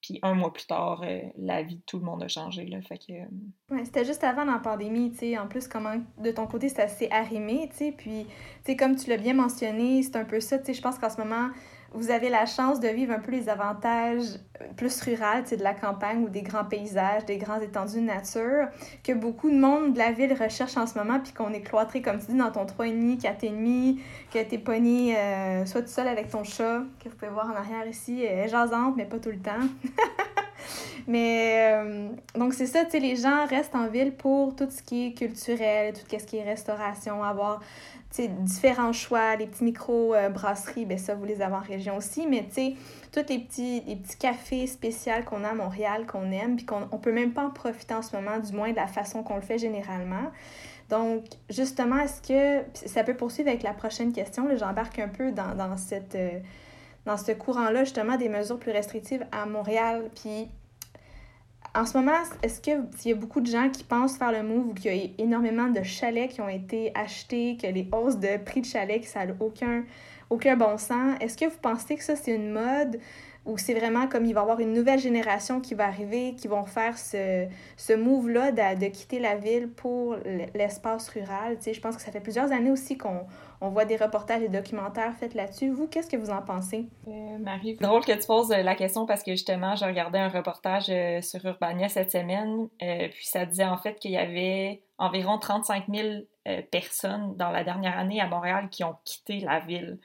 Puis 0.01 0.19
un 0.23 0.35
mois 0.35 0.53
plus 0.53 0.67
tard, 0.67 1.03
la 1.39 1.63
vie 1.63 1.77
de 1.77 1.83
tout 1.87 1.99
le 1.99 2.05
monde 2.05 2.23
a 2.23 2.29
changé. 2.29 2.67
Là, 2.67 2.83
fait 2.83 2.99
que, 2.99 3.85
c'était 3.85 4.05
juste 4.05 4.25
avant 4.25 4.45
la 4.45 4.59
pandémie, 4.59 5.11
tu 5.13 5.19
sais. 5.19 5.39
En 5.39 5.47
plus, 5.47 5.67
comment 5.69 5.95
de 6.19 6.31
ton 6.31 6.47
côté, 6.47 6.69
c'est 6.69 6.83
assez 6.83 7.09
arrimé, 7.11 7.69
tu 7.71 7.77
sais. 7.77 7.93
Puis, 7.93 8.27
tu 8.27 8.33
sais, 8.67 8.77
comme 8.77 8.97
tu 8.97 9.09
l'as 9.09 9.17
bien 9.17 9.33
mentionné, 9.33 10.03
c'est 10.03 10.17
un 10.17 10.25
peu 10.25 10.41
ça, 10.41 10.59
tu 10.59 10.67
sais. 10.67 10.75
Je 10.75 10.83
pense 10.83 10.99
qu'en 10.99 11.09
ce 11.09 11.19
moment, 11.19 11.49
vous 11.95 12.11
avez 12.11 12.29
la 12.29 12.45
chance 12.45 12.81
de 12.81 12.89
vivre 12.89 13.13
un 13.13 13.21
peu 13.21 13.31
les 13.31 13.49
avantages 13.49 14.27
euh, 14.61 14.65
plus 14.77 15.01
ruraux, 15.01 15.43
de 15.51 15.63
la 15.63 15.75
campagne 15.75 16.25
ou 16.25 16.29
des 16.29 16.43
grands 16.43 16.65
paysages, 16.65 17.25
des 17.25 17.39
grands 17.39 17.61
étendues 17.61 18.01
de 18.01 18.07
nature, 18.07 18.67
que 19.03 19.13
beaucoup 19.13 19.51
de 19.51 19.57
monde 19.57 19.95
de 19.95 19.99
la 19.99 20.13
ville 20.13 20.33
recherche 20.33 20.77
en 20.77 20.87
ce 20.87 20.99
moment, 20.99 21.21
puis 21.21 21.33
qu'on 21.33 21.53
est 21.53 21.61
cloîtré, 21.61 22.03
comme 22.03 22.19
tu 22.19 22.33
dis, 22.33 22.37
dans 22.37 22.51
ton 22.51 22.65
3,5, 22.65 23.21
4,5, 23.21 24.01
que 24.33 24.43
t'es 24.43 24.59
pogné 24.59 25.17
euh, 25.17 25.65
soit 25.67 25.83
tout 25.83 25.89
seul 25.89 26.09
avec 26.09 26.31
ton 26.31 26.45
chat, 26.45 26.83
que 27.03 27.09
vous 27.09 27.17
pouvez 27.17 27.31
voir 27.31 27.47
en 27.51 27.55
arrière 27.55 27.87
ici, 27.87 28.27
euh, 28.27 28.49
jasante, 28.49 28.95
mais 28.97 29.05
pas 29.05 29.19
tout 29.19 29.31
le 29.31 29.39
temps. 29.39 29.53
mais 31.07 31.73
euh, 31.73 32.09
donc 32.35 32.55
c'est 32.55 32.67
ça, 32.67 32.85
tu 32.85 32.99
les 32.99 33.17
gens 33.17 33.47
restent 33.47 33.75
en 33.75 33.87
ville 33.87 34.13
pour 34.13 34.55
tout 34.57 34.69
ce 34.71 34.83
qui 34.83 35.09
est 35.09 35.13
culturel, 35.13 35.95
tout 35.95 36.01
ce 36.11 36.25
qui 36.25 36.39
est 36.39 36.45
restauration, 36.45 37.23
avoir 37.23 37.61
différents 38.23 38.93
choix, 38.93 39.37
les 39.37 39.47
petits 39.47 39.65
micro-brasseries, 39.65 40.85
ben 40.85 40.99
ça, 40.99 41.15
vous 41.15 41.25
les 41.25 41.43
avez 41.43 41.55
en 41.55 41.61
région 41.61 41.97
aussi, 41.97 42.27
mais 42.27 42.45
tu 42.47 42.55
sais, 42.55 42.75
tous 43.13 43.33
les 43.33 43.41
petits, 43.41 43.83
les 43.87 43.97
petits 43.97 44.17
cafés 44.17 44.67
spéciaux 44.67 45.13
qu'on 45.27 45.45
a 45.45 45.49
à 45.49 45.55
Montréal, 45.55 46.07
qu'on 46.07 46.31
aime, 46.31 46.57
puis 46.57 46.65
qu'on 46.65 46.89
on 46.93 46.99
peut 46.99 47.13
même 47.13 47.33
pas 47.33 47.45
en 47.45 47.51
profiter 47.51 47.95
en 47.95 48.03
ce 48.03 48.15
moment, 48.17 48.39
du 48.39 48.53
moins 48.53 48.71
de 48.71 48.77
la 48.77 48.87
façon 48.87 49.23
qu'on 49.23 49.37
le 49.37 49.43
fait 49.43 49.59
généralement. 49.59 50.31
Donc, 50.91 51.25
justement, 51.51 51.99
est-ce 51.99 52.21
que 52.23 52.65
ça 52.87 53.05
peut 53.05 53.15
poursuivre 53.15 53.49
avec 53.49 53.63
la 53.63 53.73
prochaine 53.73 54.13
question? 54.13 54.49
J'embarque 54.57 54.99
un 54.99 55.09
peu 55.09 55.33
dans, 55.33 55.55
dans 55.55 55.77
cette, 55.77 56.15
euh, 56.15 56.39
dans 57.07 57.17
ce 57.17 57.33
courant-là, 57.33 57.85
justement, 57.85 58.17
des 58.17 58.29
mesures 58.29 58.59
plus 58.59 58.73
restrictives 58.73 59.25
à 59.33 59.47
Montréal. 59.47 60.11
Puis, 60.15 60.49
en 61.75 61.87
ce 61.87 61.97
moment, 61.99 62.13
est-ce 62.43 62.61
qu'il 62.61 62.85
y 63.05 63.13
a 63.13 63.17
beaucoup 63.17 63.41
de 63.41 63.47
gens 63.51 63.69
qui 63.69 63.83
pensent 63.83 64.17
faire 64.17 64.31
le 64.31 64.43
move 64.43 64.69
ou 64.69 64.75
qu'il 64.75 64.95
y 64.95 65.01
a 65.01 65.09
énormément 65.19 65.69
de 65.69 65.83
chalets 65.83 66.31
qui 66.31 66.41
ont 66.41 66.49
été 66.49 66.93
achetés, 66.95 67.57
que 67.61 67.67
les 67.67 67.89
hausses 67.93 68.19
de 68.19 68.37
prix 68.45 68.61
de 68.61 68.67
chalets, 68.67 69.05
ça 69.05 69.27
n'a 69.27 69.35
aucun, 69.41 69.85
aucun 70.31 70.57
bon 70.57 70.79
sens? 70.79 71.17
Est-ce 71.21 71.37
que 71.37 71.47
vous 71.47 71.59
pensez 71.61 71.97
que 71.97 72.05
ça, 72.05 72.15
c'est 72.15 72.35
une 72.35 72.53
mode? 72.53 73.01
Où 73.47 73.59
c'est 73.59 73.75
vraiment 73.75 74.09
comme 74.09 74.25
il 74.25 74.33
va 74.33 74.41
y 74.41 74.43
avoir 74.43 74.61
une 74.61 74.73
nouvelle 74.73 74.99
génération 74.99 75.61
qui 75.61 75.75
va 75.75 75.87
arriver, 75.87 76.35
qui 76.35 76.49
vont 76.49 76.65
faire 76.65 76.97
ce, 76.97 77.47
ce 77.77 77.93
move-là 77.93 78.53
de, 78.53 78.87
quitter 78.89 79.19
la 79.19 79.37
ville 79.37 79.69
pour 79.69 80.17
l'espace 80.55 81.09
rural. 81.11 81.57
Tu 81.57 81.65
sais, 81.65 81.75
je 81.75 81.81
pense 81.81 81.97
que 81.97 82.03
ça 82.03 82.11
fait 82.11 82.21
plusieurs 82.21 82.53
années 82.53 82.71
aussi 82.71 82.97
qu'on 82.97 83.27
on 83.61 83.69
voit 83.69 83.85
des 83.85 83.97
reportages 83.97 84.43
et 84.43 84.49
documentaires 84.49 85.15
faits 85.15 85.35
là-dessus. 85.35 85.71
Vous, 85.71 85.87
qu'est-ce 85.87 86.11
que 86.11 86.17
vous 86.17 86.31
en 86.31 86.43
pensez? 86.43 86.87
Euh, 87.07 87.39
Marie, 87.39 87.77
drôle 87.77 88.05
que 88.05 88.13
tu 88.13 88.27
poses 88.27 88.53
euh, 88.53 88.63
la 88.63 88.75
question 88.75 89.07
parce 89.07 89.23
que 89.23 89.33
justement, 89.33 89.75
j'ai 89.75 89.87
regardé 89.87 90.19
un 90.19 90.29
reportage 90.29 90.87
euh, 90.89 91.21
sur 91.21 91.45
Urbania 91.45 91.89
cette 91.89 92.13
semaine, 92.13 92.69
puis 92.79 93.27
ça 93.27 93.45
disait 93.45 93.65
en 93.65 93.77
fait 93.77 93.97
qu'il 93.97 94.13
y 94.13 94.19
avait 94.19 94.83
environ 94.99 95.39
35 95.39 95.85
000 95.93 96.09
personnes 96.71 97.35
dans 97.37 97.51
la 97.51 97.65
dernière 97.65 97.99
année 97.99 98.21
à 98.21 98.29
Montréal 98.29 98.69
qui 98.71 98.85
ont 98.85 98.97
quitté 99.05 99.41
la 99.41 99.61
ville. 99.61 99.99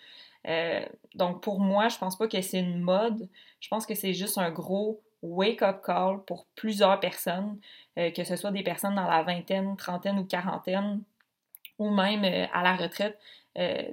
Euh, 0.48 0.86
donc 1.16 1.42
pour 1.42 1.60
moi, 1.60 1.90
je 1.90 1.98
pense 1.98 2.18
pas 2.18 2.28
que 2.28 2.42
c'est 2.42 2.60
une 2.60 2.82
mode. 2.82 3.28
Je 3.60 3.68
pense 3.68 3.86
que 3.86 3.96
c'est 3.96 4.14
juste 4.14 4.38
un 4.38 4.52
gros 4.52 5.02
wake-up 5.22 5.82
call 5.86 6.24
pour 6.26 6.46
plusieurs 6.56 7.00
personnes, 7.00 7.60
euh, 7.98 8.12
que 8.12 8.24
ce 8.24 8.36
soit 8.36 8.52
des 8.52 8.64
personnes 8.64 8.96
dans 8.96 9.08
la 9.08 9.24
vingtaine, 9.24 9.76
trentaine 9.76 10.20
ou 10.20 10.26
quarantaine, 10.26 11.02
ou 11.78 11.90
même 11.90 12.24
euh, 12.24 12.46
à 12.54 12.64
la 12.64 12.76
retraite, 12.76 13.18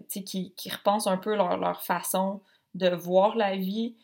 qui, 0.09 0.53
qui, 0.55 0.71
repensent 0.71 1.09
un 1.09 1.17
peu 1.17 1.35
leur, 1.35 1.57
leur, 1.57 1.83
façon 1.83 2.41
de 2.75 2.89
voir 2.89 3.35
la 3.35 3.57
vie, 3.57 3.97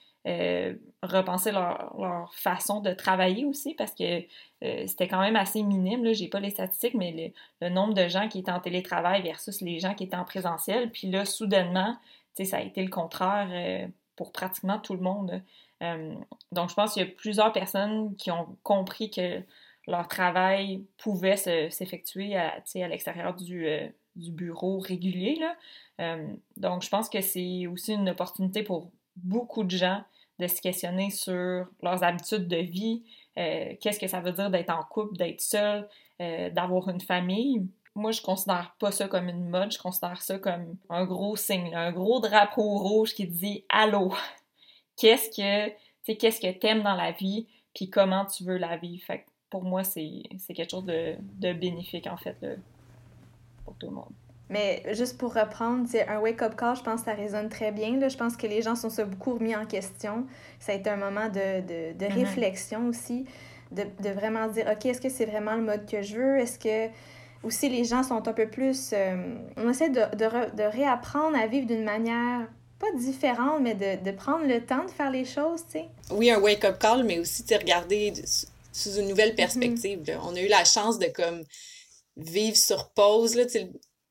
repenser 1.04 1.52
leur, 1.52 1.94
leur, 1.96 2.34
façon 2.34 2.80
de 2.80 2.92
travailler 2.92 3.44
aussi, 3.44 3.74
parce 3.74 3.94
que 3.94 4.24
c'était 4.60 5.06
quand 5.06 5.20
même 5.20 5.36
assez 5.36 5.62
minime. 5.62 6.02
Là, 6.02 6.14
j'ai 6.14 6.26
pas 6.26 6.40
les 6.40 6.50
statistiques, 6.50 6.94
mais 6.94 7.32
le, 7.60 7.68
nombre 7.68 7.94
de 7.94 8.08
gens 8.08 8.28
qui 8.28 8.40
étaient 8.40 8.50
en 8.50 8.58
télétravail 8.58 9.22
versus 9.22 9.60
les 9.60 9.78
gens 9.78 9.94
qui 9.94 10.02
étaient 10.02 10.16
en 10.16 10.24
présentiel. 10.24 10.90
Puis 10.90 11.08
là, 11.08 11.24
soudainement, 11.24 11.96
ça 12.36 12.58
a 12.58 12.60
été 12.60 12.82
le 12.82 12.90
contraire 12.90 13.48
euh, 13.50 13.86
pour 14.16 14.32
pratiquement 14.32 14.78
tout 14.78 14.94
le 14.94 15.00
monde. 15.00 15.42
Euh, 15.82 16.14
donc, 16.52 16.70
je 16.70 16.74
pense 16.74 16.94
qu'il 16.94 17.02
y 17.02 17.06
a 17.06 17.10
plusieurs 17.10 17.52
personnes 17.52 18.14
qui 18.16 18.30
ont 18.30 18.56
compris 18.62 19.10
que 19.10 19.42
leur 19.86 20.06
travail 20.06 20.84
pouvait 20.96 21.36
s'effectuer 21.36 22.36
à, 22.36 22.54
à 22.54 22.88
l'extérieur 22.88 23.34
du, 23.34 23.66
euh, 23.66 23.88
du, 24.14 24.30
bureau 24.30 24.78
régulier. 24.78 25.40
Donc, 26.56 26.82
je 26.82 26.88
pense 26.88 27.08
que 27.08 27.20
c'est 27.20 27.66
aussi 27.66 27.94
une 27.94 28.08
opportunité 28.10 28.62
pour 28.62 28.90
beaucoup 29.16 29.64
de 29.64 29.76
gens 29.76 30.02
de 30.38 30.46
se 30.46 30.60
questionner 30.60 31.10
sur 31.10 31.66
leurs 31.82 32.02
habitudes 32.02 32.48
de 32.48 32.56
vie, 32.56 33.04
qu'est-ce 33.34 33.98
que 33.98 34.08
ça 34.08 34.20
veut 34.20 34.32
dire 34.32 34.50
d'être 34.50 34.70
en 34.70 34.82
couple, 34.82 35.16
d'être 35.16 35.40
seul, 35.40 35.88
d'avoir 36.18 36.88
une 36.88 37.00
famille 37.00 37.66
moi, 37.94 38.10
je 38.10 38.22
considère 38.22 38.74
pas 38.78 38.90
ça 38.90 39.08
comme 39.08 39.28
une 39.28 39.48
mode, 39.48 39.72
je 39.72 39.78
considère 39.78 40.22
ça 40.22 40.38
comme 40.38 40.76
un 40.88 41.04
gros 41.04 41.36
signe, 41.36 41.74
un 41.74 41.92
gros 41.92 42.20
drapeau 42.20 42.78
rouge 42.78 43.14
qui 43.14 43.26
dit 43.26 43.64
Allô, 43.68 44.14
qu'est-ce 44.96 45.28
que 45.30 45.68
tu 46.04 46.16
qu'est-ce 46.16 46.40
que 46.40 46.50
t'aimes 46.58 46.82
dans 46.82 46.94
la 46.94 47.12
vie, 47.12 47.46
puis 47.74 47.90
comment 47.90 48.24
tu 48.24 48.44
veux 48.44 48.56
la 48.56 48.76
vivre. 48.76 49.04
Fait 49.04 49.26
pour 49.50 49.64
moi, 49.64 49.84
c'est 49.84 50.22
quelque 50.48 50.70
chose 50.70 50.86
de, 50.86 51.14
de, 51.20 51.52
bénéfique, 51.52 52.06
en 52.06 52.16
fait, 52.16 52.36
pour 53.64 53.74
tout 53.76 53.88
le 53.88 53.96
monde. 53.96 54.12
Mais 54.48 54.82
juste 54.94 55.18
pour 55.18 55.34
reprendre, 55.34 55.86
c'est 55.88 56.06
un 56.08 56.20
wake-up 56.20 56.56
call, 56.56 56.76
je 56.76 56.82
pense 56.82 57.00
que 57.00 57.06
ça 57.06 57.14
résonne 57.14 57.48
très 57.48 57.72
bien. 57.72 57.98
Là. 57.98 58.08
Je 58.08 58.16
pense 58.16 58.36
que 58.36 58.46
les 58.46 58.62
gens 58.62 58.76
sont 58.76 58.90
se 58.90 59.02
beaucoup 59.02 59.34
remis 59.34 59.54
en 59.54 59.66
question. 59.66 60.26
Ça 60.58 60.72
a 60.72 60.74
été 60.74 60.90
un 60.90 60.96
moment 60.96 61.28
de, 61.28 61.60
de, 61.60 61.98
de 61.98 62.04
mm-hmm. 62.04 62.12
réflexion 62.12 62.86
aussi, 62.86 63.26
de, 63.70 63.84
de, 64.02 64.10
vraiment 64.10 64.48
dire, 64.48 64.66
OK, 64.70 64.86
est-ce 64.86 65.00
que 65.00 65.08
c'est 65.08 65.26
vraiment 65.26 65.54
le 65.54 65.62
mode 65.62 65.86
que 65.86 66.02
je 66.02 66.16
veux? 66.16 66.38
Est-ce 66.38 66.58
que 66.58 66.92
aussi 67.42 67.68
les 67.68 67.84
gens 67.84 68.02
sont 68.02 68.26
un 68.28 68.32
peu 68.32 68.48
plus... 68.48 68.90
Euh, 68.92 69.36
on 69.56 69.68
essaie 69.68 69.90
de, 69.90 70.00
de, 70.16 70.56
de, 70.56 70.62
réapprendre 70.62 71.36
à 71.36 71.46
vivre 71.46 71.66
d'une 71.66 71.84
manière 71.84 72.48
pas 72.78 72.92
différente, 72.96 73.60
mais 73.60 73.74
de, 73.74 74.02
de, 74.02 74.10
prendre 74.10 74.44
le 74.46 74.64
temps 74.64 74.84
de 74.84 74.90
faire 74.90 75.10
les 75.10 75.24
choses, 75.24 75.64
tu 75.66 75.78
sais. 75.78 75.88
Oui, 76.10 76.30
un 76.30 76.40
wake-up 76.40 76.78
call, 76.78 77.04
mais 77.04 77.18
aussi 77.18 77.44
de 77.44 77.54
regarder 77.54 78.12
sous 78.72 78.94
une 78.96 79.08
nouvelle 79.08 79.30
mhm. 79.30 79.36
perspective. 79.36 80.20
On 80.24 80.34
a 80.34 80.40
eu 80.40 80.48
la 80.48 80.64
chance 80.64 80.98
de 80.98 81.06
comme 81.06 81.44
vivre 82.16 82.56
sur 82.56 82.90
pause, 82.90 83.34
là, 83.34 83.44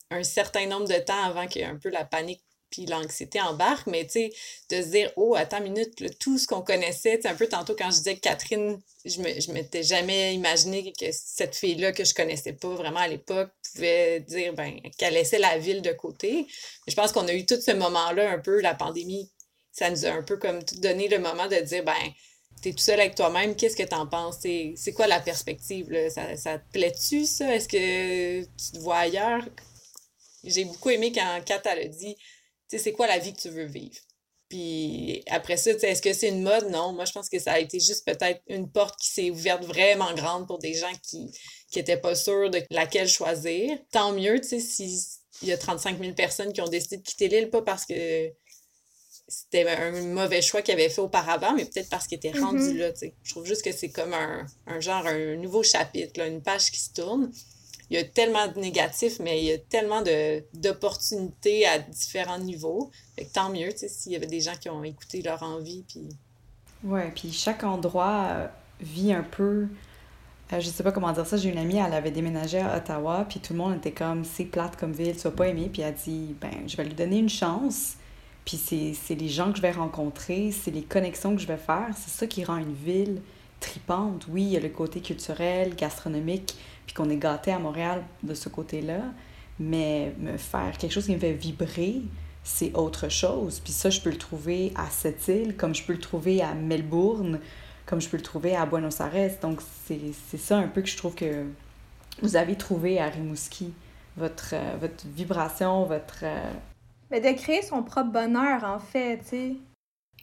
un 0.09 0.23
certain 0.23 0.67
nombre 0.67 0.87
de 0.87 0.99
temps 0.99 1.23
avant 1.23 1.47
qu'il 1.47 1.61
y 1.61 1.65
ait 1.65 1.67
un 1.67 1.77
peu 1.77 1.89
la 1.89 2.05
panique 2.05 2.41
puis 2.71 2.85
l'anxiété 2.85 3.39
embarque, 3.41 3.85
mais 3.87 4.05
tu 4.05 4.11
sais, 4.11 4.33
de 4.69 4.81
se 4.81 4.87
dire, 4.87 5.11
oh, 5.17 5.35
attends 5.35 5.57
une 5.57 5.73
minute, 5.73 6.17
tout 6.19 6.37
ce 6.37 6.47
qu'on 6.47 6.61
connaissait, 6.61 7.19
tu 7.19 7.27
un 7.27 7.35
peu 7.35 7.47
tantôt 7.47 7.75
quand 7.75 7.91
je 7.91 7.97
disais 7.97 8.15
Catherine, 8.15 8.81
je 9.05 9.21
me, 9.21 9.39
je 9.39 9.51
m'étais 9.51 9.83
jamais 9.83 10.33
imaginé 10.33 10.93
que 10.97 11.05
cette 11.11 11.55
fille-là 11.55 11.91
que 11.91 12.05
je 12.05 12.13
connaissais 12.13 12.53
pas 12.53 12.73
vraiment 12.73 12.99
à 12.99 13.07
l'époque 13.07 13.51
pouvait 13.73 14.21
dire, 14.21 14.53
ben, 14.53 14.79
qu'elle 14.97 15.13
laissait 15.13 15.39
la 15.39 15.57
ville 15.57 15.81
de 15.81 15.91
côté. 15.91 16.47
je 16.87 16.95
pense 16.95 17.11
qu'on 17.11 17.27
a 17.27 17.33
eu 17.33 17.45
tout 17.45 17.59
ce 17.59 17.71
moment-là, 17.71 18.31
un 18.31 18.39
peu, 18.39 18.61
la 18.61 18.73
pandémie, 18.73 19.29
ça 19.71 19.89
nous 19.89 20.05
a 20.05 20.09
un 20.09 20.23
peu 20.23 20.37
comme 20.37 20.61
donné 20.79 21.07
le 21.07 21.19
moment 21.19 21.47
de 21.47 21.55
dire, 21.57 21.83
ben, 21.83 21.93
t'es 22.61 22.71
tout 22.71 22.79
seul 22.79 22.99
avec 22.99 23.15
toi-même, 23.15 23.55
qu'est-ce 23.55 23.75
que 23.75 23.83
t'en 23.83 24.07
penses? 24.07 24.39
C'est 24.39 24.93
quoi 24.93 25.07
la 25.07 25.19
perspective, 25.19 25.89
là? 25.91 26.09
Ça, 26.09 26.37
ça 26.37 26.59
te 26.59 26.71
plaît-tu, 26.71 27.25
ça? 27.25 27.53
Est-ce 27.53 27.67
que 27.67 28.41
tu 28.41 28.71
te 28.73 28.79
vois 28.79 28.99
ailleurs? 28.99 29.43
J'ai 30.43 30.65
beaucoup 30.65 30.89
aimé 30.89 31.11
quand 31.13 31.41
Kat, 31.45 31.61
elle 31.65 31.79
a 31.79 31.87
dit, 31.87 32.15
c'est 32.77 32.91
quoi 32.93 33.07
la 33.07 33.19
vie 33.19 33.33
que 33.33 33.41
tu 33.41 33.49
veux 33.49 33.65
vivre? 33.65 33.99
Puis 34.51 35.23
après 35.27 35.55
ça, 35.55 35.71
est-ce 35.71 36.01
que 36.01 36.11
c'est 36.11 36.27
une 36.27 36.43
mode? 36.43 36.69
Non. 36.69 36.91
Moi, 36.91 37.05
je 37.05 37.13
pense 37.13 37.29
que 37.29 37.39
ça 37.39 37.53
a 37.53 37.59
été 37.59 37.79
juste 37.79 38.05
peut-être 38.05 38.41
une 38.47 38.69
porte 38.69 38.99
qui 38.99 39.07
s'est 39.07 39.29
ouverte 39.29 39.63
vraiment 39.63 40.13
grande 40.13 40.45
pour 40.45 40.59
des 40.59 40.73
gens 40.73 40.91
qui 41.03 41.31
n'étaient 41.73 41.95
pas 41.95 42.15
sûrs 42.15 42.49
de 42.49 42.61
laquelle 42.69 43.07
choisir. 43.07 43.77
Tant 43.93 44.11
mieux, 44.11 44.41
tu 44.41 44.59
sais, 44.59 44.59
s'il 44.59 45.47
y 45.47 45.53
a 45.53 45.57
35 45.57 45.99
000 45.99 46.13
personnes 46.15 46.51
qui 46.51 46.59
ont 46.59 46.67
décidé 46.67 46.97
de 46.97 47.01
quitter 47.01 47.29
l'île, 47.29 47.49
pas 47.49 47.61
parce 47.61 47.85
que 47.85 48.29
c'était 49.29 49.69
un 49.69 49.91
mauvais 50.07 50.41
choix 50.41 50.61
qu'ils 50.61 50.73
avaient 50.73 50.89
fait 50.89 50.99
auparavant, 50.99 51.53
mais 51.53 51.63
peut-être 51.63 51.89
parce 51.89 52.05
qu'ils 52.05 52.17
étaient 52.17 52.37
rendus 52.37 52.73
mm-hmm. 52.73 52.77
là, 52.77 52.91
tu 52.91 52.99
sais. 52.99 53.15
Je 53.23 53.31
trouve 53.31 53.45
juste 53.45 53.63
que 53.63 53.71
c'est 53.71 53.89
comme 53.89 54.13
un, 54.13 54.45
un, 54.67 54.81
genre, 54.81 55.07
un 55.07 55.37
nouveau 55.37 55.63
chapitre, 55.63 56.19
là, 56.19 56.27
une 56.27 56.43
page 56.43 56.71
qui 56.71 56.79
se 56.81 56.91
tourne 56.91 57.31
il 57.91 57.95
y 57.95 57.97
a 57.97 58.05
tellement 58.05 58.47
de 58.47 58.57
négatifs, 58.57 59.19
mais 59.19 59.41
il 59.41 59.45
y 59.47 59.51
a 59.51 59.57
tellement 59.57 60.01
d'opportunités 60.53 61.67
à 61.67 61.77
différents 61.77 62.39
niveaux. 62.39 62.89
Fait 63.17 63.25
que 63.25 63.33
tant 63.33 63.49
mieux, 63.49 63.71
s'il 63.75 64.13
y 64.13 64.15
avait 64.15 64.27
des 64.27 64.39
gens 64.39 64.53
qui 64.57 64.69
ont 64.69 64.81
écouté 64.81 65.21
leur 65.21 65.43
envie. 65.43 65.83
Puis... 65.89 66.07
Ouais, 66.85 67.11
puis 67.13 67.33
chaque 67.33 67.65
endroit 67.65 68.27
euh, 68.29 68.47
vit 68.79 69.11
un 69.11 69.23
peu. 69.23 69.67
Euh, 70.53 70.59
je 70.61 70.69
sais 70.69 70.83
pas 70.83 70.93
comment 70.93 71.11
dire 71.11 71.27
ça. 71.27 71.35
J'ai 71.35 71.49
une 71.49 71.57
amie, 71.57 71.79
elle 71.85 71.93
avait 71.93 72.11
déménagé 72.11 72.59
à 72.59 72.77
Ottawa, 72.77 73.25
puis 73.27 73.41
tout 73.41 73.51
le 73.51 73.59
monde 73.59 73.75
était 73.75 73.91
comme 73.91 74.23
c'est 74.23 74.45
plate 74.45 74.77
comme 74.77 74.93
ville, 74.93 75.17
tu 75.17 75.23
vas 75.23 75.31
pas 75.31 75.49
aimer. 75.49 75.69
Puis 75.71 75.81
elle 75.81 75.89
a 75.89 75.91
dit 75.91 76.33
ben, 76.39 76.63
je 76.67 76.77
vais 76.77 76.85
lui 76.85 76.93
donner 76.93 77.17
une 77.17 77.29
chance. 77.29 77.95
Puis 78.45 78.55
c'est 78.57 79.15
les 79.15 79.27
gens 79.27 79.51
que 79.51 79.57
je 79.57 79.61
vais 79.61 79.71
rencontrer, 79.71 80.53
c'est 80.53 80.71
les 80.71 80.83
connexions 80.83 81.35
que 81.35 81.41
je 81.41 81.47
vais 81.47 81.57
faire. 81.57 81.89
C'est 81.97 82.11
ça 82.11 82.25
qui 82.25 82.45
rend 82.45 82.55
une 82.55 82.73
ville 82.73 83.21
tripante. 83.59 84.27
Oui, 84.29 84.43
il 84.43 84.49
y 84.51 84.57
a 84.57 84.61
le 84.61 84.69
côté 84.69 85.01
culturel, 85.01 85.75
gastronomique, 85.75 86.55
puis 86.91 87.01
qu'on 87.01 87.09
est 87.09 87.17
gâté 87.17 87.53
à 87.53 87.59
Montréal 87.59 88.03
de 88.21 88.33
ce 88.33 88.49
côté-là, 88.49 88.99
mais 89.59 90.13
me 90.19 90.35
faire 90.35 90.77
quelque 90.77 90.91
chose 90.91 91.05
qui 91.05 91.13
me 91.13 91.19
fait 91.19 91.31
vibrer, 91.31 92.01
c'est 92.43 92.75
autre 92.75 93.07
chose. 93.07 93.61
Puis 93.61 93.71
ça, 93.71 93.89
je 93.89 94.01
peux 94.01 94.09
le 94.09 94.17
trouver 94.17 94.73
à 94.75 94.87
cette 94.89 95.25
île, 95.29 95.55
comme 95.55 95.73
je 95.73 95.83
peux 95.85 95.93
le 95.93 96.01
trouver 96.01 96.41
à 96.41 96.53
Melbourne, 96.53 97.39
comme 97.85 98.01
je 98.01 98.09
peux 98.09 98.17
le 98.17 98.23
trouver 98.23 98.57
à 98.57 98.65
Buenos 98.65 98.99
Aires. 98.99 99.37
Donc, 99.41 99.61
c'est 99.85 100.37
ça 100.37 100.57
un 100.57 100.67
peu 100.67 100.81
que 100.81 100.89
je 100.89 100.97
trouve 100.97 101.15
que 101.15 101.45
vous 102.21 102.35
avez 102.35 102.57
trouvé 102.57 102.99
à 102.99 103.07
Rimouski, 103.07 103.71
votre, 104.17 104.53
euh, 104.53 104.75
votre 104.81 105.07
vibration, 105.07 105.85
votre... 105.85 106.23
Euh, 106.23 106.51
mais 107.09 107.21
de 107.21 107.31
créer 107.37 107.61
son 107.61 107.83
propre 107.83 108.11
bonheur, 108.11 108.65
en 108.65 108.79
fait, 108.79 109.19
tu 109.19 109.29
sais. 109.29 109.55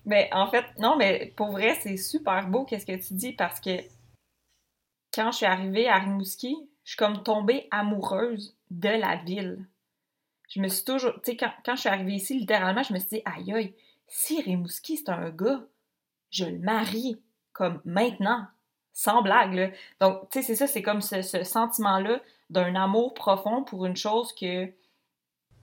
Mais 0.05 0.29
en 0.33 0.51
fait, 0.51 0.65
non, 0.79 0.97
mais 0.99 1.33
pour 1.35 1.51
vrai, 1.53 1.79
c'est 1.83 1.97
super 1.97 2.47
beau 2.47 2.65
qu'est-ce 2.65 2.87
que 2.87 2.97
tu 2.97 3.15
dis 3.15 3.33
parce 3.33 3.59
que 3.59 3.71
quand 5.15 5.31
je 5.33 5.39
suis 5.39 5.47
arrivée 5.47 5.89
à 5.89 5.99
Rimouski, 5.99 6.57
je 6.85 6.91
suis 6.91 6.97
comme 6.97 7.23
tombée 7.23 7.69
amoureuse 7.71 8.57
de 8.71 8.89
la 8.89 9.17
ville. 9.17 9.65
Je 10.49 10.61
me 10.61 10.69
suis 10.69 10.85
toujours, 10.85 11.13
tu 11.15 11.33
sais, 11.33 11.37
quand, 11.37 11.53
quand, 11.65 11.77
je 11.77 11.81
suis 11.81 11.89
arrivée 11.89 12.15
ici, 12.15 12.39
littéralement, 12.39 12.83
je 12.83 12.93
me 12.93 12.99
suis 12.99 13.09
dit, 13.09 13.23
aïe 13.25 13.53
aïe, 13.53 13.75
si 14.07 14.41
Rimouski 14.41 14.97
c'est 14.97 15.11
un 15.11 15.31
gars, 15.31 15.63
je 16.31 16.45
le 16.45 16.59
marie 16.59 17.21
comme 17.53 17.81
maintenant, 17.85 18.47
sans 18.93 19.23
blague. 19.23 19.75
Donc, 20.01 20.29
tu 20.31 20.39
sais, 20.39 20.47
c'est 20.47 20.57
ça, 20.57 20.67
c'est 20.67 20.83
comme 20.83 21.03
ce, 21.03 21.23
ce 21.23 21.45
sentiment-là 21.45 22.21
d'un 22.51 22.75
amour 22.75 23.15
profond 23.15 23.63
pour 23.63 23.85
une 23.85 23.97
chose 23.97 24.33
que 24.35 24.73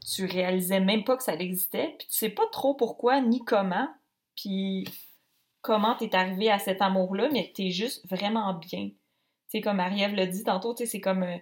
tu 0.05 0.25
réalisais 0.25 0.79
même 0.79 1.03
pas 1.03 1.17
que 1.17 1.23
ça 1.23 1.33
existait, 1.33 1.95
puis 1.97 2.07
tu 2.07 2.15
sais 2.15 2.29
pas 2.29 2.45
trop 2.51 2.75
pourquoi 2.75 3.21
ni 3.21 3.43
comment, 3.43 3.89
puis 4.35 4.87
comment 5.61 5.95
t'es 5.95 6.15
arrivé 6.15 6.51
à 6.51 6.59
cet 6.59 6.81
amour-là, 6.81 7.29
mais 7.31 7.51
t'es 7.55 7.71
juste 7.71 8.07
vraiment 8.07 8.53
bien. 8.53 8.91
Sais, 9.55 9.61
comme 9.61 9.77
Marie-Ève 9.77 10.15
l'a 10.15 10.25
dit 10.25 10.43
tantôt, 10.43 10.75
c'est 10.75 10.99
comme... 10.99 11.23
Euh, 11.23 11.37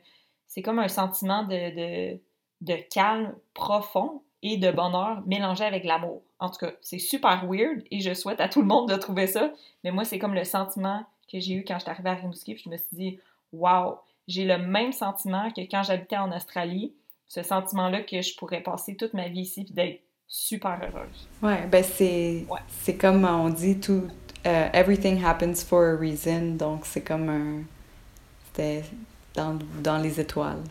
c'est 0.48 0.62
comme 0.62 0.78
un 0.78 0.88
sentiment 0.88 1.42
de, 1.42 2.20
de, 2.62 2.76
calme 2.94 3.34
profond 3.56 4.22
et 4.44 4.58
de 4.58 4.70
bonheur 4.70 5.24
mélangé 5.26 5.64
avec 5.64 5.84
l'amour. 5.84 6.22
En 6.38 6.52
tout 6.52 6.60
cas, 6.60 6.74
c'est 6.82 7.00
super 7.00 7.48
weird 7.48 7.82
et 7.90 8.02
je 8.02 8.14
souhaite 8.14 8.40
à 8.40 8.48
tout 8.48 8.62
le 8.62 8.68
monde 8.68 8.88
de 8.88 8.96
trouver 8.96 9.26
ça. 9.26 9.52
Mais 9.84 9.90
moi, 9.90 10.06
c'est 10.06 10.20
comme 10.20 10.36
le 10.36 10.44
sentiment 10.44 11.04
que 11.32 11.40
j'ai 11.40 11.56
eu 11.56 11.66
quand 11.68 11.74
je 11.80 11.80
suis 11.80 11.90
arrivée 11.90 12.12
à 12.12 12.14
Rimouski. 12.14 12.54
Puis 12.54 12.64
je 12.66 12.70
me 12.70 12.78
suis 12.78 12.88
dit, 12.92 13.20
wow, 13.52 13.98
j'ai 14.28 14.46
le 14.46 14.60
même 14.60 14.92
sentiment 14.92 15.50
que 15.50 15.62
quand 15.62 15.82
j'habitais 15.82 16.18
en 16.18 16.32
Australie. 16.32 16.94
Ce 17.26 17.42
sentiment-là 17.42 18.02
que 18.02 18.22
je 18.22 18.36
pourrais 18.36 18.62
passer 18.62 18.96
toute 18.96 19.16
ma 19.16 19.30
vie 19.30 19.42
ici 19.42 19.64
puis 19.64 19.74
d'être 19.74 20.04
super 20.28 20.80
heureuse. 20.84 21.28
Ouais, 21.42 21.66
ben 21.66 21.84
c'est 21.84 22.46
c'est 22.68 22.96
comme 22.96 23.26
on 23.26 23.50
dit 23.50 23.80
tout 23.80 24.08
uh, 24.46 24.70
everything 24.74 25.24
happens 25.24 25.64
for 25.64 25.84
a 25.84 25.96
reason 25.96 26.58
donc 26.58 26.86
c'est 26.86 27.02
comme 27.04 27.30
un 27.30 27.64
dans, 29.36 29.58
dans 29.82 29.98
les 29.98 30.20
étoiles. 30.20 30.64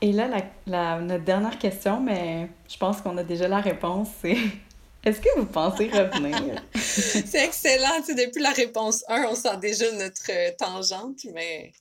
Et 0.00 0.12
là, 0.12 0.28
la, 0.28 0.42
la, 0.66 1.00
notre 1.00 1.24
dernière 1.24 1.58
question, 1.58 2.00
mais 2.00 2.48
je 2.68 2.76
pense 2.76 3.00
qu'on 3.00 3.16
a 3.16 3.22
déjà 3.22 3.48
la 3.48 3.60
réponse, 3.60 4.08
c'est 4.20 4.36
est-ce 5.04 5.20
que 5.20 5.38
vous 5.38 5.46
pensez 5.46 5.88
revenir? 5.88 6.62
c'est 6.74 7.44
excellent. 7.44 8.02
Tu 8.04 8.14
depuis 8.14 8.42
la 8.42 8.50
réponse 8.50 9.04
1, 9.08 9.24
on 9.24 9.34
sent 9.34 9.56
déjà 9.60 9.90
notre 9.92 10.30
euh, 10.30 10.50
tangente, 10.58 11.20
mais. 11.32 11.72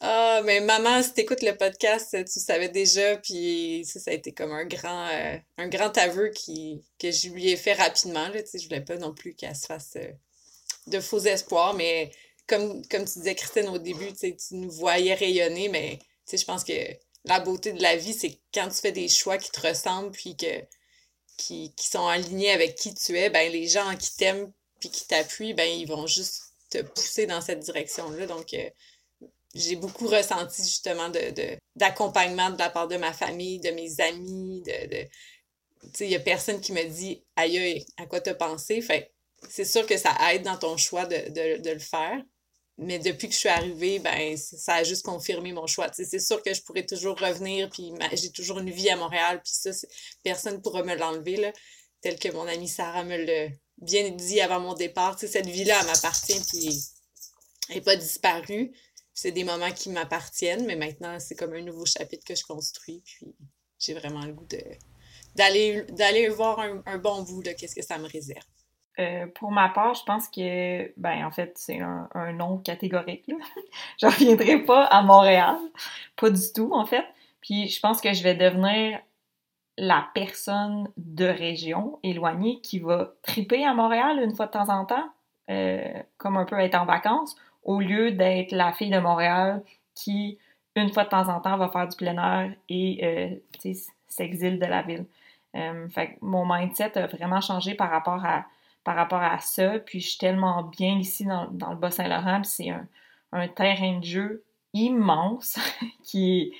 Ah, 0.00 0.42
mais 0.44 0.60
maman, 0.60 1.02
si 1.02 1.14
t'écoutes 1.14 1.42
le 1.42 1.56
podcast, 1.56 2.14
tu 2.30 2.38
savais 2.38 2.68
déjà, 2.68 3.16
puis 3.16 3.82
ça, 3.86 3.98
ça 3.98 4.10
a 4.10 4.14
été 4.14 4.30
comme 4.30 4.52
un 4.52 4.66
grand, 4.66 5.08
euh, 5.08 5.38
un 5.56 5.68
grand 5.68 5.96
aveu 5.96 6.28
qui, 6.28 6.82
que 6.98 7.10
je 7.10 7.30
lui 7.30 7.48
ai 7.48 7.56
fait 7.56 7.72
rapidement. 7.72 8.28
Là, 8.28 8.40
je 8.52 8.64
voulais 8.64 8.82
pas 8.82 8.96
non 8.98 9.14
plus 9.14 9.34
qu'elle 9.34 9.56
se 9.56 9.66
fasse 9.66 9.94
euh, 9.96 10.12
de 10.86 11.00
faux 11.00 11.20
espoirs, 11.20 11.72
mais 11.74 12.12
comme, 12.46 12.86
comme 12.86 13.04
tu 13.04 13.18
disais, 13.18 13.34
Christine, 13.34 13.68
au 13.68 13.78
début, 13.78 14.12
tu 14.12 14.34
nous 14.52 14.70
voyais 14.70 15.14
rayonner, 15.14 15.68
mais 15.68 15.98
je 16.30 16.44
pense 16.44 16.64
que 16.64 16.72
la 17.24 17.40
beauté 17.40 17.72
de 17.72 17.82
la 17.82 17.96
vie, 17.96 18.14
c'est 18.14 18.40
quand 18.54 18.68
tu 18.68 18.76
fais 18.76 18.92
des 18.92 19.08
choix 19.08 19.38
qui 19.38 19.50
te 19.50 19.66
ressemblent, 19.66 20.12
puis 20.12 20.36
que, 20.36 20.62
qui, 21.36 21.74
qui 21.74 21.86
sont 21.86 22.06
alignés 22.06 22.50
avec 22.50 22.76
qui 22.76 22.94
tu 22.94 23.18
es, 23.18 23.30
ben 23.30 23.50
les 23.50 23.66
gens 23.66 23.96
qui 23.96 24.16
t'aiment 24.16 24.52
puis 24.80 24.90
qui 24.90 25.06
t'appuient, 25.06 25.54
ben 25.54 25.68
ils 25.68 25.86
vont 25.86 26.06
juste 26.06 26.54
te 26.70 26.82
pousser 26.82 27.26
dans 27.26 27.40
cette 27.40 27.60
direction-là. 27.60 28.26
Donc, 28.26 28.54
euh, 28.54 28.70
j'ai 29.54 29.76
beaucoup 29.76 30.06
ressenti 30.06 30.62
justement 30.62 31.08
de, 31.08 31.58
d'accompagnement 31.74 32.50
de, 32.50 32.58
la 32.58 32.70
part 32.70 32.88
de 32.88 32.96
ma 32.96 33.12
famille, 33.12 33.58
de 33.58 33.70
mes 33.70 34.00
amis, 34.00 34.62
de... 34.62 34.86
de 34.88 35.08
il 36.00 36.08
n'y 36.08 36.16
a 36.16 36.20
personne 36.20 36.60
qui 36.60 36.72
me 36.72 36.82
dit 36.84 37.22
«Aïe, 37.36 37.84
à 37.96 38.06
quoi 38.06 38.20
t'as 38.20 38.34
pensé?» 38.34 38.84
c'est 39.48 39.64
sûr 39.64 39.86
que 39.86 39.96
ça 39.96 40.16
aide 40.32 40.42
dans 40.42 40.56
ton 40.56 40.76
choix 40.76 41.06
de, 41.06 41.58
de 41.58 41.70
le 41.70 41.78
faire 41.78 42.20
mais 42.78 42.98
depuis 42.98 43.28
que 43.28 43.34
je 43.34 43.38
suis 43.38 43.48
arrivée, 43.48 43.98
ben, 43.98 44.36
ça 44.36 44.74
a 44.74 44.84
juste 44.84 45.04
confirmé 45.04 45.52
mon 45.52 45.66
choix. 45.66 45.88
c'est 45.92 46.18
sûr 46.18 46.42
que 46.42 46.52
je 46.52 46.62
pourrais 46.62 46.84
toujours 46.84 47.18
revenir, 47.18 47.70
puis 47.70 47.92
j'ai 48.12 48.30
toujours 48.30 48.58
une 48.58 48.70
vie 48.70 48.90
à 48.90 48.96
Montréal, 48.96 49.40
puis 49.42 49.52
ça, 49.54 49.70
personne 50.22 50.56
ne 50.56 50.60
pourra 50.60 50.82
me 50.82 50.94
l'enlever, 50.94 51.52
tel 52.02 52.18
que 52.18 52.30
mon 52.32 52.46
amie 52.46 52.68
Sarah 52.68 53.04
me 53.04 53.16
l'a 53.16 53.48
bien 53.78 54.10
dit 54.10 54.40
avant 54.40 54.60
mon 54.60 54.74
départ. 54.74 55.18
cette 55.18 55.46
vie-là, 55.46 55.82
m'appartient, 55.84 56.40
puis 56.50 56.68
elle 57.68 57.76
n'est 57.76 57.80
pas 57.80 57.96
disparue. 57.96 58.72
C'est 59.14 59.32
des 59.32 59.44
moments 59.44 59.72
qui 59.72 59.88
m'appartiennent, 59.88 60.66
mais 60.66 60.76
maintenant, 60.76 61.18
c'est 61.18 61.34
comme 61.34 61.54
un 61.54 61.62
nouveau 61.62 61.86
chapitre 61.86 62.24
que 62.24 62.34
je 62.34 62.44
construis, 62.44 63.00
puis 63.00 63.34
j'ai 63.78 63.94
vraiment 63.94 64.24
le 64.26 64.34
goût 64.34 64.46
d'aller 65.34 66.28
voir 66.28 66.60
un, 66.60 66.82
un 66.84 66.98
bon 66.98 67.22
bout, 67.22 67.42
qu'est-ce 67.42 67.74
que 67.74 67.82
ça 67.82 67.96
me 67.96 68.06
réserve. 68.06 68.44
Euh, 68.98 69.26
pour 69.34 69.50
ma 69.50 69.68
part, 69.68 69.94
je 69.94 70.02
pense 70.04 70.28
que, 70.28 70.92
ben, 70.98 71.24
en 71.26 71.30
fait, 71.30 71.52
c'est 71.56 71.80
un, 71.80 72.08
un 72.14 72.32
nom 72.32 72.58
catégorique. 72.58 73.30
je 74.00 74.06
reviendrai 74.06 74.60
pas 74.64 74.84
à 74.84 75.02
Montréal. 75.02 75.56
Pas 76.16 76.30
du 76.30 76.52
tout, 76.54 76.70
en 76.72 76.86
fait. 76.86 77.04
Puis 77.40 77.68
je 77.68 77.80
pense 77.80 78.00
que 78.00 78.12
je 78.12 78.22
vais 78.22 78.34
devenir 78.34 78.98
la 79.78 80.06
personne 80.14 80.88
de 80.96 81.26
région 81.26 81.98
éloignée 82.02 82.60
qui 82.60 82.78
va 82.78 83.12
triper 83.22 83.64
à 83.64 83.74
Montréal 83.74 84.20
une 84.22 84.34
fois 84.34 84.46
de 84.46 84.52
temps 84.52 84.68
en 84.68 84.84
temps, 84.84 85.08
euh, 85.50 86.02
comme 86.16 86.36
un 86.36 86.44
peu 86.44 86.58
être 86.58 86.74
en 86.74 86.86
vacances, 86.86 87.36
au 87.62 87.80
lieu 87.80 88.12
d'être 88.12 88.52
la 88.52 88.72
fille 88.72 88.90
de 88.90 88.98
Montréal 88.98 89.62
qui, 89.94 90.38
une 90.74 90.92
fois 90.92 91.04
de 91.04 91.10
temps 91.10 91.28
en 91.28 91.40
temps, 91.40 91.56
va 91.56 91.68
faire 91.68 91.86
du 91.88 91.96
plein 91.96 92.16
air 92.16 92.52
et 92.68 93.40
euh, 93.62 93.74
s'exile 94.08 94.58
de 94.58 94.66
la 94.66 94.82
ville. 94.82 95.04
Euh, 95.54 95.88
fait 95.88 96.18
mon 96.20 96.46
mindset 96.46 96.98
a 96.98 97.06
vraiment 97.06 97.40
changé 97.40 97.74
par 97.74 97.90
rapport 97.90 98.24
à 98.24 98.44
par 98.86 98.94
rapport 98.94 99.20
à 99.20 99.40
ça. 99.40 99.80
Puis 99.80 100.00
je 100.00 100.10
suis 100.10 100.18
tellement 100.18 100.62
bien 100.62 100.96
ici 100.96 101.24
dans, 101.24 101.70
le 101.70 101.76
Bas-Saint-Laurent, 101.76 102.44
c'est 102.44 102.70
un, 102.70 103.48
terrain 103.48 103.98
de 103.98 104.04
jeu 104.04 104.44
immense 104.72 105.58
qui, 106.04 106.52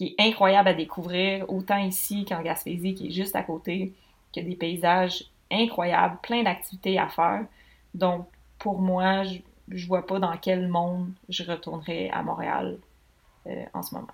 est 0.00 0.14
incroyable 0.20 0.68
à 0.68 0.74
découvrir, 0.74 1.50
autant 1.50 1.78
ici 1.78 2.24
qu'en 2.24 2.42
Gaspésie, 2.42 2.94
qui 2.94 3.08
est 3.08 3.10
juste 3.10 3.34
à 3.34 3.42
côté, 3.42 3.92
qui 4.30 4.38
a 4.38 4.44
des 4.44 4.54
paysages 4.54 5.24
incroyables, 5.50 6.16
plein 6.22 6.44
d'activités 6.44 6.96
à 6.98 7.08
faire. 7.08 7.44
Donc, 7.92 8.28
pour 8.58 8.80
moi, 8.80 9.24
je, 9.24 9.38
je 9.68 9.86
vois 9.88 10.06
pas 10.06 10.20
dans 10.20 10.36
quel 10.36 10.68
monde 10.68 11.10
je 11.28 11.42
retournerai 11.42 12.08
à 12.10 12.22
Montréal 12.22 12.78
euh, 13.48 13.64
en 13.74 13.82
ce 13.82 13.96
moment. 13.96 14.08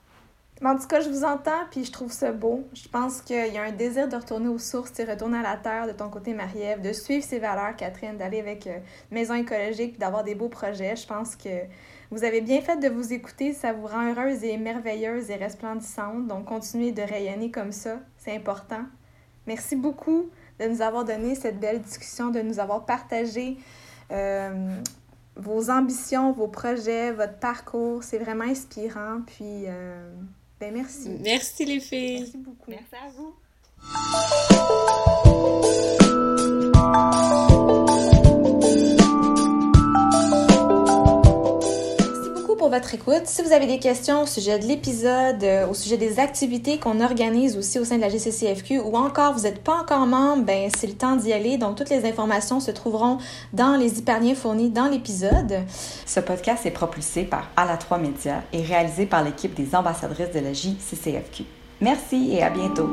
En 0.64 0.76
tout 0.76 0.88
cas, 0.88 1.00
je 1.00 1.08
vous 1.08 1.22
entends, 1.22 1.66
puis 1.70 1.84
je 1.84 1.92
trouve 1.92 2.10
ça 2.10 2.32
beau. 2.32 2.66
Je 2.74 2.88
pense 2.88 3.22
qu'il 3.22 3.52
y 3.52 3.58
a 3.58 3.62
un 3.62 3.70
désir 3.70 4.08
de 4.08 4.16
retourner 4.16 4.48
aux 4.48 4.58
sources, 4.58 4.92
de 4.92 5.04
retourner 5.04 5.38
à 5.38 5.42
la 5.42 5.56
terre 5.56 5.86
de 5.86 5.92
ton 5.92 6.08
côté, 6.08 6.34
Marie-Ève, 6.34 6.80
de 6.80 6.92
suivre 6.92 7.24
ses 7.24 7.38
valeurs, 7.38 7.76
Catherine, 7.76 8.16
d'aller 8.16 8.40
avec 8.40 8.66
euh, 8.66 8.78
Maison 9.12 9.34
écologique, 9.34 9.92
puis 9.92 9.98
d'avoir 9.98 10.24
des 10.24 10.34
beaux 10.34 10.48
projets. 10.48 10.96
Je 10.96 11.06
pense 11.06 11.36
que 11.36 11.48
vous 12.10 12.24
avez 12.24 12.40
bien 12.40 12.60
fait 12.60 12.76
de 12.76 12.88
vous 12.88 13.12
écouter. 13.12 13.52
Ça 13.52 13.72
vous 13.72 13.86
rend 13.86 14.10
heureuse 14.10 14.42
et 14.42 14.56
merveilleuse 14.56 15.30
et 15.30 15.36
resplendissante. 15.36 16.26
Donc, 16.26 16.46
continuez 16.46 16.90
de 16.90 17.02
rayonner 17.02 17.52
comme 17.52 17.70
ça. 17.70 18.00
C'est 18.16 18.34
important. 18.34 18.82
Merci 19.46 19.76
beaucoup 19.76 20.28
de 20.58 20.66
nous 20.66 20.82
avoir 20.82 21.04
donné 21.04 21.36
cette 21.36 21.60
belle 21.60 21.80
discussion, 21.80 22.30
de 22.30 22.40
nous 22.40 22.58
avoir 22.58 22.84
partagé 22.84 23.58
euh, 24.10 24.76
vos 25.36 25.70
ambitions, 25.70 26.32
vos 26.32 26.48
projets, 26.48 27.12
votre 27.12 27.38
parcours. 27.38 28.02
C'est 28.02 28.18
vraiment 28.18 28.44
inspirant. 28.44 29.20
Puis... 29.24 29.66
Euh, 29.68 30.10
ben, 30.60 30.74
merci. 30.74 31.08
Merci 31.22 31.64
les 31.64 31.80
filles. 31.80 32.20
Merci 32.20 32.38
beaucoup. 32.38 32.70
Merci 32.70 32.94
à 32.94 33.08
vous. 33.16 33.34
Votre 42.68 42.94
écoute. 42.94 43.22
Si 43.24 43.42
vous 43.42 43.52
avez 43.52 43.66
des 43.66 43.78
questions 43.78 44.22
au 44.22 44.26
sujet 44.26 44.58
de 44.58 44.66
l'épisode, 44.66 45.42
euh, 45.42 45.68
au 45.68 45.74
sujet 45.74 45.96
des 45.96 46.20
activités 46.20 46.78
qu'on 46.78 47.00
organise 47.00 47.56
aussi 47.56 47.78
au 47.78 47.84
sein 47.84 47.96
de 47.96 48.00
la 48.00 48.08
GCCFQ 48.08 48.80
ou 48.80 48.96
encore 48.96 49.34
vous 49.34 49.42
n'êtes 49.42 49.62
pas 49.62 49.74
encore 49.74 50.06
membre, 50.06 50.44
ben 50.44 50.70
c'est 50.76 50.86
le 50.86 50.94
temps 50.94 51.16
d'y 51.16 51.32
aller. 51.32 51.58
Donc 51.58 51.76
toutes 51.76 51.90
les 51.90 52.04
informations 52.04 52.60
se 52.60 52.70
trouveront 52.70 53.18
dans 53.52 53.76
les 53.76 53.98
hyperliens 53.98 54.34
fournis 54.34 54.70
dans 54.70 54.86
l'épisode. 54.86 55.62
Ce 56.06 56.20
podcast 56.20 56.66
est 56.66 56.70
propulsé 56.70 57.24
par 57.24 57.48
ala 57.56 57.76
3 57.76 57.98
Média 57.98 58.42
et 58.52 58.62
réalisé 58.62 59.06
par 59.06 59.22
l'équipe 59.22 59.54
des 59.54 59.74
ambassadrices 59.74 60.32
de 60.32 60.40
la 60.40 60.52
JCCFQ. 60.52 61.44
Merci 61.80 62.30
et 62.32 62.42
à 62.42 62.50
bientôt. 62.50 62.88